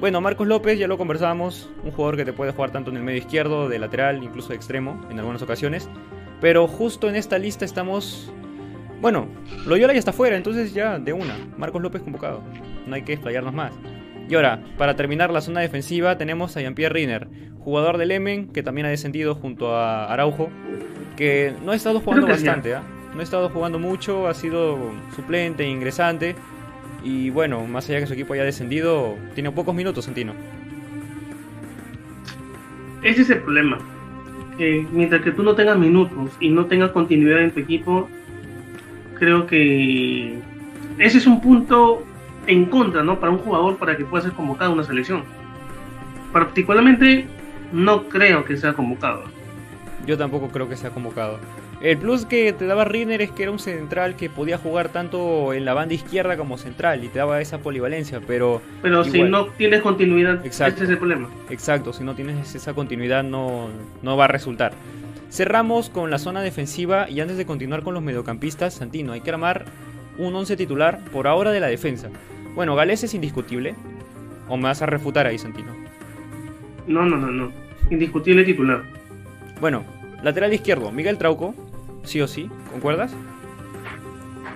Bueno, 0.00 0.20
Marcos 0.20 0.48
López, 0.48 0.76
ya 0.76 0.88
lo 0.88 0.98
conversábamos, 0.98 1.70
un 1.84 1.92
jugador 1.92 2.16
que 2.16 2.24
te 2.24 2.32
puede 2.32 2.50
jugar 2.50 2.72
tanto 2.72 2.90
en 2.90 2.96
el 2.96 3.04
medio 3.04 3.18
izquierdo, 3.18 3.68
de 3.68 3.78
lateral, 3.78 4.24
incluso 4.24 4.48
de 4.48 4.56
extremo, 4.56 5.00
en 5.08 5.20
algunas 5.20 5.40
ocasiones. 5.40 5.88
Pero 6.40 6.66
justo 6.66 7.08
en 7.08 7.14
esta 7.14 7.38
lista 7.38 7.64
estamos... 7.64 8.32
Bueno, 9.00 9.28
Loyola 9.66 9.92
ya 9.92 10.00
está 10.00 10.12
fuera, 10.12 10.36
entonces 10.36 10.74
ya 10.74 10.98
de 10.98 11.12
una. 11.12 11.38
Marcos 11.56 11.80
López 11.80 12.02
convocado. 12.02 12.42
No 12.88 12.96
hay 12.96 13.02
que 13.02 13.12
explayarnos 13.12 13.54
más. 13.54 13.72
Y 14.28 14.34
ahora, 14.34 14.64
para 14.76 14.96
terminar 14.96 15.30
la 15.30 15.42
zona 15.42 15.60
defensiva, 15.60 16.18
tenemos 16.18 16.56
a 16.56 16.60
Jean-Pierre 16.60 16.92
Riner, 16.92 17.28
jugador 17.60 17.98
del 17.98 18.10
Emen, 18.10 18.48
que 18.48 18.64
también 18.64 18.86
ha 18.86 18.90
descendido 18.90 19.36
junto 19.36 19.76
a 19.76 20.12
Araujo, 20.12 20.50
que 21.16 21.54
no 21.64 21.72
ha 21.72 21.76
estado 21.76 22.00
jugando 22.00 22.26
bastante, 22.26 22.74
¿ah? 22.74 22.82
No 23.14 23.20
ha 23.20 23.22
estado 23.22 23.48
jugando 23.48 23.78
mucho, 23.78 24.28
ha 24.28 24.34
sido 24.34 24.92
suplente, 25.14 25.66
ingresante. 25.66 26.36
Y 27.02 27.30
bueno, 27.30 27.66
más 27.66 27.88
allá 27.88 28.00
que 28.00 28.06
su 28.06 28.12
equipo 28.12 28.34
haya 28.34 28.44
descendido, 28.44 29.16
tiene 29.34 29.50
pocos 29.50 29.74
minutos, 29.74 30.04
Santino. 30.04 30.34
Ese 33.02 33.22
es 33.22 33.30
el 33.30 33.38
problema 33.40 33.78
mientras 34.92 35.22
que 35.22 35.30
tú 35.30 35.42
no 35.42 35.54
tengas 35.54 35.78
minutos 35.78 36.30
y 36.40 36.50
no 36.50 36.66
tengas 36.66 36.90
continuidad 36.90 37.40
en 37.40 37.50
tu 37.50 37.60
equipo, 37.60 38.08
creo 39.18 39.46
que 39.46 40.38
ese 40.98 41.18
es 41.18 41.26
un 41.26 41.40
punto 41.40 42.04
en 42.46 42.66
contra, 42.66 43.02
¿no? 43.02 43.18
Para 43.18 43.32
un 43.32 43.38
jugador 43.38 43.76
para 43.78 43.96
que 43.96 44.04
pueda 44.04 44.24
ser 44.24 44.32
convocado 44.32 44.70
a 44.70 44.74
una 44.74 44.84
selección. 44.84 45.22
Particularmente, 46.32 47.26
no 47.72 48.04
creo 48.04 48.44
que 48.44 48.56
sea 48.56 48.72
convocado. 48.74 49.24
Yo 50.06 50.16
tampoco 50.18 50.48
creo 50.48 50.68
que 50.68 50.76
sea 50.76 50.90
convocado. 50.90 51.38
El 51.80 51.96
plus 51.96 52.26
que 52.26 52.52
te 52.52 52.66
daba 52.66 52.84
Riner 52.84 53.22
es 53.22 53.30
que 53.30 53.44
era 53.44 53.52
un 53.52 53.58
central 53.58 54.16
que 54.16 54.28
podía 54.28 54.58
jugar 54.58 54.90
tanto 54.90 55.54
en 55.54 55.64
la 55.64 55.72
banda 55.72 55.94
izquierda 55.94 56.36
como 56.36 56.58
central 56.58 57.04
y 57.04 57.08
te 57.08 57.18
daba 57.18 57.40
esa 57.40 57.58
polivalencia, 57.58 58.20
pero... 58.26 58.60
Pero 58.82 59.02
si 59.04 59.22
no 59.22 59.46
tienes 59.46 59.80
continuidad, 59.80 60.44
Exacto. 60.44 60.74
este 60.74 60.84
es 60.84 60.90
el 60.90 60.98
problema. 60.98 61.30
Exacto, 61.48 61.92
si 61.92 62.04
no 62.04 62.14
tienes 62.14 62.54
esa 62.54 62.74
continuidad 62.74 63.24
no, 63.24 63.68
no 64.02 64.16
va 64.16 64.24
a 64.24 64.28
resultar. 64.28 64.72
Cerramos 65.30 65.88
con 65.88 66.10
la 66.10 66.18
zona 66.18 66.42
defensiva 66.42 67.08
y 67.08 67.20
antes 67.20 67.38
de 67.38 67.46
continuar 67.46 67.82
con 67.82 67.94
los 67.94 68.02
mediocampistas, 68.02 68.74
Santino, 68.74 69.12
hay 69.12 69.20
que 69.22 69.30
armar 69.30 69.64
un 70.18 70.34
11 70.34 70.56
titular 70.56 71.00
por 71.12 71.26
ahora 71.26 71.50
de 71.50 71.60
la 71.60 71.68
defensa. 71.68 72.10
Bueno, 72.54 72.74
Gales 72.74 73.04
es 73.04 73.14
indiscutible. 73.14 73.74
¿O 74.48 74.56
me 74.56 74.64
vas 74.64 74.82
a 74.82 74.86
refutar 74.86 75.26
ahí, 75.26 75.38
Santino? 75.38 75.72
No, 76.86 77.06
no, 77.06 77.16
no, 77.16 77.30
no. 77.30 77.52
Indiscutible 77.90 78.44
titular. 78.44 78.82
Bueno, 79.60 79.84
lateral 80.22 80.52
izquierdo, 80.54 80.90
Miguel 80.90 81.18
Trauco, 81.18 81.54
sí 82.02 82.20
o 82.20 82.26
sí, 82.26 82.50
¿concuerdas? 82.70 83.14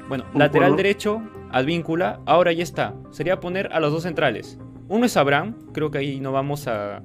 Bueno, 0.08 0.24
lateral 0.34 0.76
derecho, 0.76 1.22
Advíncula, 1.50 2.18
ahora 2.26 2.52
ya 2.52 2.62
está. 2.62 2.94
Sería 3.10 3.38
poner 3.38 3.72
a 3.72 3.78
los 3.78 3.92
dos 3.92 4.02
centrales. 4.02 4.58
Uno 4.88 5.06
es 5.06 5.16
Abraham, 5.16 5.54
creo 5.72 5.90
que 5.90 5.98
ahí 5.98 6.20
no 6.20 6.32
vamos 6.32 6.66
a, 6.66 7.02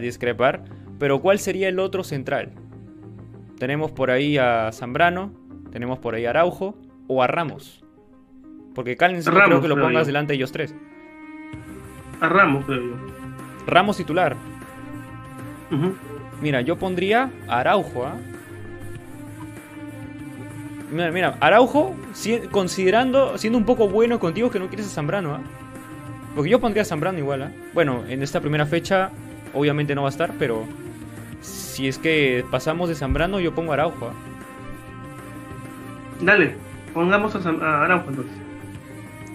discrepar. 0.00 0.64
Pero 0.98 1.20
¿cuál 1.20 1.38
sería 1.38 1.68
el 1.68 1.78
otro 1.78 2.02
central? 2.02 2.52
Tenemos 3.58 3.92
por 3.92 4.10
ahí 4.10 4.36
a 4.36 4.70
Zambrano, 4.72 5.32
tenemos 5.70 6.00
por 6.00 6.16
ahí 6.16 6.26
a 6.26 6.30
Araujo 6.30 6.76
o 7.06 7.22
a 7.22 7.28
Ramos. 7.28 7.84
Porque 8.74 8.96
Callens 8.96 9.26
no 9.26 9.32
creo 9.32 9.60
que 9.60 9.68
lo 9.68 9.80
pongas 9.80 10.08
delante 10.08 10.32
de 10.32 10.38
ellos 10.38 10.50
tres. 10.50 10.74
A 12.20 12.28
Ramos, 12.28 12.64
creo 12.64 12.80
yo. 12.80 12.96
Ramos 13.66 13.96
titular. 13.96 14.36
Mira, 16.40 16.60
yo 16.60 16.76
pondría 16.76 17.30
Araujo, 17.48 18.06
¿ah? 18.06 18.16
Mira, 20.90 21.10
mira, 21.10 21.36
Araujo, 21.40 21.96
considerando, 22.50 23.36
siendo 23.38 23.58
un 23.58 23.64
poco 23.64 23.88
bueno 23.88 24.20
contigo 24.20 24.50
que 24.50 24.58
no 24.58 24.68
quieres 24.68 24.86
a 24.86 24.90
Zambrano, 24.90 25.34
¿ah? 25.34 25.40
Porque 26.34 26.50
yo 26.50 26.60
pondría 26.60 26.82
a 26.82 26.84
Zambrano 26.84 27.18
igual, 27.18 27.42
¿ah? 27.42 27.52
Bueno, 27.72 28.04
en 28.08 28.22
esta 28.22 28.40
primera 28.40 28.66
fecha 28.66 29.10
obviamente 29.54 29.94
no 29.94 30.02
va 30.02 30.08
a 30.08 30.10
estar, 30.10 30.32
pero 30.38 30.64
si 31.40 31.88
es 31.88 31.98
que 31.98 32.44
pasamos 32.50 32.88
de 32.88 32.94
Zambrano, 32.94 33.40
yo 33.40 33.54
pongo 33.54 33.72
a 33.72 33.74
Araujo. 33.74 34.12
Dale, 36.20 36.54
pongamos 36.92 37.34
a, 37.34 37.84
Araujo 37.84 38.10
entonces. 38.10 38.34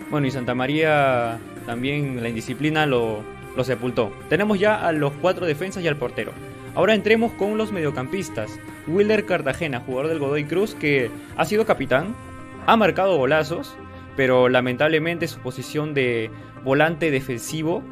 Bueno, 0.09 0.27
y 0.27 0.31
Santa 0.31 0.55
María 0.55 1.39
también 1.65 2.21
la 2.21 2.29
indisciplina 2.29 2.85
lo, 2.85 3.23
lo 3.55 3.63
sepultó. 3.63 4.11
Tenemos 4.29 4.59
ya 4.59 4.75
a 4.75 4.91
los 4.91 5.13
cuatro 5.13 5.45
defensas 5.45 5.83
y 5.83 5.87
al 5.87 5.97
portero. 5.97 6.31
Ahora 6.75 6.93
entremos 6.93 7.31
con 7.33 7.57
los 7.57 7.71
mediocampistas. 7.71 8.59
Wilder 8.87 9.25
Cartagena, 9.25 9.81
jugador 9.81 10.07
del 10.09 10.19
Godoy 10.19 10.45
Cruz, 10.45 10.75
que 10.75 11.09
ha 11.35 11.45
sido 11.45 11.65
capitán, 11.65 12.15
ha 12.65 12.77
marcado 12.77 13.17
golazos, 13.17 13.75
pero 14.15 14.49
lamentablemente 14.49 15.27
su 15.27 15.39
posición 15.39 15.93
de 15.93 16.29
volante 16.63 17.11
defensivo 17.11 17.83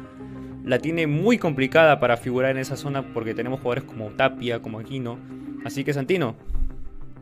la 0.64 0.78
tiene 0.78 1.06
muy 1.06 1.38
complicada 1.38 1.98
para 1.98 2.16
figurar 2.16 2.50
en 2.52 2.58
esa 2.58 2.76
zona 2.76 3.02
porque 3.14 3.34
tenemos 3.34 3.60
jugadores 3.60 3.84
como 3.84 4.10
Tapia, 4.10 4.60
como 4.60 4.78
Aquino. 4.78 5.18
Así 5.64 5.84
que 5.84 5.92
Santino, 5.92 6.36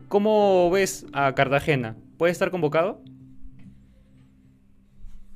¿cómo 0.09 0.69
ves 0.69 1.05
a 1.13 1.33
Cartagena? 1.33 1.95
¿Puede 2.17 2.31
estar 2.31 2.51
convocado? 2.51 3.01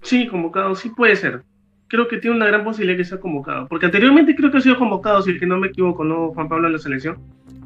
Sí, 0.01 0.27
convocado, 0.27 0.75
sí 0.75 0.89
puede 0.89 1.15
ser 1.15 1.43
creo 1.91 2.07
que 2.07 2.17
tiene 2.17 2.37
una 2.37 2.47
gran 2.47 2.63
posibilidad 2.63 2.97
de 2.97 3.03
que 3.03 3.09
sea 3.09 3.19
convocado. 3.19 3.67
Porque 3.67 3.85
anteriormente 3.85 4.33
creo 4.33 4.49
que 4.49 4.59
ha 4.59 4.61
sido 4.61 4.77
convocado, 4.77 5.21
si 5.21 5.31
es 5.31 5.39
que 5.39 5.45
no 5.45 5.57
me 5.57 5.67
equivoco, 5.67 6.05
¿no, 6.05 6.29
Juan 6.29 6.47
Pablo, 6.47 6.67
en 6.67 6.73
la 6.73 6.79
selección? 6.79 7.17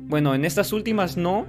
Bueno, 0.08 0.34
en 0.34 0.46
estas 0.46 0.74
últimas 0.74 1.16
no, 1.16 1.46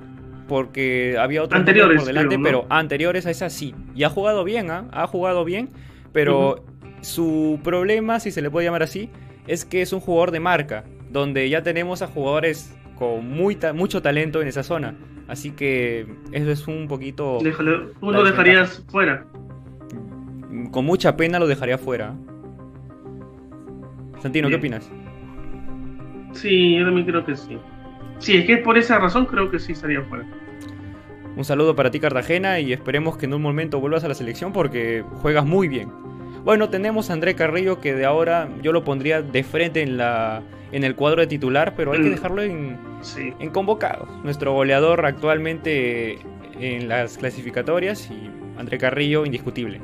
porque 0.47 1.17
había 1.19 1.43
otros 1.43 1.59
anteriores 1.59 1.97
por 1.97 2.07
delante, 2.07 2.39
pero 2.39 2.67
anteriores 2.69 3.25
a 3.25 3.31
esas 3.31 3.55
sí. 3.55 3.75
Y 3.95 4.05
ha 4.05 4.11
jugado 4.11 4.45
bien, 4.45 4.71
¿ah? 4.71 4.89
ha 4.93 5.07
jugado 5.07 5.47
bien, 5.47 5.71
pero 6.13 6.67
su 7.01 7.59
problema, 7.65 8.21
si 8.21 8.31
se 8.31 8.43
le 8.43 8.51
puede 8.51 8.67
llamar 8.67 8.83
así, 8.83 9.09
es 9.47 9.65
que 9.65 9.81
es 9.81 9.95
un 9.95 10.01
jugador 10.01 10.31
de 10.31 10.41
marca, 10.41 10.85
donde 11.11 11.49
ya 11.49 11.63
tenemos 11.63 12.03
a 12.03 12.09
jugadores 12.09 12.77
con 12.97 13.27
muy 13.27 13.57
mucho 13.75 14.03
talento 14.03 14.43
en 14.43 14.49
esa 14.49 14.63
zona. 14.63 14.97
Así 15.29 15.53
que 15.53 16.07
eso 16.31 16.51
es 16.51 16.69
un 16.69 16.89
poquito... 16.89 17.39
¿Tú 17.41 18.13
lo 18.13 18.23
dejarías 18.23 18.85
fuera? 18.89 19.25
Con 20.71 20.85
mucha 20.85 21.17
pena 21.17 21.39
lo 21.39 21.47
dejaría 21.47 21.79
fuera. 21.79 22.15
Santino, 24.27 24.49
¿qué 24.49 24.57
opinas? 24.57 24.91
Sí, 26.33 26.77
yo 26.77 26.85
también 26.85 27.07
creo 27.07 27.25
que 27.25 27.37
sí. 27.37 27.57
Sí, 28.19 28.39
es 28.39 28.45
que 28.45 28.57
por 28.57 28.77
esa 28.77 28.99
razón 28.99 29.27
creo 29.27 29.49
que 29.49 29.61
sí 29.61 29.71
estaría 29.71 30.03
fuera. 30.03 30.27
Un 31.37 31.45
saludo 31.45 31.77
para 31.77 31.93
ti 31.93 32.01
Cartagena 32.01 32.59
y 32.59 32.73
esperemos 32.73 33.17
que 33.17 33.27
en 33.27 33.35
un 33.35 33.43
momento 33.43 33.79
vuelvas 33.79 34.03
a 34.03 34.09
la 34.09 34.15
selección 34.15 34.53
porque 34.53 35.05
juegas 35.23 35.47
muy 35.47 35.69
bien. 35.69 35.93
Bueno, 36.43 36.71
tenemos 36.71 37.09
a 37.09 37.13
André 37.13 37.37
Carrillo 37.37 37.81
que 37.81 37.95
de 37.95 38.05
ahora 38.05 38.49
yo 38.63 38.73
lo 38.73 38.83
pondría 38.83 39.23
de 39.23 39.45
frente 39.45 39.83
en, 39.83 39.97
la, 39.97 40.43
en 40.73 40.83
el 40.83 40.97
cuadro 40.97 41.21
de 41.21 41.29
titular, 41.29 41.75
pero 41.77 41.93
hay 41.93 42.01
que 42.01 42.09
mm. 42.09 42.15
dejarlo 42.15 42.43
en, 42.43 42.79
en 43.39 43.51
convocado. 43.51 44.09
Nuestro 44.25 44.55
goleador 44.55 45.07
actualmente 45.07 46.19
en 46.59 46.89
las 46.89 47.17
clasificatorias 47.17 48.11
y 48.11 48.29
André 48.59 48.79
Carrillo 48.79 49.25
indiscutible. 49.25 49.81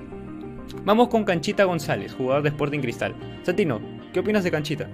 Vamos 0.84 1.08
con 1.08 1.24
Canchita 1.24 1.64
González, 1.64 2.12
jugador 2.14 2.42
de 2.42 2.48
Sporting 2.48 2.80
Cristal. 2.80 3.14
Santino, 3.42 3.80
¿qué 4.12 4.20
opinas 4.20 4.44
de 4.44 4.50
Canchita? 4.50 4.88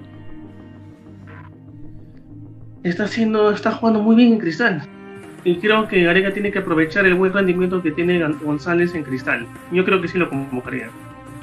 Está 2.83 3.05
haciendo, 3.05 3.51
está 3.51 3.73
jugando 3.73 4.03
muy 4.03 4.17
bien 4.17 4.35
en 4.35 4.39
Cristal. 4.39 4.83
Y 5.45 5.57
creo 5.57 5.89
que 5.89 6.03
Gareca 6.03 6.33
tiene 6.33 6.51
que 6.51 6.59
aprovechar 6.59 7.07
el 7.07 7.15
buen 7.15 7.33
rendimiento 7.33 7.83
que 7.83 7.93
tiene 7.93 8.23
González 8.43 8.95
en 8.95 9.05
Cristal. 9.05 9.47
Yo 9.73 9.85
creo 9.85 10.01
que 10.01 10.09
sí 10.09 10.19
lo 10.19 10.29
convocaría. 10.29 10.91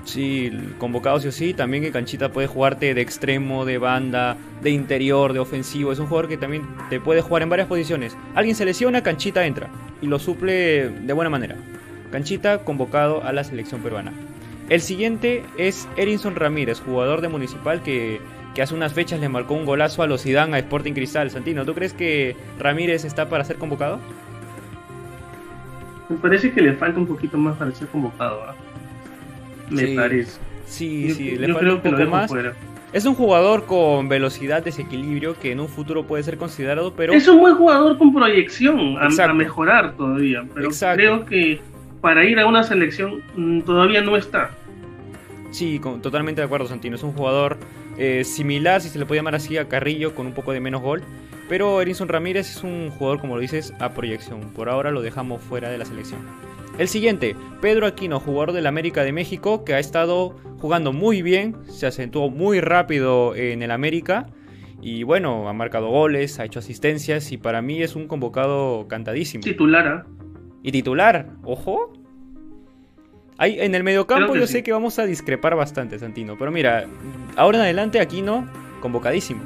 Sí, 0.03 0.51
convocado 0.77 1.19
sí 1.19 1.27
o 1.27 1.31
sí. 1.31 1.53
También 1.53 1.83
que 1.83 1.91
Canchita 1.91 2.31
puede 2.31 2.47
jugarte 2.47 2.93
de 2.93 3.01
extremo, 3.01 3.65
de 3.65 3.77
banda, 3.77 4.37
de 4.61 4.69
interior, 4.69 5.33
de 5.33 5.39
ofensivo. 5.39 5.91
Es 5.91 5.99
un 5.99 6.07
jugador 6.07 6.29
que 6.29 6.37
también 6.37 6.63
te 6.89 6.99
puede 6.99 7.21
jugar 7.21 7.41
en 7.41 7.49
varias 7.49 7.67
posiciones. 7.67 8.15
Alguien 8.35 8.55
se 8.55 8.65
lesiona, 8.65 9.01
Canchita 9.01 9.45
entra 9.45 9.69
y 10.01 10.07
lo 10.07 10.19
suple 10.19 10.89
de 10.89 11.13
buena 11.13 11.29
manera. 11.29 11.55
Canchita 12.15 12.59
convocado 12.59 13.25
a 13.25 13.33
la 13.33 13.43
selección 13.43 13.81
peruana. 13.81 14.13
El 14.69 14.79
siguiente 14.79 15.43
es 15.57 15.85
Erinson 15.97 16.37
Ramírez, 16.37 16.79
jugador 16.79 17.19
de 17.19 17.27
Municipal 17.27 17.83
que, 17.83 18.21
hace 18.57 18.73
unas 18.73 18.93
fechas 18.93 19.19
le 19.19 19.27
marcó 19.27 19.53
un 19.53 19.65
golazo 19.65 20.01
a 20.01 20.07
los 20.07 20.23
Zidane 20.23 20.55
a 20.55 20.59
Sporting 20.59 20.93
Cristal. 20.93 21.29
Santino, 21.29 21.65
¿tú 21.65 21.73
crees 21.73 21.91
que 21.91 22.37
Ramírez 22.57 23.03
está 23.03 23.27
para 23.27 23.43
ser 23.43 23.57
convocado? 23.57 23.99
Me 26.07 26.15
parece 26.15 26.53
que 26.53 26.61
le 26.61 26.71
falta 26.75 26.97
un 26.97 27.05
poquito 27.05 27.37
más 27.37 27.57
para 27.57 27.71
ser 27.71 27.89
convocado. 27.89 28.43
¿ah? 28.43 28.55
Me 29.69 29.87
parece. 29.89 30.39
Sí, 30.67 31.13
sí, 31.13 31.31
le 31.31 31.53
falta 31.53 31.73
un 31.73 31.81
poco 31.81 32.05
más. 32.05 32.31
Es 32.93 33.03
un 33.03 33.15
jugador 33.15 33.65
con 33.65 34.07
velocidad, 34.07 34.63
desequilibrio, 34.63 35.37
que 35.37 35.51
en 35.51 35.59
un 35.59 35.67
futuro 35.67 36.05
puede 36.05 36.23
ser 36.23 36.37
considerado, 36.37 36.93
pero... 36.95 37.11
Es 37.11 37.27
un 37.27 37.41
buen 37.41 37.55
jugador 37.55 37.97
con 37.97 38.13
proyección 38.13 38.95
a, 38.97 39.33
mejorar 39.33 39.97
todavía, 39.97 40.45
pero 40.53 40.69
creo 40.69 41.25
que 41.25 41.59
para 42.05 42.23
ir 42.23 42.39
a 42.39 42.45
una 42.45 42.61
selección 42.61 43.23
mm, 43.35 43.61
todavía 43.61 43.99
no 43.99 44.15
está. 44.15 44.51
Sí, 45.49 45.81
totalmente 46.03 46.39
de 46.39 46.45
acuerdo, 46.45 46.67
Santino. 46.67 46.97
Es 46.97 47.01
un 47.01 47.13
jugador 47.13 47.57
eh, 47.97 48.23
similar, 48.23 48.79
si 48.79 48.89
se 48.89 48.99
le 48.99 49.07
puede 49.07 49.17
llamar 49.17 49.33
así, 49.33 49.57
a 49.57 49.67
Carrillo, 49.67 50.13
con 50.13 50.27
un 50.27 50.33
poco 50.33 50.51
de 50.51 50.59
menos 50.59 50.83
gol. 50.83 51.01
Pero 51.49 51.81
Erinson 51.81 52.07
Ramírez 52.07 52.57
es 52.57 52.63
un 52.63 52.91
jugador, 52.91 53.19
como 53.19 53.33
lo 53.33 53.41
dices, 53.41 53.73
a 53.79 53.95
proyección. 53.95 54.53
Por 54.53 54.69
ahora 54.69 54.91
lo 54.91 55.01
dejamos 55.01 55.41
fuera 55.41 55.71
de 55.71 55.79
la 55.79 55.85
selección. 55.85 56.19
El 56.77 56.89
siguiente, 56.89 57.35
Pedro 57.59 57.87
Aquino, 57.87 58.19
jugador 58.19 58.51
del 58.51 58.67
América 58.67 59.03
de 59.03 59.11
México, 59.11 59.65
que 59.65 59.73
ha 59.73 59.79
estado 59.79 60.37
jugando 60.59 60.93
muy 60.93 61.23
bien, 61.23 61.55
se 61.69 61.87
acentuó 61.87 62.29
muy 62.29 62.59
rápido 62.59 63.33
en 63.33 63.63
el 63.63 63.71
América. 63.71 64.27
Y 64.79 65.01
bueno, 65.01 65.49
ha 65.49 65.53
marcado 65.53 65.87
goles, 65.87 66.39
ha 66.39 66.45
hecho 66.45 66.59
asistencias 66.59 67.31
y 67.31 67.39
para 67.39 67.63
mí 67.63 67.81
es 67.81 67.95
un 67.95 68.07
convocado 68.07 68.87
cantadísimo. 68.87 69.43
Titular, 69.43 70.05
¿eh? 70.07 70.14
Y 70.65 70.71
titular. 70.71 71.27
Ojo. 71.43 71.93
Hay, 73.37 73.59
en 73.59 73.75
el 73.75 73.83
mediocampo 73.83 74.35
yo 74.35 74.47
sé 74.47 74.63
que 74.63 74.71
vamos 74.71 74.97
a 74.97 75.05
discrepar 75.05 75.55
bastante, 75.55 75.99
Santino. 75.99 76.37
Pero 76.39 76.51
mira, 76.51 76.87
ahora 77.35 77.59
en 77.59 77.63
adelante 77.65 77.99
Aquino, 77.99 78.49
convocadísimo. 78.81 79.43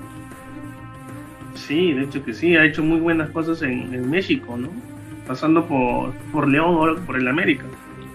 Sí, 1.55 1.91
de 1.91 2.03
hecho 2.03 2.24
que 2.24 2.34
sí, 2.34 2.55
ha 2.55 2.63
hecho 2.63 2.84
muy 2.84 3.01
buenas 3.01 3.32
cosas 3.32 3.61
en, 3.63 4.09
México, 4.09 4.55
¿no? 4.55 4.70
Pasando 5.28 5.65
por, 5.65 6.13
por 6.32 6.47
León 6.47 6.76
o 6.76 7.05
por 7.05 7.17
el 7.17 7.28
América. 7.28 7.65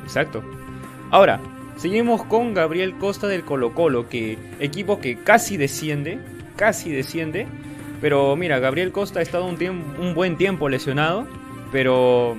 Exacto. 0.02 0.42
Ahora, 1.10 1.40
seguimos 1.76 2.24
con 2.24 2.54
Gabriel 2.54 2.94
Costa 2.94 3.26
del 3.26 3.42
Colo 3.42 3.74
Colo, 3.74 4.08
que 4.08 4.38
equipo 4.60 4.98
que 4.98 5.16
casi 5.16 5.58
desciende, 5.58 6.18
casi 6.56 6.90
desciende. 6.90 7.46
Pero 8.00 8.34
mira, 8.34 8.60
Gabriel 8.60 8.92
Costa 8.92 9.18
ha 9.18 9.22
estado 9.22 9.44
un, 9.44 9.58
un 9.98 10.14
buen 10.14 10.38
tiempo 10.38 10.70
lesionado, 10.70 11.26
pero 11.70 12.36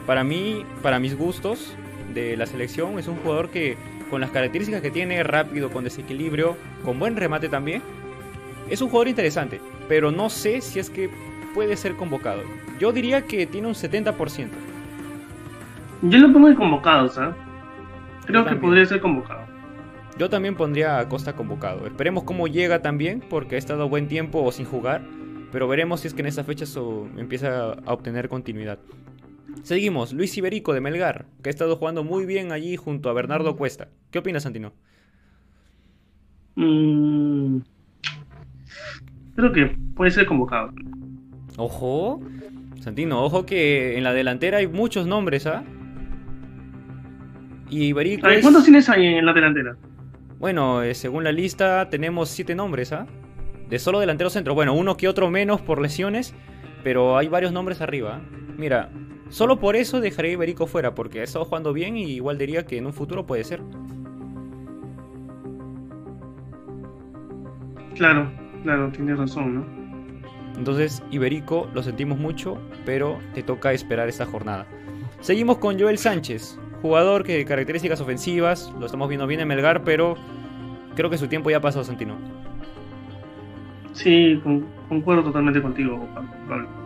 para 0.00 0.24
mí, 0.24 0.64
para 0.82 0.98
mis 0.98 1.16
gustos 1.16 1.74
de 2.12 2.36
la 2.36 2.46
selección, 2.46 2.98
es 2.98 3.08
un 3.08 3.16
jugador 3.16 3.50
que 3.50 3.76
con 4.10 4.20
las 4.20 4.30
características 4.30 4.82
que 4.82 4.90
tiene, 4.90 5.22
rápido, 5.22 5.70
con 5.70 5.84
desequilibrio, 5.84 6.56
con 6.84 6.98
buen 6.98 7.16
remate 7.16 7.48
también, 7.48 7.82
es 8.70 8.80
un 8.80 8.88
jugador 8.88 9.08
interesante, 9.08 9.60
pero 9.88 10.10
no 10.10 10.30
sé 10.30 10.60
si 10.60 10.78
es 10.78 10.90
que 10.90 11.10
puede 11.54 11.76
ser 11.76 11.94
convocado. 11.96 12.42
Yo 12.78 12.92
diría 12.92 13.22
que 13.22 13.46
tiene 13.46 13.68
un 13.68 13.74
70%. 13.74 14.48
Yo 16.02 16.18
lo 16.18 16.32
pongo 16.32 16.48
en 16.48 16.54
convocado, 16.54 17.08
¿sabes? 17.08 17.34
Creo 18.26 18.44
que 18.44 18.56
podría 18.56 18.84
ser 18.86 19.00
convocado. 19.00 19.44
Yo 20.18 20.30
también 20.30 20.54
pondría 20.54 20.98
a 20.98 21.08
Costa 21.08 21.34
convocado. 21.34 21.86
Esperemos 21.86 22.24
cómo 22.24 22.46
llega 22.46 22.82
también, 22.82 23.22
porque 23.28 23.56
ha 23.56 23.58
estado 23.58 23.88
buen 23.88 24.08
tiempo 24.08 24.42
o 24.42 24.52
sin 24.52 24.64
jugar. 24.64 25.02
Pero 25.50 25.68
veremos 25.68 26.00
si 26.00 26.08
es 26.08 26.14
que 26.14 26.22
en 26.22 26.26
esa 26.26 26.44
fecha 26.44 26.64
empieza 27.16 27.72
a 27.72 27.92
obtener 27.92 28.28
continuidad. 28.28 28.78
Seguimos, 29.62 30.12
Luis 30.12 30.36
Iberico 30.36 30.72
de 30.72 30.80
Melgar, 30.80 31.26
que 31.42 31.48
ha 31.48 31.50
estado 31.50 31.76
jugando 31.76 32.04
muy 32.04 32.26
bien 32.26 32.52
allí 32.52 32.76
junto 32.76 33.08
a 33.08 33.12
Bernardo 33.12 33.56
Cuesta. 33.56 33.88
¿Qué 34.10 34.18
opinas, 34.18 34.42
Santino? 34.42 34.72
Mm, 36.56 37.58
creo 39.36 39.52
que 39.52 39.76
puede 39.96 40.10
ser 40.10 40.26
convocado. 40.26 40.72
Ojo, 41.56 42.20
Santino, 42.80 43.24
ojo 43.24 43.46
que 43.46 43.96
en 43.96 44.04
la 44.04 44.12
delantera 44.12 44.58
hay 44.58 44.66
muchos 44.66 45.06
nombres, 45.06 45.46
¿ah? 45.46 45.64
Y 47.70 47.84
Iberico. 47.84 48.28
¿Cuántos 48.42 48.64
tienes 48.64 48.88
ahí 48.88 49.06
en 49.06 49.26
la 49.26 49.32
delantera? 49.32 49.76
Bueno, 50.38 50.82
eh, 50.82 50.94
según 50.94 51.24
la 51.24 51.32
lista 51.32 51.88
tenemos 51.88 52.28
siete 52.28 52.54
nombres, 52.54 52.92
¿ah? 52.92 53.06
De 53.68 53.78
solo 53.78 53.98
delantero 53.98 54.30
centro. 54.30 54.54
Bueno, 54.54 54.74
uno 54.74 54.96
que 54.96 55.08
otro 55.08 55.30
menos 55.30 55.62
por 55.62 55.80
lesiones, 55.80 56.34
pero 56.82 57.16
hay 57.16 57.28
varios 57.28 57.52
nombres 57.52 57.80
arriba. 57.80 58.16
¿ah? 58.16 58.20
Mira, 58.58 58.90
Solo 59.28 59.58
por 59.58 59.74
eso 59.76 60.00
dejaré 60.00 60.30
a 60.30 60.32
Iberico 60.32 60.66
fuera, 60.66 60.94
porque 60.94 61.20
ha 61.20 61.24
estado 61.24 61.44
jugando 61.44 61.72
bien 61.72 61.96
y 61.96 62.04
igual 62.04 62.38
diría 62.38 62.66
que 62.66 62.78
en 62.78 62.86
un 62.86 62.92
futuro 62.92 63.26
puede 63.26 63.44
ser. 63.44 63.62
Claro, 67.94 68.30
claro, 68.62 68.90
tienes 68.90 69.18
razón, 69.18 69.54
¿no? 69.54 69.66
Entonces, 70.56 71.02
Iberico 71.10 71.68
lo 71.74 71.82
sentimos 71.82 72.18
mucho, 72.18 72.58
pero 72.84 73.18
te 73.34 73.42
toca 73.42 73.72
esperar 73.72 74.08
esta 74.08 74.26
jornada. 74.26 74.66
Seguimos 75.20 75.58
con 75.58 75.78
Joel 75.78 75.98
Sánchez, 75.98 76.58
jugador 76.82 77.24
que 77.24 77.36
de 77.36 77.44
características 77.44 78.00
ofensivas, 78.00 78.72
lo 78.78 78.86
estamos 78.86 79.08
viendo 79.08 79.26
bien 79.26 79.40
en 79.40 79.48
Melgar, 79.48 79.82
pero 79.84 80.16
creo 80.94 81.10
que 81.10 81.18
su 81.18 81.28
tiempo 81.28 81.50
ya 81.50 81.56
ha 81.56 81.60
pasado, 81.60 81.84
Santino. 81.84 82.14
Sí, 83.92 84.40
concuerdo 84.88 85.24
totalmente 85.24 85.62
contigo, 85.62 86.06
Pablo. 86.48 86.83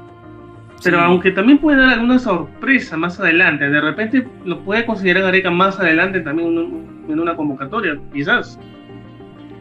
Pero 0.82 1.00
aunque 1.00 1.32
también 1.32 1.58
puede 1.58 1.78
dar 1.78 1.90
alguna 1.90 2.18
sorpresa 2.18 2.96
más 2.96 3.18
adelante, 3.18 3.68
de 3.68 3.80
repente 3.80 4.26
lo 4.44 4.60
puede 4.60 4.86
considerar 4.86 5.24
Gareca 5.24 5.50
más 5.50 5.78
adelante 5.80 6.20
también 6.20 6.84
en 7.08 7.20
una 7.20 7.34
convocatoria, 7.34 7.98
quizás. 8.12 8.58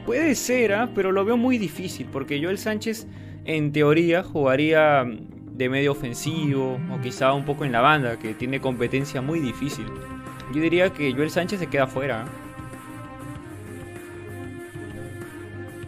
Puede 0.06 0.36
ser, 0.36 0.74
¿ah? 0.74 0.90
pero 0.94 1.12
lo 1.12 1.26
veo 1.26 1.38
muy 1.38 1.58
difícil, 1.58 2.08
porque 2.12 2.42
Joel 2.42 2.58
Sánchez 2.58 3.08
en 3.46 3.72
teoría 3.72 4.24
jugaría 4.24 5.06
de 5.06 5.70
medio 5.70 5.92
ofensivo 5.92 6.80
o 6.94 7.02
quizá 7.02 7.34
un 7.34 7.46
poco 7.46 7.66
en 7.66 7.72
la 7.72 7.82
banda, 7.82 8.18
que 8.20 8.34
tiene 8.34 8.62
competencia 8.62 9.22
muy 9.22 9.40
difícil. 9.40 9.86
Yo 10.54 10.62
diría 10.62 10.92
que 10.92 11.12
Joel 11.12 11.30
Sánchez 11.32 11.60
se 11.60 11.68
queda 11.68 11.88
fuera. 11.88 12.22
¿ah? 12.22 12.26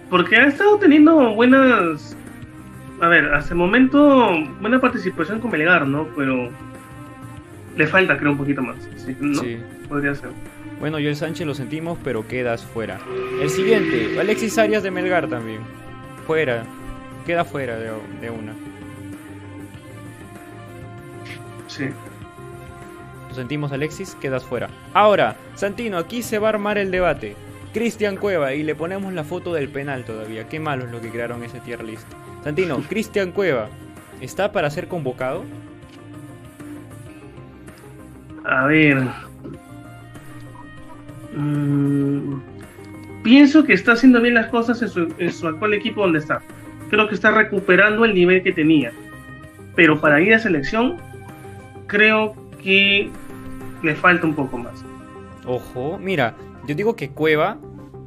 Porque 0.09 0.37
ha 0.37 0.47
estado 0.47 0.77
teniendo 0.79 1.35
buenas 1.35 2.17
a 3.01 3.07
ver, 3.07 3.33
hasta 3.33 3.53
el 3.53 3.59
momento, 3.59 4.29
buena 4.59 4.79
participación 4.79 5.39
con 5.39 5.51
Melgar, 5.51 5.87
¿no? 5.87 6.07
Pero 6.15 6.49
le 7.75 7.87
falta, 7.87 8.17
creo, 8.17 8.31
un 8.31 8.37
poquito 8.37 8.61
más. 8.61 8.75
Sí, 8.97 9.15
¿no? 9.19 9.41
Podría 9.87 10.13
ser. 10.15 10.29
Bueno, 10.79 10.97
el 10.97 11.15
Sánchez 11.15 11.45
lo 11.45 11.53
sentimos, 11.53 11.97
pero 12.03 12.27
quedas 12.27 12.63
fuera. 12.65 12.99
El 13.41 13.49
siguiente, 13.49 14.19
Alexis 14.19 14.57
Arias 14.57 14.83
de 14.83 14.91
Melgar 14.91 15.27
también. 15.27 15.59
Fuera. 16.25 16.63
Queda 17.25 17.43
fuera 17.43 17.77
de, 17.77 17.91
de 18.21 18.29
una. 18.29 18.53
Sí. 21.67 21.89
Lo 23.27 23.35
sentimos, 23.35 23.71
Alexis, 23.71 24.15
quedas 24.15 24.43
fuera. 24.43 24.69
Ahora, 24.93 25.35
Santino, 25.55 25.97
aquí 25.97 26.23
se 26.23 26.39
va 26.39 26.47
a 26.47 26.49
armar 26.51 26.77
el 26.77 26.91
debate. 26.91 27.35
Cristian 27.73 28.17
Cueva, 28.17 28.53
y 28.53 28.63
le 28.63 28.73
ponemos 28.73 29.13
la 29.13 29.23
foto 29.23 29.53
del 29.53 29.69
penal 29.69 30.03
todavía. 30.03 30.47
Qué 30.49 30.59
malo 30.59 30.85
es 30.85 30.91
lo 30.91 31.01
que 31.01 31.09
crearon 31.09 31.43
ese 31.43 31.59
tier 31.59 31.83
list. 31.83 32.07
Santino, 32.49 32.81
Cristian 32.89 33.31
Cueva, 33.31 33.69
¿está 34.21 34.51
para 34.51 34.71
ser 34.71 34.87
convocado? 34.87 35.43
A 38.43 38.65
ver. 38.65 39.03
Mm, 41.37 42.39
pienso 43.21 43.63
que 43.63 43.73
está 43.73 43.91
haciendo 43.91 44.19
bien 44.19 44.33
las 44.33 44.47
cosas 44.47 44.81
en 44.81 45.31
su, 45.31 45.47
actual 45.47 45.75
equipo 45.75 46.01
donde 46.01 46.17
está. 46.17 46.41
creo 46.89 47.07
que 47.07 47.13
está 47.13 47.29
recuperando 47.29 48.03
el 48.03 48.15
nivel 48.15 48.41
que 48.41 48.51
tenía. 48.51 48.93
Pero 49.75 50.01
para 50.01 50.19
ir 50.19 50.33
a 50.33 50.39
selección, 50.39 50.97
creo 51.85 52.33
que 52.63 53.11
le 53.83 53.93
falta 53.93 54.25
un 54.25 54.33
poco 54.33 54.57
más. 54.57 54.83
Ojo, 55.45 55.99
mira, 55.99 56.35
yo 56.65 56.73
digo 56.73 56.95
que 56.95 57.11
Cueva 57.11 57.59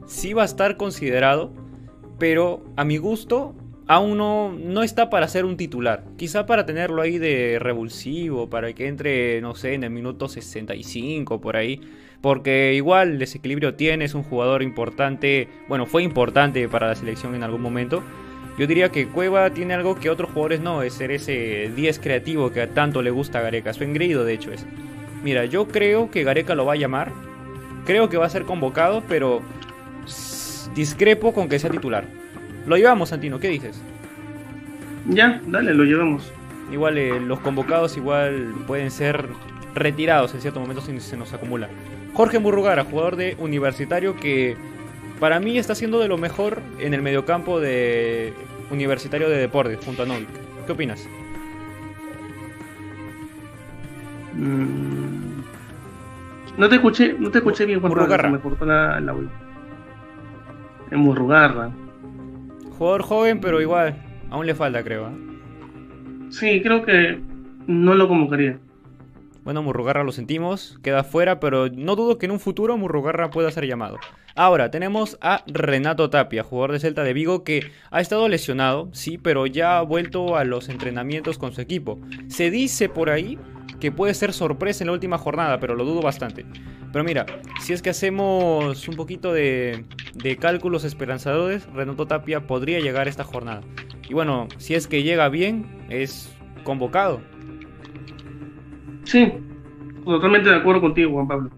sí 0.07 0.33
va 0.33 0.43
a 0.43 0.47
estar 0.47 0.77
considerado, 0.77 1.53
pero 2.19 2.65
a 2.75 2.83
mi 2.83 2.97
gusto 2.97 3.55
aún 3.93 4.17
no, 4.17 4.53
no 4.53 4.83
está 4.83 5.11
para 5.11 5.29
ser 5.29 5.45
un 5.45 5.59
titular. 5.59 6.03
Quizá 6.17 6.47
para 6.47 6.65
tenerlo 6.65 7.03
ahí 7.03 7.19
de 7.19 7.59
revulsivo, 7.61 8.49
para 8.49 8.73
que 8.73 8.89
entre, 8.89 9.41
no 9.43 9.55
sé, 9.55 9.75
en 9.75 9.85
el 9.85 9.91
minuto 9.91 10.29
65 10.29 11.43
por 11.43 11.57
ahí. 11.57 11.79
Porque 12.23 12.73
igual 12.75 13.19
desequilibrio 13.19 13.75
tiene, 13.75 14.07
es 14.07 14.15
un 14.15 14.23
jugador 14.23 14.63
importante, 14.63 15.49
bueno, 15.69 15.85
fue 15.85 16.03
importante 16.05 16.67
para 16.69 16.87
la 16.87 16.95
selección 16.95 17.35
en 17.35 17.43
algún 17.43 17.61
momento. 17.61 18.03
Yo 18.59 18.67
diría 18.67 18.89
que 18.91 19.09
Cueva 19.09 19.51
tiene 19.51 19.75
algo 19.75 19.97
que 19.97 20.09
otros 20.09 20.31
jugadores 20.31 20.61
no, 20.61 20.83
es 20.83 20.95
ser 20.95 21.11
ese 21.11 21.71
10 21.75 21.99
creativo 21.99 22.51
que 22.51 22.67
tanto 22.69 23.03
le 23.03 23.11
gusta 23.11 23.41
a 23.41 23.43
Gareca. 23.43 23.75
Su 23.75 23.85
engreído, 23.85 24.25
de 24.25 24.33
hecho, 24.33 24.53
es. 24.53 24.65
Mira, 25.23 25.45
yo 25.45 25.69
creo 25.69 26.11
que 26.11 26.25
Gareca 26.25 26.55
lo 26.55 26.65
va 26.65 26.75
a 26.75 26.77
llamar. 26.77 27.13
Creo 27.85 28.09
que 28.09 28.17
va 28.17 28.25
a 28.25 28.31
ser 28.31 28.45
convocado, 28.45 29.03
pero 29.07 29.43
discrepo 30.75 31.35
con 31.35 31.49
que 31.49 31.59
sea 31.59 31.71
titular. 31.71 32.22
Lo 32.67 32.77
llevamos, 32.77 33.09
Santino, 33.09 33.39
¿qué 33.41 33.49
dices? 33.49 33.81
Ya, 35.09 35.41
dale, 35.47 35.75
lo 35.75 35.85
llevamos. 35.85 36.33
Igual 36.71 36.97
eh, 36.99 37.21
los 37.21 37.41
convocados 37.41 37.97
igual 37.97 38.55
pueden 38.67 38.91
ser 38.91 39.29
retirados 39.75 40.35
en 40.35 40.41
ciertos 40.41 40.61
momentos 40.61 40.85
si 40.85 41.01
se 41.01 41.17
nos 41.17 41.33
acumula. 41.33 41.69
Jorge 42.15 42.39
Murrugara, 42.39 42.85
jugador 42.85 43.17
de 43.17 43.37
Universitario 43.39 44.17
que 44.17 44.57
para 45.19 45.41
mí 45.41 45.59
está 45.59 45.75
siendo 45.75 45.99
de 45.99 46.09
lo 46.09 46.19
mejor 46.19 46.61
en 46.79 46.95
el 46.95 47.03
mediocampo 47.03 47.61
de 47.61 48.33
Universitario 48.71 49.29
de 49.29 49.39
Deportes 49.39 49.85
junto 49.85 50.03
a 50.03 50.07
Novik. 50.07 50.29
¿Qué 50.67 50.73
opinas? 50.73 51.07
Mm. 54.35 55.33
No 56.59 56.69
te 56.69 56.77
escuché, 56.77 57.15
no 57.19 57.31
te 57.31 57.39
escuché 57.39 57.65
bien 57.65 57.81
Juan 57.81 57.91
Murrugarra. 57.93 58.29
me 58.29 58.39
cortó 58.39 58.65
la, 58.65 59.01
la... 59.01 59.15
Murrugarra. 60.93 61.71
Jugador 62.83 63.03
joven, 63.05 63.41
pero 63.41 63.61
igual, 63.61 63.95
aún 64.29 64.45
le 64.45 64.57
falta, 64.57 64.83
creo. 64.83 65.07
¿eh? 65.07 65.13
Sí, 66.31 66.61
creo 66.63 66.85
que 66.85 67.17
no 67.69 67.95
lo 67.95 68.09
convocaría. 68.09 68.59
Bueno, 69.45 69.63
Murrugarra 69.63 70.03
lo 70.03 70.11
sentimos, 70.11 70.81
queda 70.83 71.05
fuera, 71.05 71.39
pero 71.39 71.69
no 71.69 71.95
dudo 71.95 72.19
que 72.19 72.27
en 72.27 72.33
un 72.33 72.41
futuro 72.41 72.77
Murrugarra 72.77 73.31
pueda 73.31 73.53
ser 73.53 73.69
llamado. 73.69 73.99
Ahora, 74.35 74.73
tenemos 74.73 75.17
a 75.21 75.45
Renato 75.47 76.11
Tapia, 76.11 76.43
jugador 76.43 76.73
de 76.73 76.81
Celta 76.81 77.05
de 77.05 77.13
Vigo, 77.13 77.45
que 77.45 77.71
ha 77.93 78.01
estado 78.01 78.29
lesionado, 78.29 78.89
sí, 78.91 79.17
pero 79.17 79.47
ya 79.47 79.79
ha 79.79 79.83
vuelto 79.83 80.37
a 80.37 80.43
los 80.43 80.69
entrenamientos 80.69 81.39
con 81.39 81.53
su 81.53 81.61
equipo. 81.61 82.01
Se 82.27 82.51
dice 82.51 82.89
por 82.89 83.11
ahí 83.11 83.39
que 83.83 83.91
puede 83.91 84.15
ser 84.15 84.33
sorpresa 84.33 84.85
en 84.85 84.87
la 84.87 84.93
última 84.93 85.19
jornada, 85.19 85.59
pero 85.59 85.75
lo 85.75 85.85
dudo 85.85 86.03
bastante. 86.03 86.47
Pero 86.93 87.05
mira, 87.05 87.27
si 87.61 87.73
es 87.73 87.83
que 87.83 87.91
hacemos 87.91 88.87
un 88.87 88.95
poquito 88.95 89.33
de, 89.33 89.87
cálculos 90.39 90.85
esperanzadores, 90.85 91.67
Renato 91.75 92.07
Tapia 92.07 92.47
podría 92.47 92.79
llegar 92.79 93.09
esta 93.09 93.25
jornada. 93.25 93.63
Y 94.09 94.15
bueno, 94.15 94.47
si 94.59 94.75
es 94.75 94.87
que 94.87 95.03
llega 95.03 95.29
bien, 95.29 95.67
es 95.89 96.33
convocado. 96.63 97.23
Sí, 99.03 99.33
totalmente 100.05 100.51
de 100.51 100.59
acuerdo 100.59 100.81
contigo, 100.81 101.15
Juan 101.15 101.27
Pablo. 101.27 101.51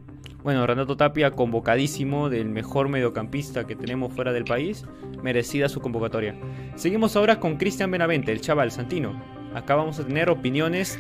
Bueno, 0.43 0.67
Renato 0.67 0.97
Tapia 0.97 1.31
convocadísimo 1.31 2.31
del 2.31 2.49
mejor 2.49 2.89
mediocampista 2.89 3.67
que 3.67 3.77
tenemos 3.77 4.15
fuera 4.15 4.33
del 4.33 4.45
país, 4.45 4.87
merecida 5.23 5.69
su 5.69 5.81
convocatoria. 5.81 6.35
Seguimos 6.75 7.17
ahora 7.17 7.39
con 7.39 7.59
Cristian 7.59 7.91
Benavente, 7.91 8.33
el 8.33 8.41
chaval 8.41 8.71
santino. 8.71 9.13
Acá 9.55 9.75
vamos 9.75 10.01
a 10.01 10.07
tener 10.07 10.31
opiniones 10.31 10.99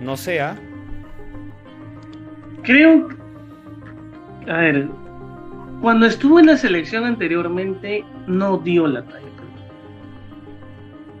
no 0.00 0.16
sea. 0.16 0.56
Creo. 2.62 3.08
A 4.48 4.56
ver. 4.58 4.88
Cuando 5.80 6.06
estuvo 6.06 6.40
en 6.40 6.46
la 6.46 6.56
selección 6.56 7.04
anteriormente, 7.04 8.04
no 8.26 8.58
dio 8.58 8.86
la 8.86 9.02
talla. 9.02 9.26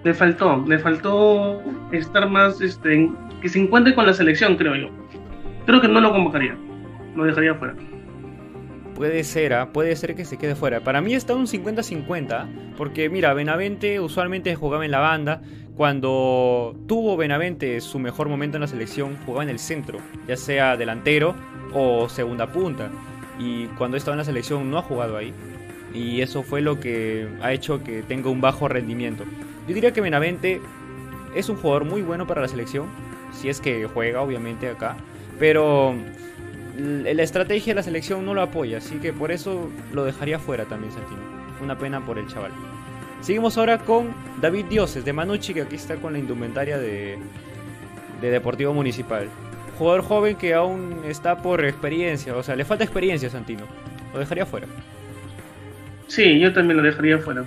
Le 0.04 0.14
faltó, 0.14 0.64
le 0.68 0.78
faltó 0.78 1.60
estar 1.90 2.30
más, 2.30 2.60
este, 2.60 3.10
que 3.42 3.48
se 3.48 3.60
encuentre 3.60 3.92
con 3.92 4.06
la 4.06 4.14
selección, 4.14 4.56
creo 4.56 4.76
yo. 4.76 4.88
Creo 5.66 5.80
que 5.80 5.88
no 5.88 6.00
lo 6.00 6.12
convocaría, 6.12 6.56
lo 7.16 7.24
dejaría 7.24 7.56
fuera. 7.56 7.74
Puede 8.94 9.24
ser, 9.24 9.52
¿ah? 9.52 9.72
puede 9.72 9.96
ser 9.96 10.14
que 10.14 10.24
se 10.24 10.38
quede 10.38 10.54
fuera. 10.54 10.80
Para 10.80 11.00
mí 11.00 11.12
está 11.12 11.34
un 11.34 11.46
50-50, 11.46 12.74
porque 12.76 13.10
mira, 13.10 13.34
Benavente 13.34 13.98
usualmente 14.00 14.54
jugaba 14.54 14.84
en 14.84 14.92
la 14.92 15.00
banda. 15.00 15.42
Cuando 15.76 16.74
tuvo 16.86 17.18
Benavente 17.18 17.78
su 17.82 17.98
mejor 17.98 18.30
momento 18.30 18.56
en 18.56 18.62
la 18.62 18.66
selección, 18.66 19.18
jugaba 19.26 19.42
en 19.42 19.50
el 19.50 19.58
centro, 19.58 19.98
ya 20.26 20.36
sea 20.36 20.76
delantero 20.78 21.34
o 21.74 22.08
segunda 22.08 22.50
punta. 22.50 22.90
Y 23.38 23.66
cuando 23.78 23.98
estaba 23.98 24.14
en 24.14 24.18
la 24.18 24.24
selección 24.24 24.70
no 24.70 24.78
ha 24.78 24.82
jugado 24.82 25.18
ahí. 25.18 25.34
Y 25.92 26.22
eso 26.22 26.42
fue 26.42 26.62
lo 26.62 26.80
que 26.80 27.28
ha 27.42 27.52
hecho 27.52 27.84
que 27.84 28.02
tenga 28.02 28.30
un 28.30 28.40
bajo 28.40 28.68
rendimiento. 28.68 29.24
Yo 29.68 29.74
diría 29.74 29.92
que 29.92 30.00
Benavente 30.00 30.62
es 31.34 31.50
un 31.50 31.56
jugador 31.56 31.84
muy 31.84 32.00
bueno 32.00 32.26
para 32.26 32.40
la 32.40 32.48
selección, 32.48 32.86
si 33.32 33.50
es 33.50 33.60
que 33.60 33.86
juega 33.86 34.22
obviamente 34.22 34.70
acá. 34.70 34.96
Pero 35.38 35.94
la 36.78 37.22
estrategia 37.22 37.72
de 37.72 37.76
la 37.76 37.82
selección 37.82 38.24
no 38.24 38.32
lo 38.32 38.40
apoya, 38.40 38.78
así 38.78 38.96
que 38.96 39.12
por 39.12 39.30
eso 39.30 39.68
lo 39.92 40.04
dejaría 40.04 40.38
fuera 40.38 40.64
también 40.64 40.94
Santino. 40.94 41.20
Una 41.62 41.76
pena 41.76 42.04
por 42.04 42.18
el 42.18 42.26
chaval. 42.28 42.52
Seguimos 43.26 43.58
ahora 43.58 43.78
con 43.78 44.14
David 44.40 44.66
Dioses 44.66 45.04
de 45.04 45.12
Manucci, 45.12 45.52
que 45.52 45.62
aquí 45.62 45.74
está 45.74 45.96
con 45.96 46.12
la 46.12 46.20
indumentaria 46.20 46.78
de, 46.78 47.18
de 48.20 48.30
Deportivo 48.30 48.72
Municipal. 48.72 49.28
Jugador 49.76 50.02
joven 50.02 50.36
que 50.36 50.54
aún 50.54 51.00
está 51.04 51.42
por 51.42 51.64
experiencia, 51.64 52.36
o 52.36 52.42
sea, 52.44 52.54
le 52.54 52.64
falta 52.64 52.84
experiencia 52.84 53.28
Santino. 53.28 53.64
Lo 54.12 54.20
dejaría 54.20 54.46
fuera. 54.46 54.68
Sí, 56.06 56.38
yo 56.38 56.52
también 56.52 56.76
lo 56.76 56.84
dejaría 56.84 57.18
fuera. 57.18 57.44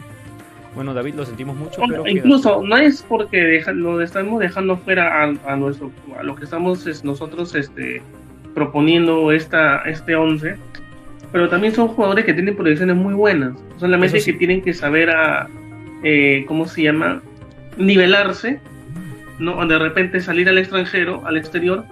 Bueno, 0.75 0.93
David, 0.93 1.13
lo 1.13 1.25
sentimos 1.25 1.55
mucho. 1.55 1.81
pero 1.87 2.05
incluso 2.05 2.61
no 2.61 2.75
es 2.75 3.01
porque 3.01 3.63
lo 3.73 4.01
estamos 4.01 4.41
dejando 4.41 4.75
fuera 4.75 5.23
a, 5.23 5.55
nuestro, 5.55 5.93
a 6.19 6.23
lo 6.23 6.35
que 6.35 6.43
estamos 6.43 7.05
nosotros 7.05 7.55
este, 7.55 8.01
proponiendo 8.53 9.31
esta, 9.31 9.83
este 9.83 10.13
11, 10.13 10.57
pero 11.31 11.47
también 11.47 11.73
son 11.73 11.87
jugadores 11.87 12.25
que 12.25 12.33
tienen 12.33 12.57
proyecciones 12.57 12.97
muy 12.97 13.13
buenas, 13.13 13.53
solamente 13.77 14.21
que 14.21 14.33
tienen 14.33 14.61
que 14.61 14.73
saber 14.73 15.09
a, 15.11 15.47
eh, 16.03 16.45
¿cómo 16.47 16.67
se 16.67 16.83
llama? 16.83 17.21
Nivelarse, 17.77 18.59
¿no? 19.39 19.65
De 19.65 19.77
repente 19.79 20.19
salir 20.19 20.49
al 20.49 20.57
extranjero, 20.57 21.25
al 21.25 21.37
exterior, 21.37 21.85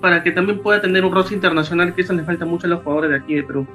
para 0.00 0.22
que 0.22 0.30
también 0.32 0.60
pueda 0.60 0.80
tener 0.80 1.04
un 1.04 1.12
rostro 1.12 1.34
internacional, 1.34 1.94
que 1.94 2.02
eso 2.02 2.12
le 2.12 2.24
falta 2.24 2.44
mucho 2.44 2.66
a 2.66 2.70
los 2.70 2.82
jugadores 2.82 3.10
de 3.10 3.16
aquí 3.16 3.34
de 3.34 3.42
Perú. 3.42 3.66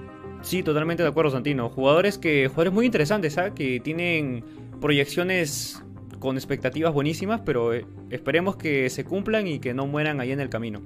Sí, 0.41 0.63
totalmente 0.63 1.03
de 1.03 1.09
acuerdo, 1.09 1.31
Santino. 1.31 1.69
Jugadores 1.69 2.17
que, 2.17 2.47
jugadores 2.47 2.73
muy 2.73 2.85
interesantes, 2.85 3.33
¿sabes? 3.33 3.53
Que 3.53 3.79
tienen 3.79 4.43
proyecciones 4.79 5.83
con 6.19 6.35
expectativas 6.35 6.93
buenísimas, 6.93 7.41
pero 7.45 7.73
eh, 7.73 7.85
esperemos 8.09 8.55
que 8.55 8.89
se 8.89 9.03
cumplan 9.03 9.47
y 9.47 9.59
que 9.59 9.73
no 9.73 9.87
mueran 9.87 10.19
ahí 10.19 10.31
en 10.31 10.39
el 10.39 10.49
camino. 10.49 10.81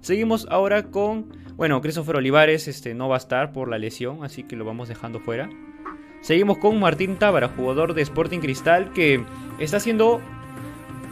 Seguimos 0.00 0.46
ahora 0.50 0.84
con, 0.84 1.26
bueno, 1.56 1.80
Christopher 1.80 2.16
Olivares 2.16 2.68
este, 2.68 2.94
no 2.94 3.08
va 3.08 3.16
a 3.16 3.18
estar 3.18 3.52
por 3.52 3.68
la 3.68 3.78
lesión, 3.78 4.24
así 4.24 4.42
que 4.42 4.56
lo 4.56 4.64
vamos 4.64 4.88
dejando 4.88 5.20
fuera. 5.20 5.48
Seguimos 6.20 6.58
con 6.58 6.78
Martín 6.78 7.16
Tábara, 7.16 7.48
jugador 7.48 7.94
de 7.94 8.02
Sporting 8.02 8.40
Cristal, 8.40 8.92
que 8.92 9.22
está 9.58 9.78
haciendo 9.78 10.20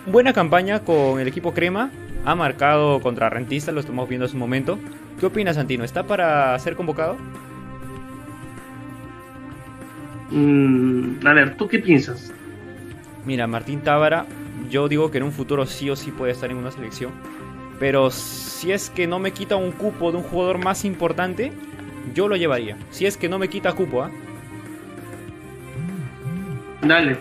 buena 0.06 0.32
campaña 0.32 0.80
con 0.80 1.20
el 1.20 1.28
equipo 1.28 1.54
Crema. 1.54 1.90
Ha 2.24 2.34
marcado 2.34 3.00
contra 3.00 3.30
Rentista, 3.30 3.72
lo 3.72 3.80
estamos 3.80 4.08
viendo 4.08 4.26
en 4.26 4.32
su 4.32 4.36
momento. 4.36 4.78
¿Qué 5.20 5.26
opinas, 5.26 5.56
Santino? 5.56 5.84
¿Está 5.84 6.02
para 6.04 6.58
ser 6.58 6.76
convocado? 6.76 7.16
Mm, 10.30 11.24
a 11.24 11.32
ver, 11.32 11.56
¿tú 11.56 11.68
qué 11.68 11.78
piensas? 11.78 12.32
Mira, 13.24 13.46
Martín 13.46 13.80
Tábara, 13.80 14.26
yo 14.70 14.88
digo 14.88 15.10
que 15.10 15.18
en 15.18 15.24
un 15.24 15.32
futuro 15.32 15.66
sí 15.66 15.88
o 15.88 15.96
sí 15.96 16.10
puede 16.10 16.32
estar 16.32 16.50
en 16.50 16.56
una 16.56 16.72
selección 16.72 17.12
pero 17.78 18.10
si 18.10 18.72
es 18.72 18.90
que 18.90 19.06
no 19.06 19.18
me 19.18 19.32
quita 19.32 19.56
un 19.56 19.72
cupo 19.72 20.10
de 20.10 20.18
un 20.18 20.22
jugador 20.22 20.58
más 20.58 20.84
importante, 20.84 21.52
yo 22.14 22.28
lo 22.28 22.36
llevaría. 22.36 22.76
Si 22.90 23.06
es 23.06 23.16
que 23.16 23.28
no 23.28 23.38
me 23.38 23.48
quita 23.48 23.72
cupo, 23.72 24.02
¿ah? 24.02 24.10
Dale. 26.82 27.16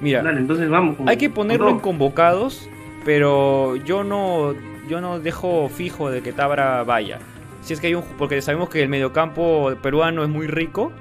Mira, 0.00 0.22
Dale, 0.22 0.40
entonces 0.40 0.68
vamos. 0.68 0.96
hay 1.06 1.16
que 1.16 1.30
ponerlo 1.30 1.70
en 1.70 1.78
convocados, 1.78 2.68
pero 3.04 3.76
yo 3.76 4.04
no, 4.04 4.54
yo 4.88 5.00
no 5.00 5.20
dejo 5.20 5.68
fijo 5.68 6.10
de 6.10 6.22
que 6.22 6.32
Tabra 6.32 6.82
vaya. 6.84 7.18
Si 7.62 7.72
es 7.72 7.80
que 7.80 7.86
hay 7.88 7.94
un, 7.94 8.02
porque 8.18 8.42
sabemos 8.42 8.68
que 8.68 8.82
el 8.82 8.88
mediocampo 8.88 9.72
peruano 9.82 10.22
es 10.22 10.28
muy 10.28 10.46
rico 10.46 10.92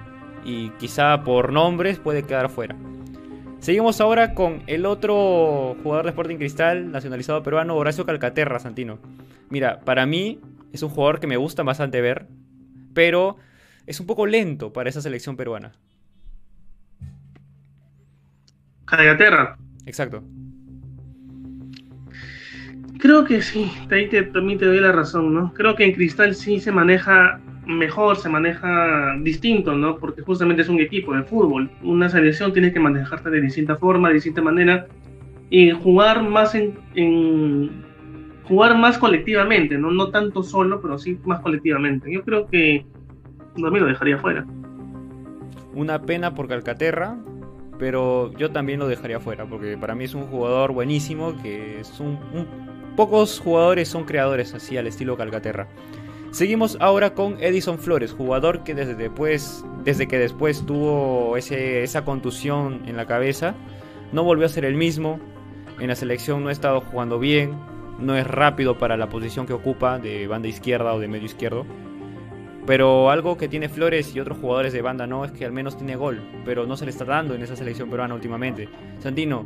y 0.45 0.69
quizá 0.79 1.23
por 1.23 1.51
nombres 1.51 1.99
puede 1.99 2.23
quedar 2.23 2.49
fuera. 2.49 2.75
Seguimos 3.59 4.01
ahora 4.01 4.33
con 4.33 4.61
el 4.67 4.85
otro 4.85 5.77
jugador 5.83 6.05
de 6.05 6.09
Sporting 6.09 6.35
Cristal, 6.35 6.91
nacionalizado 6.91 7.43
peruano, 7.43 7.75
Horacio 7.75 8.05
Calcaterra, 8.05 8.59
Santino. 8.59 8.99
Mira, 9.49 9.79
para 9.81 10.05
mí 10.05 10.41
es 10.73 10.83
un 10.83 10.89
jugador 10.89 11.19
que 11.21 11.27
me 11.27 11.37
gusta 11.37 11.63
bastante 11.63 12.01
ver, 12.01 12.27
pero 12.93 13.37
es 13.87 13.99
un 13.99 14.05
poco 14.05 14.25
lento 14.25 14.73
para 14.73 14.89
esa 14.89 15.01
selección 15.01 15.37
peruana. 15.37 15.71
Calcaterra. 18.97 19.57
Exacto. 19.85 20.23
Creo 22.99 23.25
que 23.25 23.41
sí, 23.41 23.71
ahí 23.91 24.07
te, 24.07 24.23
también 24.23 24.59
te 24.59 24.65
doy 24.65 24.79
la 24.79 24.91
razón, 24.91 25.33
¿no? 25.33 25.53
Creo 25.53 25.75
que 25.75 25.83
en 25.83 25.93
Cristal 25.93 26.35
sí 26.35 26.59
se 26.59 26.71
maneja 26.71 27.41
mejor, 27.65 28.17
se 28.17 28.29
maneja 28.29 29.15
distinto, 29.21 29.75
¿no? 29.75 29.97
Porque 29.97 30.21
justamente 30.21 30.61
es 30.61 30.69
un 30.69 30.79
equipo 30.79 31.13
de 31.13 31.23
fútbol. 31.23 31.69
Una 31.81 32.09
selección 32.09 32.53
tiene 32.53 32.71
que 32.71 32.79
manejarte 32.79 33.29
de 33.29 33.41
distinta 33.41 33.75
forma, 33.75 34.09
de 34.09 34.15
distinta 34.15 34.41
manera, 34.41 34.87
y 35.49 35.71
jugar 35.71 36.23
más 36.23 36.55
en, 36.55 36.73
jugar 38.45 38.77
más 38.77 38.97
colectivamente, 38.97 39.77
¿no? 39.77 39.91
No 39.91 40.09
tanto 40.09 40.43
solo, 40.43 40.81
pero 40.81 40.97
sí 40.97 41.19
más 41.25 41.41
colectivamente. 41.41 42.11
Yo 42.11 42.23
creo 42.23 42.47
que 42.47 42.85
también 43.55 43.83
lo 43.83 43.89
dejaría 43.89 44.17
fuera. 44.17 44.45
Una 45.73 46.01
pena 46.01 46.33
por 46.33 46.47
Calcaterra, 46.47 47.17
pero 47.83 48.31
yo 48.37 48.49
también 48.49 48.79
lo 48.79 48.87
dejaría 48.87 49.19
fuera, 49.19 49.45
porque 49.45 49.77
para 49.77 49.93
mí 49.93 50.05
es 50.05 50.13
un 50.13 50.25
jugador 50.27 50.71
buenísimo, 50.71 51.35
que 51.43 51.81
es 51.81 51.91
Pocos 52.95 53.41
jugadores 53.41 53.89
son 53.89 54.05
creadores 54.05 54.53
así 54.53 54.77
al 54.77 54.87
estilo 54.87 55.17
Calcaterra. 55.17 55.67
Seguimos 56.31 56.77
ahora 56.79 57.13
con 57.13 57.43
Edison 57.43 57.77
Flores, 57.77 58.13
jugador 58.13 58.63
que 58.63 58.73
desde, 58.73 58.95
después, 58.95 59.65
desde 59.83 60.07
que 60.07 60.17
después 60.17 60.65
tuvo 60.65 61.35
esa 61.35 62.05
contusión 62.05 62.83
en 62.85 62.95
la 62.95 63.05
cabeza, 63.05 63.53
no 64.13 64.23
volvió 64.23 64.45
a 64.45 64.49
ser 64.49 64.63
el 64.63 64.75
mismo. 64.75 65.19
En 65.77 65.89
la 65.89 65.97
selección 65.97 66.41
no 66.41 66.47
ha 66.47 66.53
estado 66.53 66.79
jugando 66.79 67.19
bien, 67.19 67.59
no 67.99 68.15
es 68.15 68.25
rápido 68.25 68.77
para 68.77 68.95
la 68.95 69.09
posición 69.09 69.45
que 69.45 69.51
ocupa 69.51 69.99
de 69.99 70.25
banda 70.25 70.47
izquierda 70.47 70.93
o 70.93 71.01
de 71.01 71.09
medio 71.09 71.25
izquierdo. 71.25 71.65
Pero 72.65 73.09
algo 73.09 73.37
que 73.37 73.49
tiene 73.49 73.67
Flores 73.67 74.15
y 74.15 74.19
otros 74.19 74.37
jugadores 74.37 74.71
de 74.71 74.81
banda 74.81 75.05
no 75.05 75.25
es 75.25 75.31
que 75.31 75.45
al 75.45 75.51
menos 75.51 75.77
tiene 75.77 75.95
gol, 75.95 76.21
pero 76.45 76.65
no 76.65 76.77
se 76.77 76.85
le 76.85 76.91
está 76.91 77.03
dando 77.03 77.35
en 77.35 77.41
esa 77.41 77.55
selección 77.55 77.89
peruana 77.89 78.15
últimamente. 78.15 78.69
Santino, 78.99 79.45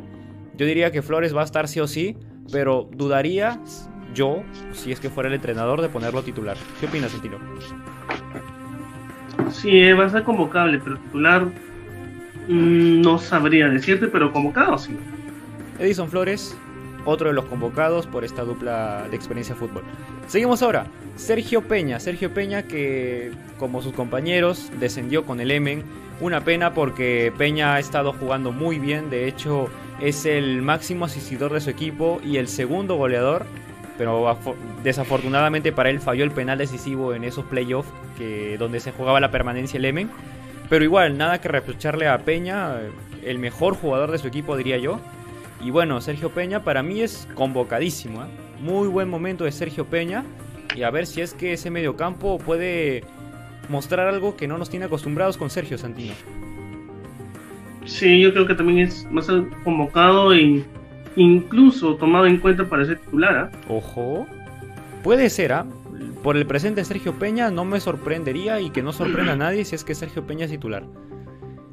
yo 0.56 0.66
diría 0.66 0.92
que 0.92 1.02
Flores 1.02 1.34
va 1.34 1.42
a 1.42 1.44
estar 1.44 1.66
sí 1.66 1.80
o 1.80 1.88
sí, 1.88 2.16
pero 2.52 2.88
dudaría 2.92 3.60
yo, 4.14 4.42
si 4.72 4.92
es 4.92 5.00
que 5.00 5.10
fuera 5.10 5.28
el 5.28 5.34
entrenador, 5.34 5.80
de 5.82 5.88
ponerlo 5.88 6.22
titular. 6.22 6.56
¿Qué 6.80 6.86
opinas, 6.86 7.10
Santino? 7.10 7.38
Sí, 9.50 9.80
eh, 9.80 9.94
va 9.94 10.06
a 10.06 10.10
ser 10.10 10.22
convocable, 10.22 10.78
pero 10.78 10.96
titular 10.98 11.46
mm, 12.48 13.00
no 13.00 13.18
sabría 13.18 13.68
decirte, 13.68 14.06
pero 14.06 14.32
convocado 14.32 14.78
sí. 14.78 14.96
Edison 15.78 16.08
Flores, 16.08 16.56
otro 17.08 17.28
de 17.28 17.34
los 17.34 17.46
convocados 17.46 18.06
por 18.06 18.24
esta 18.24 18.42
dupla 18.42 19.06
de 19.10 19.16
experiencia 19.16 19.54
fútbol. 19.54 19.82
Seguimos 20.26 20.62
ahora. 20.62 20.86
Sergio 21.16 21.62
Peña. 21.62 21.98
Sergio 21.98 22.32
Peña 22.32 22.62
que, 22.62 23.32
como 23.58 23.82
sus 23.82 23.92
compañeros, 23.92 24.70
descendió 24.78 25.24
con 25.24 25.40
el 25.40 25.50
Emen. 25.50 25.82
Una 26.20 26.42
pena 26.42 26.74
porque 26.74 27.32
Peña 27.36 27.74
ha 27.74 27.78
estado 27.78 28.12
jugando 28.12 28.52
muy 28.52 28.78
bien. 28.78 29.10
De 29.10 29.26
hecho, 29.26 29.68
es 30.00 30.26
el 30.26 30.62
máximo 30.62 31.06
asistidor 31.06 31.52
de 31.52 31.60
su 31.60 31.70
equipo 31.70 32.20
y 32.24 32.36
el 32.36 32.48
segundo 32.48 32.96
goleador. 32.96 33.46
Pero 33.96 34.38
desafortunadamente 34.84 35.72
para 35.72 35.90
él 35.90 35.98
falló 35.98 36.22
el 36.22 36.30
penal 36.30 36.58
decisivo 36.58 37.14
en 37.14 37.24
esos 37.24 37.44
playoffs 37.44 37.90
donde 38.58 38.80
se 38.80 38.92
jugaba 38.92 39.20
la 39.20 39.30
permanencia 39.30 39.78
el 39.78 39.84
Emen. 39.84 40.10
Pero 40.68 40.84
igual, 40.84 41.16
nada 41.16 41.40
que 41.40 41.48
reprocharle 41.48 42.08
a 42.08 42.18
Peña, 42.18 42.74
el 43.24 43.38
mejor 43.38 43.74
jugador 43.74 44.10
de 44.10 44.18
su 44.18 44.28
equipo 44.28 44.56
diría 44.56 44.76
yo. 44.76 45.00
Y 45.60 45.70
bueno, 45.70 46.00
Sergio 46.00 46.30
Peña 46.30 46.62
para 46.62 46.82
mí 46.82 47.00
es 47.00 47.28
convocadísimo. 47.34 48.22
¿eh? 48.22 48.26
Muy 48.60 48.88
buen 48.88 49.08
momento 49.08 49.44
de 49.44 49.52
Sergio 49.52 49.86
Peña. 49.86 50.24
Y 50.76 50.82
a 50.82 50.90
ver 50.90 51.06
si 51.06 51.20
es 51.20 51.34
que 51.34 51.54
ese 51.54 51.70
mediocampo 51.70 52.38
puede 52.38 53.02
mostrar 53.68 54.06
algo 54.06 54.36
que 54.36 54.46
no 54.46 54.58
nos 54.58 54.70
tiene 54.70 54.86
acostumbrados 54.86 55.36
con 55.36 55.50
Sergio 55.50 55.78
Santino. 55.78 56.14
Sí, 57.84 58.20
yo 58.20 58.32
creo 58.32 58.46
que 58.46 58.54
también 58.54 58.80
es 58.80 59.06
más 59.10 59.26
convocado 59.64 60.32
e 60.32 60.64
incluso 61.16 61.96
tomado 61.96 62.26
en 62.26 62.38
cuenta 62.38 62.68
para 62.68 62.84
ser 62.84 62.98
titular. 62.98 63.36
¿ah? 63.36 63.58
Ojo. 63.68 64.26
Puede 65.02 65.30
ser, 65.30 65.52
¿ah? 65.52 65.66
Por 66.22 66.36
el 66.36 66.46
presente 66.46 66.80
de 66.80 66.84
Sergio 66.84 67.18
Peña 67.18 67.50
no 67.50 67.64
me 67.64 67.80
sorprendería 67.80 68.60
y 68.60 68.70
que 68.70 68.82
no 68.82 68.92
sorprenda 68.92 69.32
a 69.32 69.36
nadie 69.36 69.64
si 69.64 69.74
es 69.74 69.84
que 69.84 69.94
Sergio 69.94 70.26
Peña 70.26 70.44
es 70.44 70.50
titular. 70.50 70.84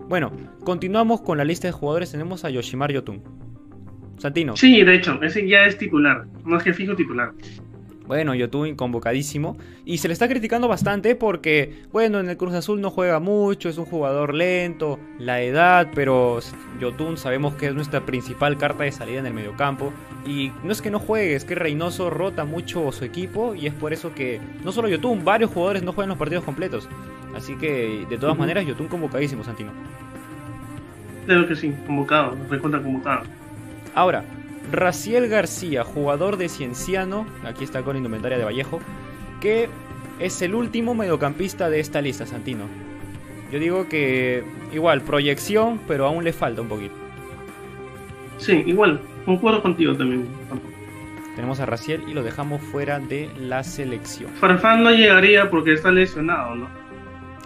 Bueno, 0.08 0.32
continuamos 0.64 1.22
con 1.22 1.38
la 1.38 1.44
lista 1.44 1.68
de 1.68 1.74
jugadores. 1.74 2.12
Tenemos 2.12 2.46
a 2.46 2.50
Yoshimar 2.50 2.92
Yotun. 2.92 3.45
Santino. 4.18 4.56
Sí, 4.56 4.84
de 4.84 4.96
hecho, 4.96 5.22
ese 5.22 5.48
ya 5.48 5.66
es 5.66 5.78
titular, 5.78 6.26
más 6.44 6.64
que 6.64 6.74
fijo 6.74 6.96
titular. 6.96 7.34
Bueno, 8.08 8.36
Yotun 8.36 8.76
convocadísimo. 8.76 9.58
Y 9.84 9.98
se 9.98 10.08
le 10.08 10.14
está 10.14 10.28
criticando 10.28 10.68
bastante 10.68 11.16
porque, 11.16 11.84
bueno, 11.92 12.20
en 12.20 12.30
el 12.30 12.38
Cruz 12.38 12.54
Azul 12.54 12.80
no 12.80 12.92
juega 12.92 13.20
mucho, 13.20 13.68
es 13.68 13.78
un 13.78 13.86
jugador 13.86 14.34
lento, 14.34 15.00
la 15.18 15.42
edad, 15.42 15.90
pero 15.94 16.40
Yotun 16.80 17.18
sabemos 17.18 17.56
que 17.56 17.68
es 17.68 17.74
nuestra 17.74 18.06
principal 18.06 18.58
carta 18.58 18.84
de 18.84 18.92
salida 18.92 19.20
en 19.20 19.26
el 19.26 19.34
mediocampo. 19.34 19.92
Y 20.26 20.52
no 20.64 20.72
es 20.72 20.82
que 20.82 20.92
no 20.92 21.00
juegue, 21.00 21.36
es 21.36 21.46
que 21.46 21.56
Reynoso 21.56 22.10
rota 22.10 22.46
mucho 22.46 22.92
su 22.92 23.06
equipo 23.06 23.56
y 23.56 23.68
es 23.68 23.74
por 23.74 23.94
eso 23.94 24.14
que 24.14 24.40
no 24.64 24.72
solo 24.72 24.88
Yotun, 24.88 25.26
varios 25.26 25.52
jugadores 25.52 25.84
no 25.84 25.94
juegan 25.94 26.10
los 26.10 26.18
partidos 26.18 26.44
completos. 26.44 26.88
Así 27.36 27.56
que, 27.56 28.06
de 28.10 28.18
todas 28.18 28.38
maneras, 28.38 28.66
Yotun 28.66 28.88
convocadísimo, 28.88 29.44
Santino. 29.44 29.72
Claro 31.26 31.48
que 31.48 31.56
sí, 31.56 31.74
convocado, 31.88 32.38
recuenta 32.50 32.82
convocado. 32.82 33.24
Ahora, 33.96 34.26
Raciel 34.72 35.30
García, 35.30 35.86
jugador 35.86 36.36
de 36.36 36.50
Cienciano, 36.50 37.26
aquí 37.46 37.64
está 37.64 37.82
con 37.82 37.96
indumentaria 37.96 38.38
de 38.38 38.44
Vallejo, 38.44 38.82
que 39.40 39.70
es 40.20 40.42
el 40.42 40.54
último 40.54 40.94
mediocampista 40.94 41.70
de 41.70 41.80
esta 41.80 42.02
lista, 42.02 42.26
Santino. 42.26 42.66
Yo 43.52 43.60
digo 43.60 43.88
que 43.88 44.44
igual, 44.74 45.02
proyección, 45.02 45.80
pero 45.88 46.06
aún 46.06 46.26
le 46.26 46.34
falta 46.34 46.62
un 46.62 46.68
poquito. 46.68 46.94
Sí, 48.38 48.64
igual, 48.66 49.00
concuerdo 49.26 49.62
contigo 49.62 49.96
también. 49.96 50.28
Tenemos 51.36 51.62
a 51.62 51.66
Raciel 51.66 52.04
y 52.08 52.14
lo 52.14 52.22
dejamos 52.22 52.62
fuera 52.62 53.00
de 53.00 53.30
la 53.40 53.64
selección. 53.64 54.32
Farfán 54.32 54.84
no 54.84 54.92
llegaría 54.92 55.50
porque 55.50 55.74
está 55.74 55.92
lesionado, 55.92 56.56
¿no? 56.56 56.68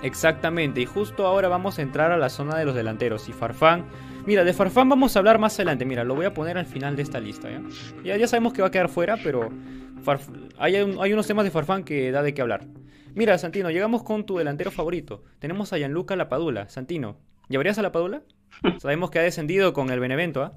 Exactamente, 0.02 0.82
y 0.82 0.86
justo 0.86 1.28
ahora 1.28 1.48
vamos 1.48 1.78
a 1.78 1.84
entrar 1.84 2.12
a 2.12 2.18
la 2.18 2.30
zona 2.30 2.58
de 2.58 2.66
los 2.66 2.74
delanteros. 2.74 3.30
Y 3.30 3.34
Farfán 3.34 3.84
Mira, 4.26 4.44
de 4.44 4.54
Farfán 4.54 4.90
vamos 4.90 5.16
a 5.16 5.20
hablar 5.20 5.40
más 5.40 5.56
adelante. 5.56 5.86
Mira, 5.86 6.04
lo 6.04 6.16
voy 6.16 6.26
a 6.26 6.34
poner 6.34 6.58
al 6.58 6.66
final 6.66 6.96
de 6.96 7.02
esta 7.02 7.20
lista. 7.20 7.50
Ya, 8.04 8.18
ya, 8.18 8.28
sabemos 8.28 8.54
que 8.54 8.62
va 8.62 8.68
a 8.68 8.72
quedar 8.72 8.90
fuera, 8.90 9.18
pero 9.24 9.50
hay, 10.58 10.76
hay, 10.76 11.14
unos 11.14 11.28
temas 11.28 11.46
de 11.46 11.52
Farfán 11.52 11.84
que 11.84 12.12
da 12.12 12.22
de 12.22 12.34
qué 12.34 12.42
hablar. 12.42 12.66
Mira, 13.16 13.38
Santino, 13.38 13.72
llegamos 13.72 14.04
con 14.04 14.26
tu 14.26 14.38
delantero 14.38 14.72
favorito. 14.72 15.24
Tenemos 15.40 15.74
a 15.74 15.78
Gianluca 15.78 16.16
Lapadula. 16.16 16.70
Santino, 16.70 17.18
¿llevarías 17.48 17.80
a 17.80 17.82
Lapadula? 17.82 18.22
Sabemos 18.80 19.10
que 19.10 19.20
ha 19.20 19.24
descendido 19.24 19.74
con 19.74 19.90
el 19.90 20.00
Benevento, 20.00 20.44
¿ah? 20.44 20.54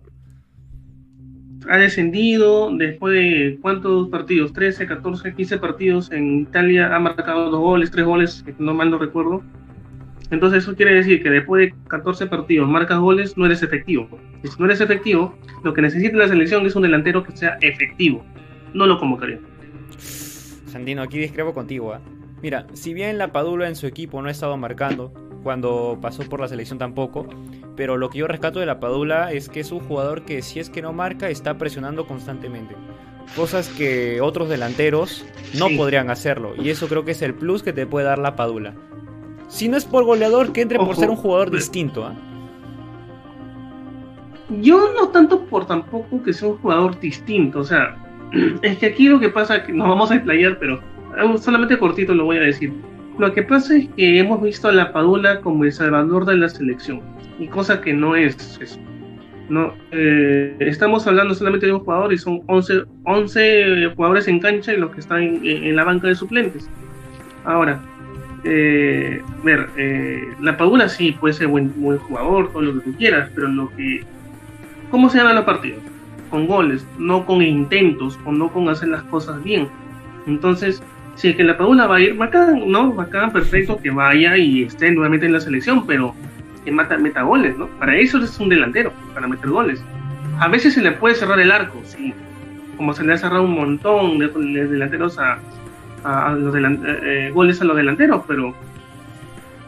Ha 1.69 1.77
descendido 1.77 2.77
después 2.77 3.15
de 3.15 3.59
cuántos 3.63 4.09
partidos, 4.09 4.53
13, 4.53 4.85
14, 4.85 5.33
15 5.33 5.59
partidos 5.59 6.11
en 6.11 6.41
Italia, 6.41 6.95
ha 6.95 6.99
marcado 6.99 7.51
dos 7.51 7.61
goles, 7.61 7.93
tres 7.93 8.05
goles, 8.05 8.45
no 8.59 8.75
mal 8.75 8.91
no 8.91 8.99
recuerdo 8.99 9.45
entonces 10.33 10.65
eso 10.65 10.75
quiere 10.75 10.95
decir 10.95 11.23
que 11.23 11.29
después 11.29 11.61
de 11.61 11.75
14 11.89 12.27
partidos 12.27 12.67
marcas 12.67 12.99
goles, 12.99 13.37
no 13.37 13.45
eres 13.45 13.63
efectivo. 13.63 14.09
Y 14.43 14.49
si 14.49 14.59
no 14.59 14.65
eres 14.65 14.81
efectivo, 14.81 15.37
lo 15.63 15.75
que 15.75 15.83
necesita 15.83 16.17
la 16.17 16.27
selección 16.27 16.65
es 16.65 16.75
un 16.75 16.83
delantero 16.83 17.23
que 17.23 17.37
sea 17.37 17.59
efectivo. 17.61 18.25
No 18.73 18.87
lo 18.87 18.99
convocaría. 18.99 19.39
Sandino, 19.99 21.03
aquí 21.03 21.19
discrepo 21.19 21.53
contigo. 21.53 21.95
¿eh? 21.95 21.99
Mira, 22.41 22.67
si 22.73 22.95
bien 22.95 23.19
la 23.19 23.31
Padula 23.31 23.69
en 23.69 23.77
su 23.77 23.87
equipo 23.87 24.23
no 24.23 24.29
ha 24.29 24.31
estado 24.31 24.57
marcando, 24.57 25.13
cuando 25.43 25.99
pasó 26.01 26.23
por 26.23 26.41
la 26.41 26.49
selección 26.49 26.79
tampoco, 26.79 27.29
pero 27.77 27.99
lo 27.99 28.09
que 28.09 28.21
yo 28.21 28.27
rescato 28.27 28.59
de 28.59 28.65
la 28.65 28.81
Padula 28.81 29.33
es 29.33 29.51
que 29.51 29.61
es 29.61 29.71
un 29.71 29.81
jugador 29.81 30.25
que 30.25 30.41
si 30.41 30.61
es 30.61 30.71
que 30.71 30.81
no 30.81 30.95
marca 30.95 31.29
está 31.29 31.59
presionando 31.59 32.07
constantemente. 32.07 32.75
Cosas 33.37 33.69
que 33.69 34.23
otros 34.23 34.49
delanteros 34.49 35.27
no 35.59 35.69
podrían 35.77 36.09
hacerlo. 36.09 36.55
Y 36.57 36.71
eso 36.71 36.89
creo 36.89 37.05
que 37.05 37.11
es 37.11 37.21
el 37.21 37.35
plus 37.35 37.63
que 37.63 37.75
te 37.75 37.87
puede 37.87 38.07
dar 38.07 38.19
la 38.19 38.35
Padula. 38.35 38.75
Si 39.53 39.69
no 39.69 39.77
es 39.77 39.85
por 39.85 40.05
goleador, 40.05 40.51
que 40.51 40.63
entre 40.63 40.79
por 40.79 40.97
ser 40.97 41.11
un 41.11 41.17
jugador 41.17 41.51
distinto. 41.51 42.07
¿ah? 42.07 42.15
Yo 44.63 44.95
no 44.95 45.09
tanto 45.09 45.45
por 45.45 45.67
tampoco 45.67 46.23
que 46.23 46.33
sea 46.33 46.49
un 46.49 46.57
jugador 46.57 46.99
distinto. 46.99 47.59
O 47.59 47.65
sea, 47.65 47.95
es 48.63 48.79
que 48.79 48.87
aquí 48.87 49.09
lo 49.09 49.21
que 49.21 49.29
pasa 49.29 49.57
es 49.57 49.65
que 49.65 49.75
nos 49.75 49.87
vamos 49.87 50.11
a 50.11 50.15
explayar, 50.15 50.59
pero 50.59 50.81
solamente 51.39 51.79
cortito 51.79 52.15
lo 52.15 52.25
voy 52.25 52.39
a 52.39 52.41
decir. 52.41 52.73
Lo 53.19 53.31
que 53.35 53.43
pasa 53.43 53.77
es 53.77 53.89
que 53.95 54.19
hemos 54.19 54.41
visto 54.41 54.69
a 54.69 54.73
la 54.73 54.91
Padula 54.91 55.43
como 55.43 55.65
el 55.65 55.73
salvador 55.73 56.25
de 56.25 56.39
la 56.39 56.49
selección. 56.49 57.03
Y 57.39 57.47
cosa 57.47 57.83
que 57.83 57.93
no 57.93 58.17
es 58.17 58.59
eso. 58.59 58.81
No, 59.51 59.75
eh, 59.91 60.57
estamos 60.61 61.07
hablando 61.07 61.35
solamente 61.35 61.67
de 61.67 61.75
un 61.75 61.81
jugador 61.81 62.11
y 62.11 62.17
son 62.17 62.41
11, 62.47 62.85
11 63.05 63.93
jugadores 63.95 64.29
en 64.29 64.41
cancha 64.41 64.73
y 64.73 64.79
los 64.79 64.93
que 64.93 65.01
están 65.01 65.45
en 65.45 65.77
la 65.77 65.85
banca 65.85 66.09
de 66.09 66.15
suplentes. 66.15 66.71
Ahora, 67.45 67.83
eh, 68.45 69.23
ver, 69.43 69.69
eh, 69.77 70.35
la 70.41 70.57
Padula 70.57 70.89
sí 70.89 71.13
puede 71.13 71.35
ser 71.35 71.47
buen, 71.47 71.73
buen 71.81 71.99
jugador, 71.99 72.51
todo 72.53 72.63
lo 72.63 72.75
que 72.75 72.91
tú 72.91 72.97
quieras, 72.97 73.31
pero 73.35 73.49
lo 73.49 73.69
que. 73.71 74.05
¿Cómo 74.91 75.09
se 75.09 75.19
gana 75.19 75.33
la 75.33 75.47
partida? 75.47 75.77
Con 76.31 76.47
goles, 76.47 76.87
no 76.99 77.25
con 77.25 77.43
intentos, 77.43 78.19
o 78.25 78.33
no 78.33 78.53
con 78.53 78.69
hacer 78.69 78.89
las 78.89 79.03
cosas 79.05 79.43
bien. 79.43 79.69
Entonces, 80.27 80.83
si 81.15 81.29
es 81.29 81.37
que 81.37 81.45
la 81.45 81.57
Padula 81.57 81.87
va 81.87 81.97
a 81.97 82.01
ir, 82.01 82.15
bacán, 82.15 82.71
¿no? 82.71 82.93
Bacán, 82.93 83.33
perfecto, 83.33 83.79
que 83.81 83.91
vaya 83.91 84.37
y 84.37 84.65
esté 84.65 84.91
nuevamente 84.91 85.27
en 85.27 85.33
la 85.33 85.41
selección, 85.41 85.87
pero 85.87 86.15
que 86.65 86.71
mata, 86.71 86.97
meta 86.99 87.23
goles, 87.23 87.57
¿no? 87.57 87.67
Para 87.79 87.97
eso 87.97 88.19
es 88.19 88.39
un 88.39 88.49
delantero, 88.49 88.93
para 89.15 89.29
meter 89.29 89.51
goles. 89.51 89.83
A 90.39 90.49
veces 90.49 90.75
se 90.75 90.83
le 90.83 90.93
puede 90.93 91.15
cerrar 91.15 91.41
el 91.41 91.53
arco, 91.53 91.81
sí, 91.85 92.15
como 92.77 92.95
se 92.95 93.05
le 93.05 93.13
ha 93.13 93.19
cerrado 93.19 93.45
un 93.45 93.55
montón 93.55 94.19
de, 94.19 94.29
delanteros 94.67 95.19
a, 95.19 95.39
los 96.05 96.55
eh, 96.55 96.81
eh, 96.85 97.31
goles 97.33 97.61
a 97.61 97.65
los 97.65 97.77
delanteros, 97.77 98.23
pero 98.27 98.55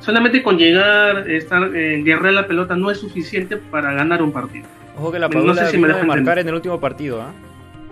solamente 0.00 0.42
con 0.42 0.58
llegar, 0.58 1.30
estar, 1.30 1.74
eh, 1.74 2.02
guerrear 2.02 2.34
la 2.34 2.46
pelota 2.46 2.76
no 2.76 2.90
es 2.90 2.98
suficiente 2.98 3.56
para 3.56 3.92
ganar 3.92 4.22
un 4.22 4.32
partido. 4.32 4.66
Ojo 4.96 5.12
que 5.12 5.18
la 5.18 5.28
Padula 5.28 5.62
no 5.62 5.68
sé 5.68 5.78
me 5.78 6.04
marcar 6.04 6.38
en 6.38 6.48
el 6.48 6.54
último 6.54 6.78
partido, 6.80 7.20
¿ah? 7.22 7.32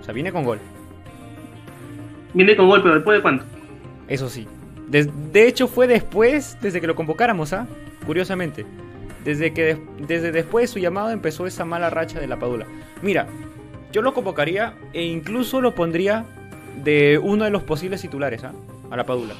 O 0.01 0.05
sea, 0.05 0.14
viene 0.14 0.32
con 0.32 0.45
gol. 0.45 0.59
Viene 2.34 2.57
con 2.57 2.68
gol, 2.68 2.82
pero 2.82 2.95
después 2.95 3.18
de 3.18 3.22
cuánto? 3.22 3.45
Eso 4.09 4.28
sí. 4.28 4.47
de 4.88 5.49
hecho, 5.49 5.68
fue 5.68 5.86
después, 5.86 6.57
desde 6.61 6.80
que 6.80 6.86
lo 6.86 6.95
convocáramos, 6.95 7.53
¿ah? 7.53 7.66
Curiosamente. 8.07 8.66
Desde 9.24 9.53
que 9.53 9.78
desde 9.99 10.32
después 10.32 10.64
de 10.64 10.66
su 10.66 10.78
llamado 10.80 11.11
empezó 11.11 11.47
esa 11.47 11.64
mala 11.64 11.90
racha 11.90 12.18
de 12.18 12.26
la 12.26 12.38
Padula. 12.38 12.66
Mira, 13.03 13.28
yo 13.93 14.03
lo 14.03 14.14
convocaría 14.14 14.74
e 14.93 15.05
incluso 15.05 15.61
lo 15.61 15.74
pondría 15.74 16.24
de 16.83 17.18
uno 17.23 17.45
de 17.45 17.51
los 17.51 17.62
posibles 17.62 18.01
titulares 18.01 18.45
¿ah? 18.45 18.53
a 18.91 18.97
la 18.97 19.05
Padula. 19.05 19.35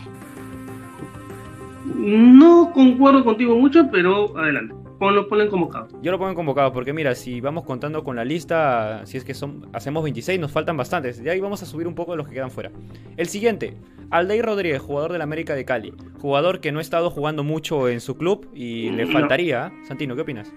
No 1.97 2.71
concuerdo 2.73 3.25
contigo 3.25 3.57
mucho, 3.57 3.89
pero 3.91 4.37
adelante. 4.39 4.75
Ponlo, 4.99 5.29
ponlo 5.29 5.45
en 5.45 5.51
convocado. 5.51 5.89
Yo 6.01 6.13
lo 6.13 6.19
pongo 6.19 6.31
en 6.31 6.37
convocado 6.37 6.73
porque 6.73 6.93
mira, 6.93 7.17
si 7.17 7.41
vamos 7.41 7.65
contando 7.65 8.05
con 8.05 8.15
la 8.15 8.25
lista, 8.25 9.05
si 9.05 9.17
es 9.17 9.25
que 9.25 9.35
son, 9.35 9.69
hacemos 9.73 10.05
26, 10.05 10.39
nos 10.39 10.53
faltan 10.53 10.77
bastantes. 10.77 11.23
De 11.23 11.29
ahí 11.29 11.41
vamos 11.41 11.61
a 11.63 11.67
subir 11.67 11.89
un 11.89 11.95
poco 11.97 12.13
de 12.13 12.19
los 12.19 12.29
que 12.29 12.35
quedan 12.35 12.53
fuera. 12.53 12.71
El 13.17 13.27
siguiente, 13.27 13.77
Alday 14.11 14.43
Rodríguez, 14.43 14.81
jugador 14.81 15.11
del 15.11 15.23
América 15.23 15.55
de 15.55 15.65
Cali. 15.65 15.93
Jugador 16.21 16.61
que 16.61 16.71
no 16.71 16.79
ha 16.79 16.83
estado 16.83 17.11
jugando 17.11 17.43
mucho 17.43 17.89
en 17.89 18.01
su 18.01 18.17
club 18.17 18.49
y 18.55 18.91
le 18.91 19.07
faltaría. 19.07 19.67
¿ah? 19.67 19.73
Santino, 19.89 20.15
¿qué 20.15 20.23
opinas? 20.23 20.53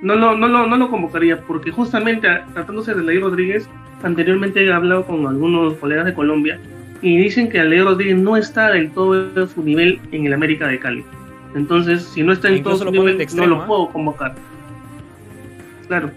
No, 0.00 0.16
no, 0.16 0.36
no, 0.36 0.48
no, 0.48 0.66
no 0.66 0.76
lo 0.78 0.88
convocaría 0.88 1.42
porque 1.42 1.70
justamente 1.70 2.28
tratándose 2.54 2.94
de 2.94 3.00
Alday 3.00 3.18
Rodríguez, 3.18 3.68
anteriormente 4.02 4.64
he 4.64 4.72
hablado 4.72 5.06
con 5.06 5.26
algunos 5.26 5.74
colegas 5.74 6.06
de 6.06 6.14
Colombia 6.14 6.58
y 7.00 7.16
dicen 7.16 7.48
que 7.48 7.60
Alday 7.60 7.80
Rodríguez 7.80 8.16
no 8.16 8.36
está 8.36 8.70
del 8.70 8.90
todo 8.90 9.46
su 9.46 9.62
nivel 9.62 10.00
en 10.12 10.26
el 10.26 10.32
América 10.32 10.68
de 10.68 10.78
Cali. 10.78 11.04
Entonces, 11.54 12.04
si 12.04 12.22
no 12.22 12.32
está 12.32 12.48
en 12.48 12.62
todo 12.62 12.78
su 12.78 12.90
nivel, 12.90 13.26
no 13.34 13.46
lo 13.46 13.62
¿ah? 13.62 13.66
puedo 13.66 13.88
convocar. 13.88 14.34
Claro. 15.88 16.10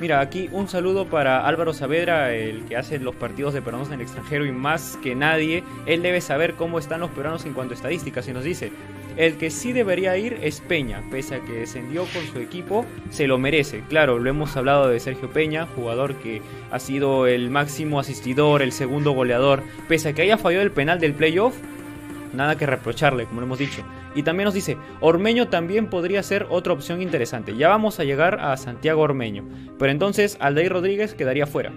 Mira, 0.00 0.20
aquí 0.20 0.48
un 0.52 0.68
saludo 0.68 1.06
para 1.06 1.46
Álvaro 1.46 1.72
Saavedra, 1.72 2.34
el 2.34 2.64
que 2.64 2.76
hace 2.76 2.98
los 2.98 3.14
partidos 3.14 3.54
de 3.54 3.62
peruanos 3.62 3.88
en 3.88 3.94
el 3.94 4.00
extranjero 4.02 4.44
y 4.44 4.52
más 4.52 4.98
que 5.02 5.14
nadie, 5.14 5.62
él 5.86 6.02
debe 6.02 6.20
saber 6.20 6.54
cómo 6.54 6.78
están 6.78 7.00
los 7.00 7.10
peruanos 7.10 7.46
en 7.46 7.54
cuanto 7.54 7.72
a 7.72 7.76
estadísticas 7.76 8.28
y 8.28 8.32
nos 8.32 8.44
dice, 8.44 8.72
el 9.16 9.36
que 9.36 9.50
sí 9.50 9.72
debería 9.72 10.16
ir 10.18 10.38
es 10.42 10.60
Peña, 10.60 11.02
pese 11.10 11.36
a 11.36 11.40
que 11.40 11.52
descendió 11.52 12.04
con 12.12 12.26
su 12.26 12.38
equipo, 12.38 12.84
se 13.10 13.26
lo 13.26 13.38
merece. 13.38 13.82
Claro, 13.88 14.18
lo 14.18 14.28
hemos 14.28 14.56
hablado 14.56 14.88
de 14.88 15.00
Sergio 15.00 15.30
Peña, 15.30 15.66
jugador 15.66 16.14
que 16.16 16.42
ha 16.70 16.78
sido 16.78 17.26
el 17.26 17.50
máximo 17.50 17.98
asistidor, 17.98 18.62
el 18.62 18.72
segundo 18.72 19.12
goleador, 19.12 19.62
pese 19.88 20.10
a 20.10 20.12
que 20.12 20.22
haya 20.22 20.38
fallado 20.38 20.64
el 20.64 20.70
penal 20.70 21.00
del 21.00 21.14
playoff, 21.14 21.56
nada 22.34 22.56
que 22.56 22.66
reprocharle, 22.66 23.24
como 23.24 23.40
lo 23.40 23.46
hemos 23.46 23.58
dicho. 23.58 23.82
Y 24.14 24.22
también 24.22 24.46
nos 24.46 24.54
dice, 24.54 24.76
Ormeño 25.00 25.48
también 25.48 25.88
podría 25.88 26.22
ser 26.22 26.46
otra 26.48 26.72
opción 26.72 27.02
interesante. 27.02 27.56
Ya 27.56 27.68
vamos 27.68 28.00
a 28.00 28.04
llegar 28.04 28.38
a 28.40 28.56
Santiago 28.56 29.02
Ormeño, 29.02 29.46
pero 29.78 29.92
entonces 29.92 30.36
Aldair 30.40 30.72
Rodríguez 30.72 31.14
quedaría 31.14 31.46
fuera. 31.46 31.72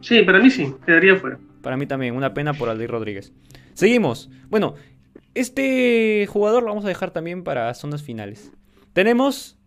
Sí, 0.00 0.22
para 0.22 0.38
mí 0.38 0.50
sí, 0.50 0.72
quedaría 0.84 1.16
fuera. 1.16 1.38
Para 1.62 1.76
mí 1.76 1.86
también, 1.86 2.14
una 2.14 2.32
pena 2.32 2.52
por 2.54 2.68
Aldair 2.68 2.90
Rodríguez. 2.90 3.32
Seguimos. 3.76 4.30
Bueno, 4.48 4.74
este 5.34 6.26
jugador 6.30 6.62
lo 6.62 6.70
vamos 6.70 6.86
a 6.86 6.88
dejar 6.88 7.10
también 7.10 7.44
para 7.44 7.72
zonas 7.74 8.02
finales. 8.02 8.50
Tenemos 8.94 9.58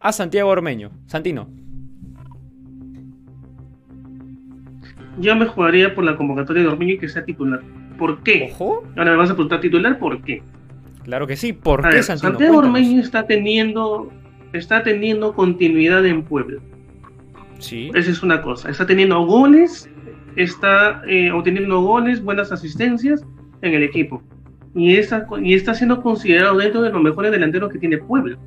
a 0.00 0.12
Santiago 0.12 0.48
Ormeño. 0.48 0.92
Santino. 1.06 1.46
Yo 5.18 5.36
me 5.36 5.44
jugaría 5.44 5.94
por 5.94 6.04
la 6.04 6.16
convocatoria 6.16 6.62
de 6.62 6.68
Ormeño 6.70 6.94
y 6.94 6.98
que 6.98 7.10
sea 7.10 7.22
titular. 7.22 7.60
¿Por 7.98 8.22
qué? 8.22 8.48
Ojo. 8.50 8.82
Ahora 8.96 9.10
me 9.10 9.18
vas 9.18 9.28
a 9.28 9.34
preguntar 9.34 9.60
titular, 9.60 9.98
¿por 9.98 10.22
qué? 10.22 10.42
Claro 11.04 11.26
que 11.26 11.36
sí. 11.36 11.52
¿Por 11.52 11.86
qué, 11.86 12.02
Santino? 12.02 12.30
Santiago 12.30 12.56
Ormeño 12.56 12.98
está 12.98 13.26
teniendo, 13.26 14.10
está 14.54 14.82
teniendo 14.82 15.34
continuidad 15.34 16.06
en 16.06 16.22
Puebla. 16.22 16.62
Sí. 17.58 17.90
Esa 17.94 18.10
es 18.10 18.22
una 18.22 18.40
cosa. 18.40 18.70
Está 18.70 18.86
teniendo 18.86 19.20
goles, 19.26 19.90
está 20.36 21.02
eh, 21.06 21.30
obteniendo 21.30 21.82
goles, 21.82 22.24
buenas 22.24 22.52
asistencias 22.52 23.22
en 23.62 23.74
el 23.74 23.82
equipo. 23.82 24.22
Y 24.74 24.96
está, 24.96 25.74
siendo 25.74 26.02
considerado 26.02 26.58
dentro 26.58 26.82
de 26.82 26.90
los 26.90 27.02
mejores 27.02 27.32
delanteros 27.32 27.72
que 27.72 27.78
tiene 27.78 27.98
Puebla. 27.98 28.38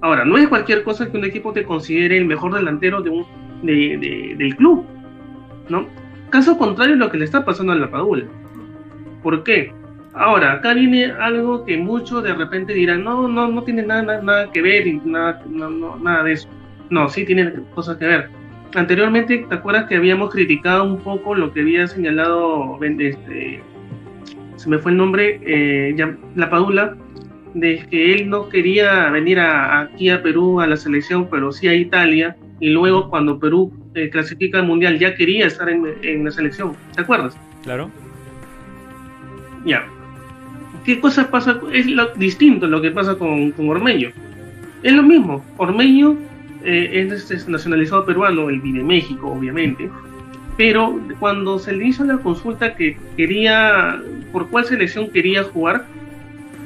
Ahora, 0.00 0.24
no 0.24 0.36
es 0.38 0.48
cualquier 0.48 0.82
cosa 0.82 1.10
que 1.10 1.16
un 1.16 1.24
equipo 1.24 1.52
te 1.52 1.64
considere 1.64 2.16
el 2.16 2.24
mejor 2.24 2.54
delantero 2.54 3.02
de 3.02 3.10
un, 3.10 3.26
del 3.62 4.56
club, 4.56 4.84
¿no? 5.68 5.86
Caso 6.30 6.56
contrario 6.56 6.96
lo 6.96 7.10
que 7.10 7.18
le 7.18 7.24
está 7.24 7.44
pasando 7.44 7.72
a 7.72 7.76
la 7.76 7.90
Padula. 7.90 8.24
¿Por 9.22 9.42
qué? 9.44 9.72
Ahora, 10.14 10.54
acá 10.54 10.74
viene 10.74 11.06
algo 11.06 11.64
que 11.64 11.76
muchos 11.76 12.24
de 12.24 12.34
repente 12.34 12.72
dirán, 12.72 13.04
no, 13.04 13.28
no, 13.28 13.48
no 13.48 13.62
tiene 13.62 13.82
nada, 13.82 14.20
nada, 14.22 14.50
que 14.50 14.62
ver 14.62 14.86
y 14.86 15.00
nada, 15.04 15.42
nada 15.48 16.24
de 16.24 16.32
eso. 16.32 16.48
No, 16.88 17.08
sí 17.08 17.24
tiene 17.24 17.52
cosas 17.74 17.96
que 17.98 18.06
ver. 18.06 18.30
Anteriormente, 18.74 19.46
¿te 19.48 19.54
acuerdas 19.54 19.86
que 19.88 19.96
habíamos 19.96 20.30
criticado 20.30 20.84
un 20.84 20.98
poco 20.98 21.34
lo 21.34 21.52
que 21.52 21.60
había 21.60 21.86
señalado 21.86 22.78
este, 22.82 23.62
se 24.60 24.68
me 24.68 24.78
fue 24.78 24.90
el 24.90 24.98
nombre, 24.98 25.40
eh, 25.42 25.96
la 26.36 26.50
Padula, 26.50 26.94
de 27.54 27.86
que 27.90 28.12
él 28.12 28.28
no 28.28 28.50
quería 28.50 29.08
venir 29.08 29.40
aquí 29.40 30.10
a 30.10 30.22
Perú 30.22 30.60
a 30.60 30.66
la 30.66 30.76
selección, 30.76 31.28
pero 31.30 31.50
sí 31.50 31.66
a 31.66 31.72
Italia, 31.72 32.36
y 32.60 32.68
luego 32.68 33.08
cuando 33.08 33.40
Perú 33.40 33.72
eh, 33.94 34.10
clasifica 34.10 34.58
al 34.58 34.66
Mundial 34.66 34.98
ya 34.98 35.14
quería 35.14 35.46
estar 35.46 35.70
en, 35.70 36.24
la 36.24 36.30
selección, 36.30 36.76
¿te 36.94 37.00
acuerdas? 37.00 37.38
Claro. 37.62 37.90
Ya. 39.64 39.86
¿Qué 40.84 41.00
cosa 41.00 41.30
pasa? 41.30 41.58
Es 41.72 41.86
lo 41.86 42.08
distinto 42.16 42.66
lo 42.66 42.82
que 42.82 42.90
pasa 42.90 43.16
con, 43.16 43.52
con 43.52 43.70
Ormeño. 43.70 44.10
Es 44.82 44.92
lo 44.92 45.02
mismo, 45.02 45.42
Ormeño 45.56 46.18
eh, 46.64 47.08
es 47.10 47.48
nacionalizado 47.48 48.04
peruano, 48.04 48.50
él 48.50 48.60
vive 48.60 48.80
en 48.80 48.86
México, 48.86 49.32
obviamente, 49.32 49.88
pero 50.60 51.00
cuando 51.18 51.58
se 51.58 51.72
le 51.72 51.86
hizo 51.86 52.04
la 52.04 52.18
consulta 52.18 52.74
que 52.74 52.94
quería, 53.16 53.98
por 54.30 54.50
cuál 54.50 54.66
selección 54.66 55.08
quería 55.08 55.42
jugar, 55.42 55.86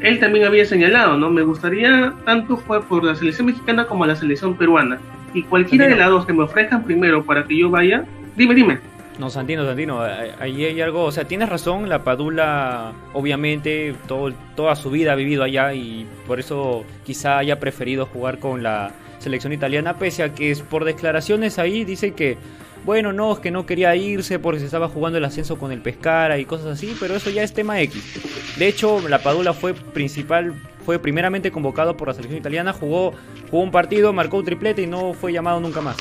él 0.01 0.19
también 0.19 0.47
había 0.47 0.65
señalado, 0.65 1.17
¿no? 1.17 1.31
Me 1.31 1.43
gustaría 1.43 2.13
tanto 2.25 2.57
jugar 2.57 2.83
por 2.89 3.05
la 3.05 3.15
selección 3.15 3.47
mexicana 3.47 3.87
como 3.87 4.05
la 4.05 4.17
selección 4.17 4.57
peruana. 4.57 4.99
Y 5.33 5.45
cualquiera 5.45 5.87
de 5.87 5.95
las 5.95 6.11
dos 6.11 6.27
que 6.27 6.33
me 6.33 6.43
ofrezcan 6.43 6.83
primero 6.83 7.25
para 7.25 7.45
que 7.45 7.57
yo 7.57 7.71
vaya, 7.71 8.05
dime, 8.35 8.57
dime. 8.57 8.79
No, 9.21 9.31
Santino, 9.31 9.65
Santino, 9.65 10.03
ahí 10.41 10.65
hay 10.65 10.81
algo, 10.81 11.05
o 11.05 11.13
sea, 11.13 11.27
tienes 11.27 11.49
razón, 11.49 11.89
la 11.89 12.03
Padula 12.03 12.95
obviamente 13.13 13.95
todo, 14.09 14.33
toda 14.57 14.75
su 14.75 14.91
vida 14.91 15.13
ha 15.13 15.15
vivido 15.15 15.45
allá 15.45 15.73
y 15.73 16.05
por 16.27 16.41
eso 16.41 16.85
quizá 17.05 17.39
haya 17.39 17.61
preferido 17.61 18.07
jugar 18.07 18.41
con 18.41 18.65
la 18.65 18.91
selección 19.21 19.53
italiana, 19.53 19.95
pese 19.99 20.25
a 20.25 20.35
que 20.35 20.57
por 20.69 20.85
declaraciones 20.85 21.61
ahí 21.61 21.85
dice 21.85 22.13
que 22.13 22.37
bueno, 22.85 23.12
no, 23.12 23.32
es 23.32 23.39
que 23.39 23.51
no 23.51 23.64
quería 23.64 23.97
irse 23.97 24.39
porque 24.39 24.61
se 24.61 24.66
estaba 24.66 24.89
jugando 24.89 25.18
el 25.18 25.24
ascenso 25.24 25.59
con 25.59 25.72
el 25.72 25.80
Pescara 25.80 26.39
y 26.39 26.45
cosas 26.45 26.66
así, 26.66 26.95
pero 27.01 27.16
eso 27.16 27.30
ya 27.30 27.43
es 27.43 27.55
tema 27.55 27.80
X. 27.80 28.57
De 28.59 28.68
hecho, 28.68 29.09
la 29.09 29.20
Padula 29.20 29.55
fue 29.55 29.72
principal, 29.72 30.55
fue 30.85 30.99
primeramente 30.99 31.51
convocado 31.51 31.97
por 31.97 32.09
la 32.09 32.14
selección 32.14 32.39
italiana, 32.39 32.74
jugó, 32.74 33.14
jugó 33.51 33.62
un 33.62 33.70
partido, 33.70 34.12
marcó 34.12 34.37
un 34.37 34.45
triplete 34.45 34.82
y 34.82 34.87
no 34.87 35.14
fue 35.14 35.32
llamado 35.32 35.61
nunca 35.61 35.80
más. 35.80 35.97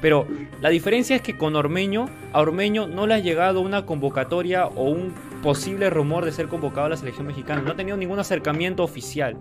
Pero 0.00 0.26
la 0.60 0.68
diferencia 0.68 1.16
es 1.16 1.22
que 1.22 1.36
con 1.36 1.56
Ormeño, 1.56 2.06
a 2.32 2.40
Ormeño 2.40 2.86
no 2.86 3.06
le 3.06 3.14
ha 3.14 3.18
llegado 3.18 3.60
una 3.60 3.86
convocatoria 3.86 4.66
o 4.66 4.90
un 4.90 5.14
posible 5.42 5.90
rumor 5.90 6.24
de 6.24 6.32
ser 6.32 6.48
convocado 6.48 6.86
a 6.86 6.90
la 6.90 6.96
selección 6.96 7.26
mexicana. 7.26 7.62
No 7.62 7.72
ha 7.72 7.76
tenido 7.76 7.96
ningún 7.96 8.18
acercamiento 8.18 8.82
oficial. 8.84 9.38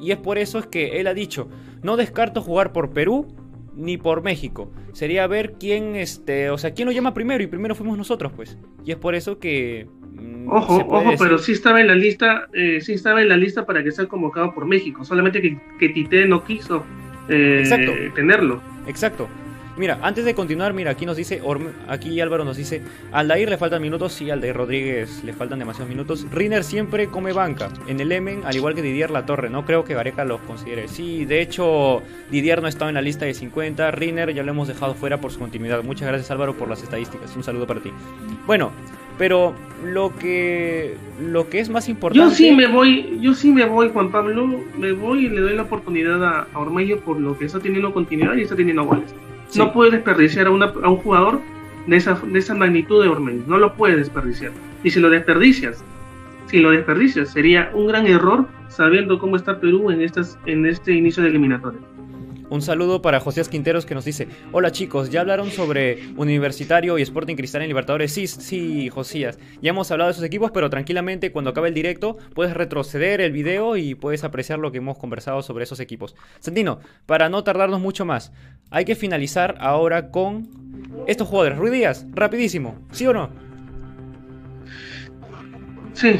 Y 0.00 0.12
es 0.12 0.18
por 0.18 0.38
eso 0.38 0.58
es 0.58 0.66
que 0.66 1.00
él 1.00 1.06
ha 1.06 1.14
dicho, 1.14 1.48
no 1.82 1.96
descarto 1.96 2.42
jugar 2.42 2.72
por 2.72 2.90
Perú 2.90 3.34
ni 3.78 3.96
por 3.96 4.22
México. 4.22 4.70
Sería 4.92 5.26
ver 5.26 5.54
quién, 5.58 5.94
este, 5.94 6.50
o 6.50 6.58
sea, 6.58 6.74
quién 6.74 6.86
lo 6.86 6.92
llama 6.92 7.14
primero 7.14 7.42
y 7.42 7.46
primero 7.46 7.74
fuimos 7.74 7.96
nosotros, 7.96 8.32
pues. 8.34 8.58
Y 8.84 8.90
es 8.90 8.98
por 8.98 9.14
eso 9.14 9.38
que... 9.38 9.86
Mm, 10.12 10.48
ojo, 10.50 10.84
ojo, 10.88 11.12
pero 11.18 11.38
sí 11.38 11.52
estaba 11.52 11.80
en 11.80 11.86
la 11.86 11.94
lista, 11.94 12.48
eh, 12.52 12.80
sí 12.80 12.92
estaba 12.92 13.22
en 13.22 13.28
la 13.28 13.36
lista 13.36 13.64
para 13.64 13.82
que 13.82 13.92
sea 13.92 14.06
convocado 14.06 14.52
por 14.52 14.66
México, 14.66 15.04
solamente 15.04 15.40
que, 15.40 15.58
que 15.78 15.90
Tite 15.90 16.26
no 16.26 16.44
quiso 16.44 16.84
eh, 17.28 18.10
tenerlo. 18.14 18.60
Exacto. 18.86 19.28
Mira, 19.78 20.00
antes 20.02 20.24
de 20.24 20.34
continuar, 20.34 20.74
mira, 20.74 20.90
aquí 20.90 21.06
nos 21.06 21.16
dice, 21.16 21.40
aquí 21.86 22.20
Álvaro 22.20 22.44
nos 22.44 22.56
dice, 22.56 22.82
al 23.12 23.28
Dair 23.28 23.48
le 23.48 23.56
faltan 23.58 23.80
minutos, 23.80 24.12
sí, 24.12 24.28
al 24.28 24.40
de 24.40 24.52
Rodríguez 24.52 25.22
le 25.22 25.32
faltan 25.32 25.60
demasiados 25.60 25.88
minutos. 25.88 26.26
Riner 26.32 26.64
siempre 26.64 27.06
come 27.06 27.32
banca. 27.32 27.68
En 27.86 28.00
el 28.00 28.10
Emen, 28.10 28.42
al 28.44 28.56
igual 28.56 28.74
que 28.74 28.82
Didier 28.82 29.12
La 29.12 29.24
Torre, 29.24 29.50
no 29.50 29.64
creo 29.64 29.84
que 29.84 29.94
Gareca 29.94 30.24
los 30.24 30.40
considere. 30.40 30.88
Sí, 30.88 31.24
de 31.26 31.40
hecho, 31.40 32.02
Didier 32.28 32.60
no 32.60 32.66
estaba 32.66 32.90
en 32.90 32.96
la 32.96 33.02
lista 33.02 33.24
de 33.24 33.34
50, 33.34 33.92
Riner 33.92 34.34
ya 34.34 34.42
lo 34.42 34.50
hemos 34.50 34.66
dejado 34.66 34.94
fuera 34.94 35.20
por 35.20 35.30
su 35.30 35.38
continuidad. 35.38 35.84
Muchas 35.84 36.08
gracias 36.08 36.30
Álvaro 36.32 36.54
por 36.54 36.68
las 36.68 36.82
estadísticas. 36.82 37.36
Un 37.36 37.44
saludo 37.44 37.66
para 37.66 37.80
ti. 37.80 37.92
Bueno, 38.46 38.72
Pero 39.16 39.54
lo 39.84 40.14
que 40.16 40.94
lo 41.20 41.48
que 41.48 41.58
es 41.60 41.68
más 41.68 41.88
importante. 41.88 42.24
Yo 42.24 42.34
sí 42.34 42.52
me 42.52 42.68
voy, 42.68 43.18
yo 43.20 43.34
sí 43.34 43.50
me 43.50 43.64
voy, 43.64 43.90
Juan 43.92 44.10
Pablo, 44.12 44.46
me 44.76 44.92
voy 44.92 45.26
y 45.26 45.28
le 45.28 45.40
doy 45.40 45.56
la 45.56 45.62
oportunidad 45.62 46.24
a, 46.24 46.40
a 46.42 46.96
por 47.04 47.20
lo 47.20 47.36
que 47.36 47.46
está 47.46 47.58
teniendo 47.58 47.92
continuidad 47.92 48.34
y 48.36 48.42
está 48.42 48.54
teniendo 48.54 48.84
goles. 48.84 49.12
No 49.56 49.72
puede 49.72 49.92
desperdiciar 49.92 50.46
a, 50.46 50.50
una, 50.50 50.66
a 50.66 50.88
un 50.88 50.96
jugador 50.96 51.40
de 51.86 51.96
esa, 51.96 52.14
de 52.14 52.38
esa 52.38 52.54
magnitud 52.54 53.02
de 53.02 53.08
Ormeño, 53.08 53.44
no 53.46 53.58
lo 53.58 53.74
puede 53.74 53.96
desperdiciar. 53.96 54.52
Y 54.84 54.90
si 54.90 55.00
lo 55.00 55.10
desperdicias, 55.10 55.82
si 56.46 56.60
lo 56.60 56.70
desperdicias, 56.70 57.30
sería 57.30 57.70
un 57.74 57.86
gran 57.86 58.06
error 58.06 58.46
sabiendo 58.68 59.18
cómo 59.18 59.36
está 59.36 59.58
Perú 59.60 59.90
en, 59.90 60.02
estas, 60.02 60.38
en 60.46 60.66
este 60.66 60.92
inicio 60.92 61.22
de 61.22 61.30
eliminatoria. 61.30 61.80
Un 62.50 62.62
saludo 62.62 63.02
para 63.02 63.20
Josías 63.20 63.50
Quinteros 63.50 63.84
que 63.84 63.94
nos 63.94 64.06
dice, 64.06 64.26
hola 64.52 64.72
chicos, 64.72 65.10
¿ya 65.10 65.20
hablaron 65.20 65.50
sobre 65.50 66.14
Universitario 66.16 66.96
y 66.96 67.02
Sporting 67.02 67.36
Cristal 67.36 67.60
en 67.60 67.68
Libertadores? 67.68 68.10
Sí, 68.10 68.26
sí, 68.26 68.88
Josías, 68.88 69.38
ya 69.60 69.70
hemos 69.70 69.90
hablado 69.90 70.08
de 70.08 70.12
esos 70.12 70.24
equipos, 70.24 70.50
pero 70.50 70.70
tranquilamente 70.70 71.30
cuando 71.30 71.50
acabe 71.50 71.68
el 71.68 71.74
directo 71.74 72.16
puedes 72.34 72.54
retroceder 72.54 73.20
el 73.20 73.32
video 73.32 73.76
y 73.76 73.94
puedes 73.94 74.24
apreciar 74.24 74.58
lo 74.60 74.72
que 74.72 74.78
hemos 74.78 74.96
conversado 74.96 75.42
sobre 75.42 75.64
esos 75.64 75.78
equipos. 75.78 76.16
Santino, 76.40 76.80
para 77.04 77.28
no 77.28 77.44
tardarnos 77.44 77.80
mucho 77.80 78.06
más, 78.06 78.32
hay 78.70 78.86
que 78.86 78.94
finalizar 78.94 79.56
ahora 79.60 80.10
con 80.10 80.48
estos 81.06 81.28
jugadores. 81.28 81.58
Ruiz 81.58 81.72
Díaz, 81.72 82.06
rapidísimo, 82.12 82.78
¿sí 82.92 83.06
o 83.06 83.12
no? 83.12 83.28
Sí. 85.92 86.12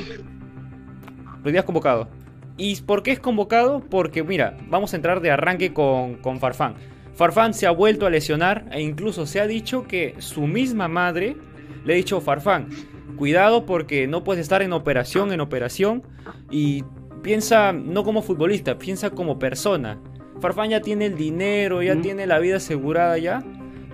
Ruiz 1.43 1.53
Díaz 1.53 1.65
convocado. 1.65 2.18
¿Y 2.59 2.77
por 2.83 3.05
qué 3.05 3.13
es 3.13 3.21
convocado? 3.21 3.81
Porque, 3.89 4.25
mira, 4.25 4.59
vamos 4.69 4.93
a 4.93 4.97
entrar 4.97 5.21
de 5.21 5.31
arranque 5.31 5.73
con, 5.73 6.17
con 6.17 6.41
Farfán. 6.41 6.75
Farfán 7.15 7.55
se 7.55 7.67
ha 7.67 7.71
vuelto 7.71 8.05
a 8.05 8.11
lesionar 8.11 8.67
e 8.73 8.83
incluso 8.83 9.27
se 9.27 9.41
ha 9.41 9.47
dicho 9.47 9.87
que 9.87 10.17
su 10.19 10.47
misma 10.47 10.89
madre 10.89 11.37
le 11.85 11.95
ha 11.95 11.97
dicho, 11.97 12.21
Farfán, 12.21 12.69
cuidado 13.17 13.65
porque 13.65 14.07
no 14.07 14.25
puedes 14.25 14.43
estar 14.43 14.61
en 14.61 14.73
operación, 14.73 15.33
en 15.33 15.41
operación. 15.41 16.03
Y 16.51 16.85
piensa 17.23 17.73
no 17.73 18.03
como 18.05 18.23
futbolista, 18.23 18.77
piensa 18.77 19.11
como 19.11 19.39
persona. 19.39 20.01
Farfán 20.41 20.71
ya 20.71 20.81
tiene 20.81 21.07
el 21.07 21.17
dinero, 21.17 21.83
ya 21.83 22.01
tiene 22.01 22.27
la 22.27 22.41
vida 22.41 22.57
asegurada 22.57 23.19
ya. 23.19 23.43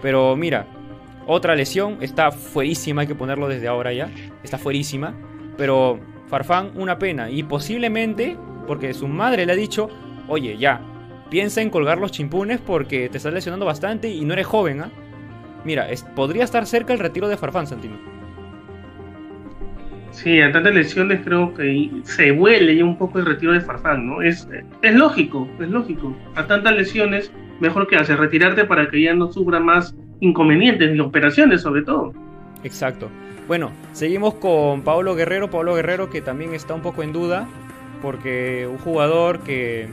Pero 0.00 0.36
mira, 0.36 0.66
otra 1.26 1.54
lesión, 1.54 1.98
está 2.00 2.30
fuerísima, 2.30 3.02
hay 3.02 3.08
que 3.08 3.14
ponerlo 3.14 3.48
desde 3.48 3.68
ahora 3.68 3.92
ya. 3.92 4.10
Está 4.42 4.56
fuerísima. 4.56 5.14
Pero 5.56 6.00
Farfán, 6.28 6.72
una 6.76 6.98
pena. 6.98 7.30
Y 7.30 7.42
posiblemente 7.42 8.36
porque 8.66 8.94
su 8.94 9.08
madre 9.08 9.46
le 9.46 9.52
ha 9.52 9.56
dicho, 9.56 9.88
oye, 10.28 10.56
ya, 10.56 10.80
piensa 11.30 11.62
en 11.62 11.70
colgar 11.70 11.98
los 11.98 12.12
chimpunes 12.12 12.60
porque 12.60 13.08
te 13.08 13.16
estás 13.16 13.32
lesionando 13.32 13.66
bastante 13.66 14.08
y 14.08 14.24
no 14.24 14.34
eres 14.34 14.46
joven, 14.46 14.82
¿ah? 14.82 14.90
Mira, 15.64 15.88
podría 16.14 16.44
estar 16.44 16.66
cerca 16.66 16.92
el 16.92 16.98
retiro 16.98 17.26
de 17.28 17.36
Farfán, 17.36 17.66
Santino. 17.66 17.96
Sí, 20.10 20.40
a 20.40 20.52
tantas 20.52 20.74
lesiones 20.74 21.22
creo 21.24 21.52
que 21.54 21.90
se 22.04 22.30
huele 22.30 22.76
ya 22.76 22.84
un 22.84 22.96
poco 22.96 23.18
el 23.18 23.26
retiro 23.26 23.52
de 23.52 23.60
Farfán, 23.60 24.06
¿no? 24.06 24.22
Es, 24.22 24.46
es 24.82 24.94
lógico, 24.94 25.48
es 25.58 25.68
lógico. 25.68 26.14
A 26.36 26.46
tantas 26.46 26.76
lesiones, 26.76 27.32
mejor 27.60 27.88
que 27.88 27.96
hacer 27.96 28.18
retirarte 28.18 28.64
para 28.64 28.88
que 28.88 29.02
ya 29.02 29.14
no 29.14 29.32
sufra 29.32 29.58
más 29.58 29.96
inconvenientes 30.20 30.92
ni 30.92 31.00
operaciones, 31.00 31.62
sobre 31.62 31.82
todo. 31.82 32.12
Exacto. 32.62 33.08
Bueno, 33.48 33.72
seguimos 33.92 34.34
con 34.34 34.82
Pablo 34.82 35.14
Guerrero. 35.14 35.50
Pablo 35.50 35.74
Guerrero 35.74 36.10
que 36.10 36.20
también 36.20 36.54
está 36.54 36.74
un 36.74 36.82
poco 36.82 37.02
en 37.02 37.12
duda 37.12 37.48
porque 38.02 38.68
un 38.70 38.78
jugador 38.78 39.40
que, 39.40 39.88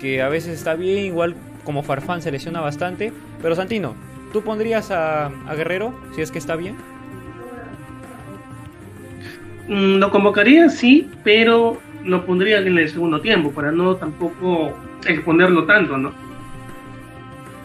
que 0.00 0.22
a 0.22 0.28
veces 0.28 0.54
está 0.58 0.74
bien, 0.74 1.04
igual 1.04 1.34
como 1.64 1.82
Farfán 1.82 2.22
se 2.22 2.30
lesiona 2.30 2.60
bastante. 2.60 3.12
Pero 3.42 3.56
Santino, 3.56 3.94
¿tú 4.32 4.42
pondrías 4.42 4.90
a, 4.90 5.30
Guerrero 5.56 5.94
si 6.14 6.22
es 6.22 6.30
que 6.30 6.38
está 6.38 6.56
bien? 6.56 6.76
Mm, 9.68 9.96
lo 9.96 10.10
convocaría, 10.10 10.68
sí, 10.68 11.10
pero 11.24 11.78
lo 12.04 12.26
pondría 12.26 12.58
en 12.58 12.78
el 12.78 12.88
segundo 12.88 13.20
tiempo 13.20 13.50
para 13.50 13.72
no 13.72 13.96
tampoco 13.96 14.74
exponerlo 15.06 15.64
tanto, 15.64 15.96
¿no? 15.96 16.12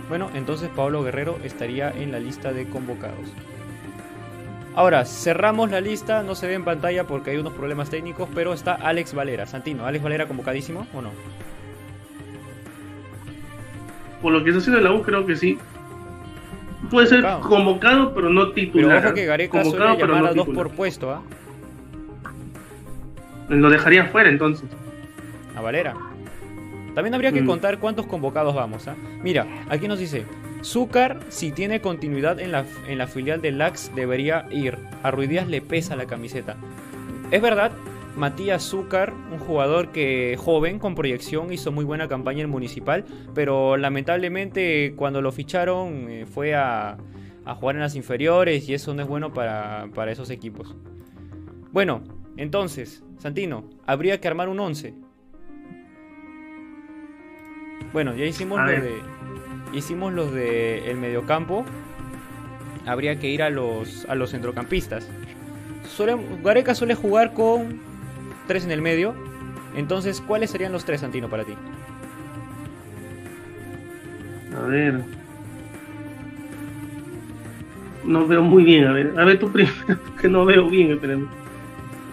Bueno, 0.07 0.29
entonces 0.33 0.69
Pablo 0.75 1.03
Guerrero 1.03 1.37
estaría 1.43 1.91
en 1.91 2.11
la 2.11 2.19
lista 2.19 2.51
de 2.51 2.65
convocados. 2.65 3.33
Ahora, 4.79 5.03
cerramos 5.03 5.69
la 5.69 5.81
lista, 5.81 6.23
no 6.23 6.35
se 6.35 6.47
ve 6.47 6.53
en 6.53 6.63
pantalla 6.63 7.03
porque 7.03 7.31
hay 7.31 7.37
unos 7.37 7.51
problemas 7.51 7.89
técnicos, 7.89 8.29
pero 8.33 8.53
está 8.53 8.75
Alex 8.75 9.13
Valera. 9.13 9.45
Santino, 9.45 9.85
¿Alex 9.85 10.01
Valera 10.01 10.25
convocadísimo 10.25 10.87
o 10.93 11.01
no? 11.01 11.11
Por 14.21 14.31
lo 14.31 14.41
que 14.41 14.51
está 14.51 14.61
haciendo 14.61 14.79
la 14.79 14.93
U, 14.93 15.01
creo 15.01 15.25
que 15.25 15.35
sí. 15.35 15.59
Puede 16.89 17.07
ser 17.07 17.25
convocado, 17.41 18.13
pero 18.13 18.29
no 18.29 18.53
titular. 18.53 18.99
Pero 18.99 19.07
ojo 19.09 19.15
que 19.15 19.25
Gareca 19.25 19.65
suele 19.65 19.97
llamar 19.97 20.27
a 20.27 20.33
dos 20.33 20.47
por 20.47 20.69
puesto, 20.71 21.11
¿ah? 21.11 21.23
Lo 23.49 23.69
dejaría 23.69 24.05
fuera 24.05 24.29
entonces. 24.29 24.69
A 25.57 25.61
Valera. 25.61 25.93
También 26.95 27.13
habría 27.15 27.33
que 27.33 27.41
mm. 27.41 27.47
contar 27.47 27.79
cuántos 27.79 28.05
convocados 28.05 28.55
vamos, 28.55 28.87
¿ah? 28.87 28.95
Mira, 29.21 29.45
aquí 29.69 29.89
nos 29.89 29.99
dice, 29.99 30.23
Zúcar, 30.63 31.19
si 31.29 31.51
tiene 31.51 31.81
continuidad 31.81 32.39
en 32.39 32.51
la, 32.51 32.65
en 32.87 32.97
la 32.97 33.07
filial 33.07 33.41
del 33.41 33.57
LAX, 33.57 33.91
debería 33.95 34.45
ir. 34.51 34.77
A 35.03 35.11
Ruidías 35.11 35.47
le 35.47 35.61
pesa 35.61 35.95
la 35.95 36.05
camiseta. 36.05 36.57
Es 37.31 37.41
verdad, 37.41 37.71
Matías 38.15 38.63
Zúcar, 38.63 39.13
un 39.31 39.39
jugador 39.39 39.91
que 39.91 40.35
joven, 40.37 40.79
con 40.79 40.95
proyección, 40.95 41.53
hizo 41.53 41.71
muy 41.71 41.85
buena 41.85 42.07
campaña 42.07 42.43
en 42.43 42.49
Municipal, 42.49 43.05
pero 43.33 43.77
lamentablemente 43.77 44.93
cuando 44.95 45.21
lo 45.21 45.31
ficharon 45.31 46.09
eh, 46.09 46.25
fue 46.25 46.53
a, 46.53 46.97
a, 47.45 47.55
jugar 47.55 47.75
en 47.75 47.81
las 47.81 47.95
inferiores 47.95 48.67
y 48.67 48.73
eso 48.73 48.93
no 48.93 49.01
es 49.01 49.07
bueno 49.07 49.31
para, 49.31 49.87
para 49.95 50.11
esos 50.11 50.29
equipos. 50.31 50.75
Bueno, 51.71 52.03
entonces, 52.35 53.03
Santino, 53.19 53.69
habría 53.85 54.19
que 54.19 54.27
armar 54.27 54.49
un 54.49 54.59
11. 54.59 54.93
Bueno, 57.93 58.15
ya 58.15 58.25
hicimos 58.25 58.59
lo 58.59 58.67
de 58.67 59.01
hicimos 59.73 60.13
los 60.13 60.33
de 60.33 60.89
el 60.89 60.97
mediocampo, 60.97 61.65
habría 62.85 63.19
que 63.19 63.29
ir 63.29 63.43
a 63.43 63.49
los, 63.49 64.05
a 64.09 64.15
los 64.15 64.31
centrocampistas. 64.31 65.07
Suele, 65.87 66.17
Gareca 66.43 66.75
suele 66.75 66.95
jugar 66.95 67.33
con 67.33 67.79
tres 68.47 68.65
en 68.65 68.71
el 68.71 68.81
medio. 68.81 69.13
Entonces, 69.75 70.21
¿cuáles 70.21 70.49
serían 70.49 70.71
los 70.71 70.85
tres, 70.85 71.01
Santino, 71.01 71.29
para 71.29 71.43
ti? 71.43 71.53
A 74.55 74.61
ver. 74.61 75.01
No 78.03 78.25
veo 78.25 78.41
muy 78.41 78.63
bien, 78.63 78.87
a 78.87 78.91
ver. 78.91 79.13
A 79.17 79.25
ver 79.25 79.39
tú 79.39 79.51
primero, 79.51 79.75
que 80.19 80.27
no 80.27 80.45
veo 80.45 80.67
bien, 80.69 80.91
esperemos. 80.91 81.29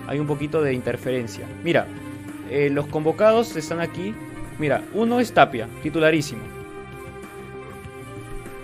Hay 0.07 0.19
un 0.19 0.27
poquito 0.27 0.63
de 0.63 0.73
interferencia. 0.75 1.47
Mira, 1.65 1.87
eh, 2.51 2.71
los 2.71 2.87
convocados 2.87 3.57
están 3.57 3.81
aquí. 3.81 4.15
Mira, 4.59 4.83
uno 4.95 5.21
es 5.21 5.33
Tapia, 5.33 5.69
titularísimo. 5.83 6.56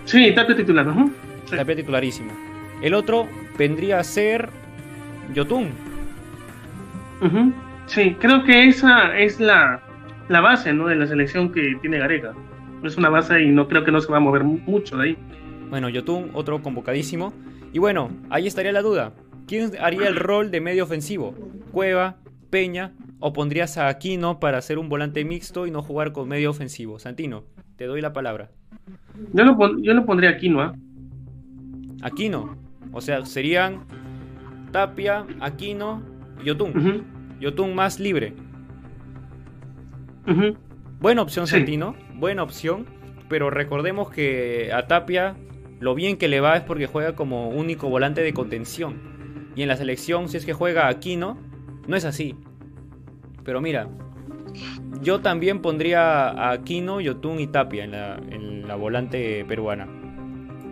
Sí, 0.05 0.33
Tapia 0.33 0.55
titular, 0.55 0.85
¿no? 0.85 1.11
Tapia 1.49 1.75
titularísimo. 1.75 2.31
El 2.81 2.93
otro 2.93 3.27
vendría 3.57 3.99
a 3.99 4.03
ser 4.03 4.49
Yotun. 5.33 5.69
Sí, 7.85 8.15
creo 8.19 8.43
que 8.43 8.67
esa 8.67 9.17
es 9.17 9.39
la, 9.39 9.81
la 10.29 10.41
base 10.41 10.73
¿no? 10.73 10.87
de 10.87 10.95
la 10.95 11.07
selección 11.07 11.51
que 11.51 11.77
tiene 11.81 11.99
Gareca. 11.99 12.33
Es 12.83 12.97
una 12.97 13.09
base 13.09 13.41
y 13.41 13.49
no 13.49 13.67
creo 13.67 13.85
que 13.85 13.91
no 13.91 14.01
se 14.01 14.11
va 14.11 14.17
a 14.17 14.21
mover 14.21 14.43
mucho 14.43 14.97
de 14.97 15.09
ahí. 15.09 15.17
Bueno, 15.69 15.87
Yotun, 15.89 16.31
otro 16.33 16.61
convocadísimo. 16.61 17.33
Y 17.71 17.79
bueno, 17.79 18.11
ahí 18.29 18.47
estaría 18.47 18.71
la 18.71 18.81
duda. 18.81 19.13
¿Quién 19.47 19.71
haría 19.79 20.07
el 20.07 20.15
rol 20.15 20.51
de 20.51 20.61
medio 20.61 20.83
ofensivo? 20.83 21.33
¿Cueva, 21.71 22.17
Peña 22.49 22.93
o 23.19 23.33
pondrías 23.33 23.77
a 23.77 23.87
Aquino 23.87 24.39
para 24.39 24.57
hacer 24.57 24.77
un 24.77 24.89
volante 24.89 25.23
mixto 25.23 25.65
y 25.65 25.71
no 25.71 25.81
jugar 25.81 26.11
con 26.11 26.27
medio 26.27 26.49
ofensivo? 26.49 26.99
Santino, 26.99 27.45
te 27.77 27.85
doy 27.85 28.01
la 28.01 28.13
palabra. 28.13 28.51
Yo 29.33 29.43
lo, 29.43 29.79
yo 29.79 29.93
lo 29.93 30.05
pondría 30.05 30.31
Aquino. 30.31 30.73
Aquino. 32.01 32.57
O 32.91 33.01
sea, 33.01 33.25
serían 33.25 33.85
Tapia, 34.71 35.25
Aquino, 35.39 36.01
Yotun. 36.43 37.03
Yotun 37.39 37.75
más 37.75 37.99
libre. 37.99 38.33
Buena 40.99 41.21
opción, 41.21 41.47
Santino. 41.47 41.95
Buena 42.15 42.43
opción. 42.43 42.85
Pero 43.29 43.49
recordemos 43.49 44.09
que 44.09 44.71
a 44.73 44.87
Tapia 44.87 45.35
lo 45.79 45.95
bien 45.95 46.17
que 46.17 46.27
le 46.27 46.39
va 46.39 46.55
es 46.55 46.63
porque 46.63 46.87
juega 46.87 47.15
como 47.15 47.49
único 47.49 47.89
volante 47.89 48.21
de 48.21 48.33
contención. 48.33 49.01
Y 49.55 49.61
en 49.61 49.67
la 49.67 49.77
selección, 49.77 50.29
si 50.29 50.37
es 50.37 50.45
que 50.45 50.53
juega 50.53 50.87
Aquino, 50.87 51.37
no 51.87 51.95
es 51.95 52.05
así. 52.05 52.35
Pero 53.43 53.61
mira, 53.61 53.89
yo 55.03 55.21
también 55.21 55.59
pondría 55.59 56.29
a 56.29 56.51
Aquino, 56.51 57.01
Yotun 57.01 57.39
y 57.39 57.47
Tapia 57.47 57.83
en 57.83 57.91
la, 57.91 58.15
en 58.29 58.67
la 58.67 58.75
volante 58.75 59.45
peruana. 59.45 59.87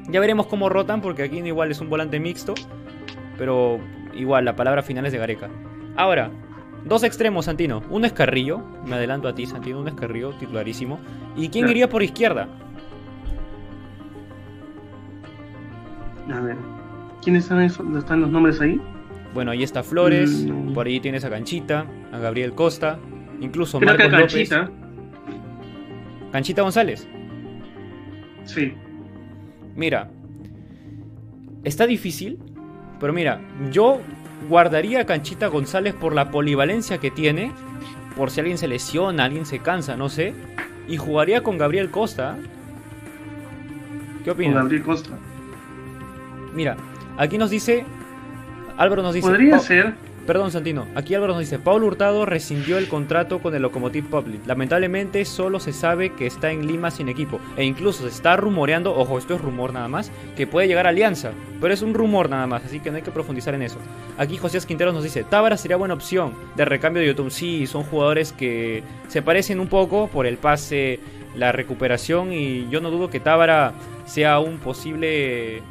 Ya 0.09 0.19
veremos 0.19 0.47
cómo 0.47 0.69
rotan 0.69 1.01
porque 1.01 1.23
Aquino 1.23 1.47
igual 1.47 1.71
es 1.71 1.79
un 1.81 1.89
volante 1.89 2.19
mixto. 2.19 2.53
Pero 3.37 3.79
igual, 4.13 4.45
la 4.45 4.55
palabra 4.55 4.83
final 4.83 5.05
es 5.05 5.11
de 5.11 5.17
Gareca. 5.17 5.49
Ahora, 5.95 6.31
dos 6.85 7.03
extremos, 7.03 7.45
Santino. 7.45 7.83
Uno 7.89 8.05
es 8.05 8.13
Carrillo. 8.13 8.61
Me 8.85 8.95
adelanto 8.95 9.27
a 9.27 9.35
ti, 9.35 9.45
Santino. 9.45 9.79
Uno 9.79 9.89
es 9.89 9.95
Carrillo, 9.95 10.31
titularísimo. 10.33 10.99
¿Y 11.35 11.49
quién 11.49 11.69
iría 11.69 11.89
por 11.89 12.03
izquierda? 12.03 12.47
A 16.31 16.39
ver. 16.39 16.57
¿Quiénes 17.23 17.43
están, 17.43 17.61
están 17.61 18.21
los 18.21 18.29
nombres 18.29 18.59
ahí? 18.61 18.81
Bueno, 19.33 19.51
ahí 19.51 19.63
está 19.63 19.83
Flores, 19.83 20.45
mm. 20.45 20.73
por 20.73 20.87
ahí 20.87 20.99
tienes 20.99 21.23
a 21.23 21.29
Canchita, 21.29 21.85
a 22.11 22.17
Gabriel 22.17 22.53
Costa, 22.53 22.99
incluso 23.41 23.79
Creo 23.79 23.89
Marcos 23.89 24.05
que 24.05 24.11
Canchita. 24.11 24.61
López. 24.61 24.75
Canchita 26.31 26.61
González. 26.61 27.07
Sí. 28.45 28.73
Mira, 29.75 30.09
está 31.63 31.85
difícil, 31.85 32.39
pero 32.99 33.11
mira, 33.11 33.41
yo 33.71 33.99
guardaría 34.47 35.01
a 35.01 35.05
Canchita 35.05 35.47
González 35.47 35.93
por 35.93 36.15
la 36.15 36.31
polivalencia 36.31 36.97
que 36.99 37.11
tiene, 37.11 37.51
por 38.15 38.31
si 38.31 38.39
alguien 38.39 38.57
se 38.57 38.67
lesiona, 38.67 39.25
alguien 39.25 39.45
se 39.45 39.59
cansa, 39.59 39.97
no 39.97 40.07
sé, 40.07 40.33
y 40.87 40.97
jugaría 40.97 41.43
con 41.43 41.57
Gabriel 41.57 41.91
Costa. 41.91 42.37
¿Qué 44.23 44.31
opinas? 44.31 44.53
Con 44.53 44.63
Gabriel 44.63 44.83
Costa. 44.83 45.17
Mira, 46.53 46.77
aquí 47.17 47.37
nos 47.37 47.49
dice 47.49 47.85
Álvaro 48.77 49.03
nos 49.03 49.13
dice. 49.13 49.27
Podría 49.27 49.59
ser. 49.59 49.93
Perdón, 50.27 50.51
Santino. 50.51 50.85
Aquí 50.95 51.15
Álvaro 51.15 51.33
nos 51.33 51.41
dice: 51.41 51.57
Paulo 51.57 51.87
Hurtado 51.87 52.25
rescindió 52.25 52.77
el 52.77 52.87
contrato 52.87 53.39
con 53.39 53.55
el 53.55 53.63
Locomotive 53.63 54.07
Public. 54.07 54.45
Lamentablemente, 54.45 55.25
solo 55.25 55.59
se 55.59 55.73
sabe 55.73 56.13
que 56.13 56.27
está 56.27 56.51
en 56.51 56.67
Lima 56.67 56.91
sin 56.91 57.09
equipo. 57.09 57.39
E 57.57 57.63
incluso 57.63 58.03
se 58.03 58.09
está 58.09 58.37
rumoreando, 58.37 58.95
ojo, 58.95 59.17
esto 59.17 59.33
es 59.35 59.41
rumor 59.41 59.73
nada 59.73 59.87
más, 59.87 60.11
que 60.37 60.47
puede 60.47 60.67
llegar 60.67 60.85
a 60.85 60.89
Alianza. 60.89 61.31
Pero 61.59 61.73
es 61.73 61.81
un 61.81 61.93
rumor 61.93 62.29
nada 62.29 62.45
más, 62.47 62.63
así 62.63 62.79
que 62.79 62.91
no 62.91 62.97
hay 62.97 63.03
que 63.03 63.11
profundizar 63.11 63.55
en 63.55 63.63
eso. 63.63 63.77
Aquí 64.17 64.37
José 64.37 64.59
Quinteros 64.65 64.93
nos 64.93 65.03
dice: 65.03 65.23
Tábara 65.23 65.57
sería 65.57 65.77
buena 65.77 65.95
opción 65.95 66.33
de 66.55 66.65
recambio 66.65 67.01
de 67.01 67.07
YouTube. 67.07 67.31
Sí, 67.31 67.65
son 67.65 67.83
jugadores 67.83 68.31
que 68.31 68.83
se 69.07 69.21
parecen 69.21 69.59
un 69.59 69.67
poco 69.67 70.07
por 70.07 70.27
el 70.27 70.37
pase, 70.37 70.99
la 71.35 71.51
recuperación. 71.51 72.31
Y 72.31 72.69
yo 72.69 72.79
no 72.79 72.91
dudo 72.91 73.09
que 73.09 73.19
Tábara 73.19 73.73
sea 74.05 74.39
un 74.39 74.59
posible 74.59 75.61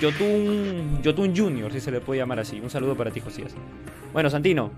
Yotun, 0.00 1.02
Yotun 1.02 1.36
Junior, 1.36 1.72
si 1.72 1.80
se 1.80 1.90
le 1.90 2.00
puede 2.00 2.20
llamar 2.20 2.40
así. 2.40 2.60
Un 2.60 2.70
saludo 2.70 2.94
para 2.94 3.10
ti, 3.10 3.20
Josías. 3.20 3.54
Bueno, 4.12 4.30
Santino, 4.30 4.70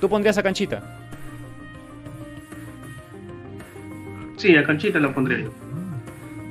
¿tú 0.00 0.08
pondrías 0.08 0.38
a 0.38 0.42
Canchita? 0.42 0.82
Sí, 4.36 4.56
a 4.56 4.64
Canchita 4.64 4.98
lo 4.98 5.12
pondría 5.14 5.40
yo. 5.40 5.50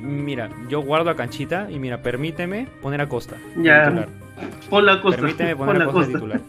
Mira, 0.02 0.50
yo 0.68 0.80
guardo 0.80 1.10
a 1.10 1.16
Canchita 1.16 1.70
y 1.70 1.78
mira, 1.78 2.02
permíteme 2.02 2.68
poner 2.82 3.00
a 3.00 3.08
Costa. 3.08 3.36
Ya. 3.56 4.06
Pon 4.70 4.86
la 4.86 5.00
Costa. 5.00 5.20
Permíteme 5.20 5.56
poner 5.56 5.82
a 5.82 5.86
Costa, 5.86 6.12
titular. 6.12 6.40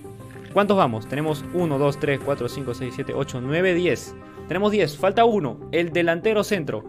¿Cuántos 0.53 0.77
vamos? 0.77 1.07
Tenemos 1.07 1.45
1, 1.53 1.77
2, 1.77 1.99
3, 1.99 2.19
4, 2.23 2.49
5, 2.49 2.73
6, 2.73 2.93
7, 2.95 3.13
8, 3.15 3.41
9, 3.41 3.73
10. 3.73 4.15
Tenemos 4.47 4.71
10. 4.71 4.97
Falta 4.97 5.25
uno, 5.25 5.59
el 5.71 5.91
delantero 5.91 6.43
centro. 6.43 6.83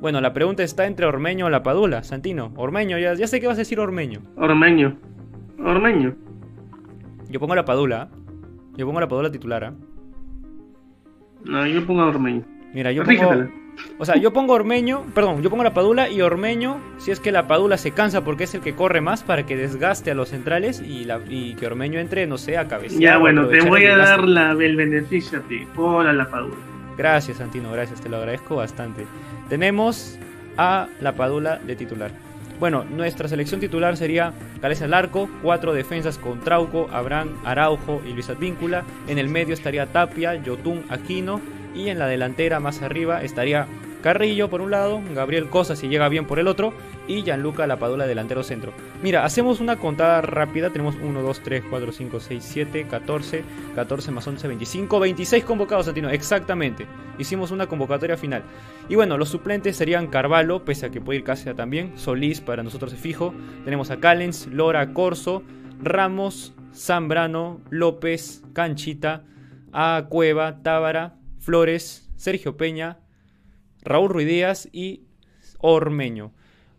Bueno, 0.00 0.20
la 0.20 0.32
pregunta 0.32 0.62
está 0.62 0.86
entre 0.86 1.04
Ormeño 1.04 1.46
o 1.46 1.50
La 1.50 1.62
Padula. 1.62 2.02
Santino, 2.02 2.52
Ormeño, 2.56 2.98
ya, 2.98 3.14
ya 3.14 3.26
sé 3.26 3.40
que 3.40 3.46
vas 3.46 3.56
a 3.56 3.60
decir 3.60 3.78
Ormeño. 3.80 4.22
Ormeño. 4.36 4.96
Ormeño. 5.62 6.14
Yo 7.28 7.38
pongo 7.38 7.54
La 7.54 7.66
Padula. 7.66 8.08
Yo 8.76 8.86
pongo 8.86 9.00
La 9.00 9.08
Padula 9.08 9.30
titular. 9.30 9.64
¿ah? 9.64 9.74
No, 11.44 11.66
yo 11.66 11.86
pongo 11.86 12.04
Ormeño. 12.06 12.44
Mira, 12.72 12.92
yo 12.92 13.04
pongo... 13.04 13.46
O 13.98 14.04
sea, 14.04 14.16
yo 14.16 14.32
pongo 14.32 14.54
Ormeño, 14.54 15.04
perdón, 15.14 15.42
yo 15.42 15.48
pongo 15.48 15.64
la 15.64 15.72
Padula 15.72 16.10
y 16.10 16.20
Ormeño, 16.20 16.78
si 16.98 17.12
es 17.12 17.20
que 17.20 17.32
la 17.32 17.46
Padula 17.46 17.78
se 17.78 17.92
cansa 17.92 18.24
porque 18.24 18.44
es 18.44 18.54
el 18.54 18.60
que 18.60 18.74
corre 18.74 19.00
más 19.00 19.22
para 19.22 19.46
que 19.46 19.56
desgaste 19.56 20.10
a 20.10 20.14
los 20.14 20.30
centrales 20.30 20.82
y, 20.82 21.04
la, 21.04 21.20
y 21.28 21.54
que 21.54 21.66
Ormeño 21.66 21.98
entre, 21.98 22.26
no 22.26 22.36
sé, 22.36 22.58
a 22.58 22.68
cabecear. 22.68 23.00
Ya, 23.00 23.18
bueno, 23.18 23.46
te 23.46 23.60
voy 23.62 23.86
a 23.86 23.96
dar 23.96 24.24
la, 24.24 24.52
el 24.52 24.76
beneficio 24.76 25.38
a 25.38 25.42
ti. 25.42 25.66
Hola, 25.76 26.12
la 26.12 26.28
Padula. 26.28 26.56
Gracias, 27.00 27.38
Santino, 27.38 27.72
gracias, 27.72 28.02
te 28.02 28.10
lo 28.10 28.18
agradezco 28.18 28.56
bastante. 28.56 29.06
Tenemos 29.48 30.18
a 30.58 30.86
la 31.00 31.14
Padula 31.14 31.56
de 31.56 31.74
titular. 31.74 32.10
Bueno, 32.58 32.84
nuestra 32.84 33.26
selección 33.26 33.58
titular 33.58 33.96
sería 33.96 34.34
Gales 34.60 34.82
al 34.82 34.92
arco, 34.92 35.26
cuatro 35.40 35.72
defensas 35.72 36.18
con 36.18 36.40
Trauco, 36.40 36.90
Abraham, 36.92 37.38
Araujo 37.46 38.02
y 38.06 38.12
Luis 38.12 38.28
Advíncula. 38.28 38.84
En 39.08 39.16
el 39.16 39.28
medio 39.28 39.54
estaría 39.54 39.86
Tapia, 39.86 40.34
Yotun, 40.34 40.84
Aquino. 40.90 41.40
Y 41.74 41.88
en 41.88 41.98
la 41.98 42.06
delantera, 42.06 42.60
más 42.60 42.82
arriba, 42.82 43.22
estaría 43.22 43.66
Carrillo 44.02 44.48
por 44.48 44.60
un 44.60 44.70
lado, 44.70 45.00
Gabriel 45.14 45.48
Cosa 45.48 45.76
si 45.76 45.88
llega 45.88 46.08
bien 46.08 46.26
por 46.26 46.38
el 46.38 46.48
otro 46.48 46.72
y 47.06 47.22
Gianluca 47.22 47.66
Lapadula 47.66 48.06
delantero 48.06 48.42
centro. 48.42 48.72
Mira, 49.02 49.24
hacemos 49.24 49.60
una 49.60 49.76
contada 49.76 50.20
rápida, 50.20 50.70
tenemos 50.70 50.96
1, 50.96 51.22
2, 51.22 51.40
3, 51.40 51.64
4, 51.68 51.92
5, 51.92 52.20
6, 52.20 52.44
7, 52.44 52.86
14, 52.88 53.44
14 53.74 54.10
más 54.10 54.26
11, 54.26 54.48
25, 54.48 55.00
26 55.00 55.44
convocados, 55.44 55.86
Santino, 55.86 56.10
exactamente. 56.10 56.86
Hicimos 57.18 57.50
una 57.50 57.66
convocatoria 57.66 58.16
final. 58.16 58.42
Y 58.88 58.94
bueno, 58.94 59.18
los 59.18 59.28
suplentes 59.28 59.76
serían 59.76 60.06
Carvalho, 60.06 60.64
pese 60.64 60.86
a 60.86 60.90
que 60.90 61.00
puede 61.00 61.18
ir 61.18 61.24
Cáceres 61.24 61.56
también, 61.56 61.96
Solís 61.96 62.40
para 62.40 62.62
nosotros 62.62 62.92
es 62.92 63.00
fijo, 63.00 63.34
tenemos 63.64 63.90
a 63.90 64.00
Callens, 64.00 64.46
Lora, 64.46 64.92
Corso, 64.92 65.42
Ramos, 65.82 66.54
Zambrano, 66.74 67.60
López, 67.70 68.42
Canchita, 68.52 69.24
a 69.72 70.06
Cueva, 70.08 70.62
Tábara, 70.62 71.16
Flores, 71.38 72.10
Sergio 72.16 72.56
Peña, 72.56 72.98
Raúl 73.82 74.10
Ruidías 74.10 74.68
y 74.72 75.02
Ormeño. 75.58 76.32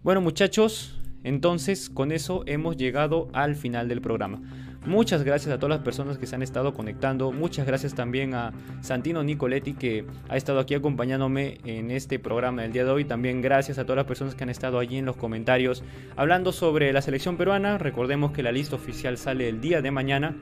Bueno 0.04 0.22
muchachos, 0.22 1.00
entonces 1.24 1.90
con 1.90 2.12
eso 2.12 2.44
hemos 2.46 2.78
llegado 2.78 3.30
al 3.34 3.56
final 3.56 3.88
del 3.88 4.02
programa. 4.02 4.42
Muchas 4.86 5.24
gracias 5.24 5.54
a 5.54 5.60
todas 5.60 5.78
las 5.78 5.86
personas 5.86 6.18
que 6.18 6.26
se 6.26 6.36
han 6.36 6.42
estado 6.42 6.74
conectando. 6.74 7.32
Muchas 7.32 7.68
gracias 7.68 7.94
también 7.94 8.34
a 8.34 8.52
Santino 8.82 9.24
Nicoletti 9.24 9.74
que 9.74 10.06
ha 10.28 10.38
estado 10.38 10.60
aquí 10.60 10.74
acompañándome 10.74 11.60
en 11.66 11.92
este 11.92 12.18
programa 12.18 12.64
del 12.64 12.74
día 12.74 12.86
de 12.86 12.92
hoy. 12.92 13.06
También 13.06 13.42
gracias 13.42 13.78
a 13.78 13.84
todas 13.84 13.98
las 13.98 14.08
personas 14.08 14.34
que 14.34 14.44
han 14.44 14.50
estado 14.50 14.80
allí 14.80 14.98
en 14.98 15.06
los 15.06 15.18
comentarios 15.18 15.84
hablando 16.16 16.52
sobre 16.52 16.94
la 16.94 17.02
selección 17.02 17.38
peruana. 17.38 17.78
Recordemos 17.78 18.32
que 18.32 18.42
la 18.42 18.52
lista 18.52 18.76
oficial 18.76 19.20
sale 19.20 19.50
el 19.50 19.62
día 19.62 19.84
de 19.84 19.92
mañana 19.92 20.36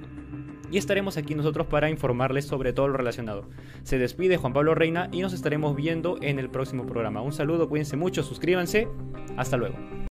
y 0.72 0.78
estaremos 0.78 1.18
aquí 1.18 1.36
nosotros 1.36 1.68
para 1.68 1.90
informarles 1.90 2.46
sobre 2.46 2.74
todo 2.74 2.88
lo 2.88 2.98
relacionado. 2.98 3.46
Se 3.84 3.98
despide 3.98 4.38
Juan 4.38 4.54
Pablo 4.54 4.76
Reina 4.76 5.10
y 5.12 5.22
nos 5.22 5.34
estaremos 5.34 5.76
viendo 5.76 6.18
en 6.22 6.40
el 6.40 6.50
próximo 6.50 6.86
programa. 6.86 7.22
Un 7.22 7.34
saludo, 7.34 7.70
cuídense 7.70 7.98
mucho, 7.98 8.24
suscríbanse, 8.24 8.88
hasta 9.38 9.58
luego. 9.58 10.09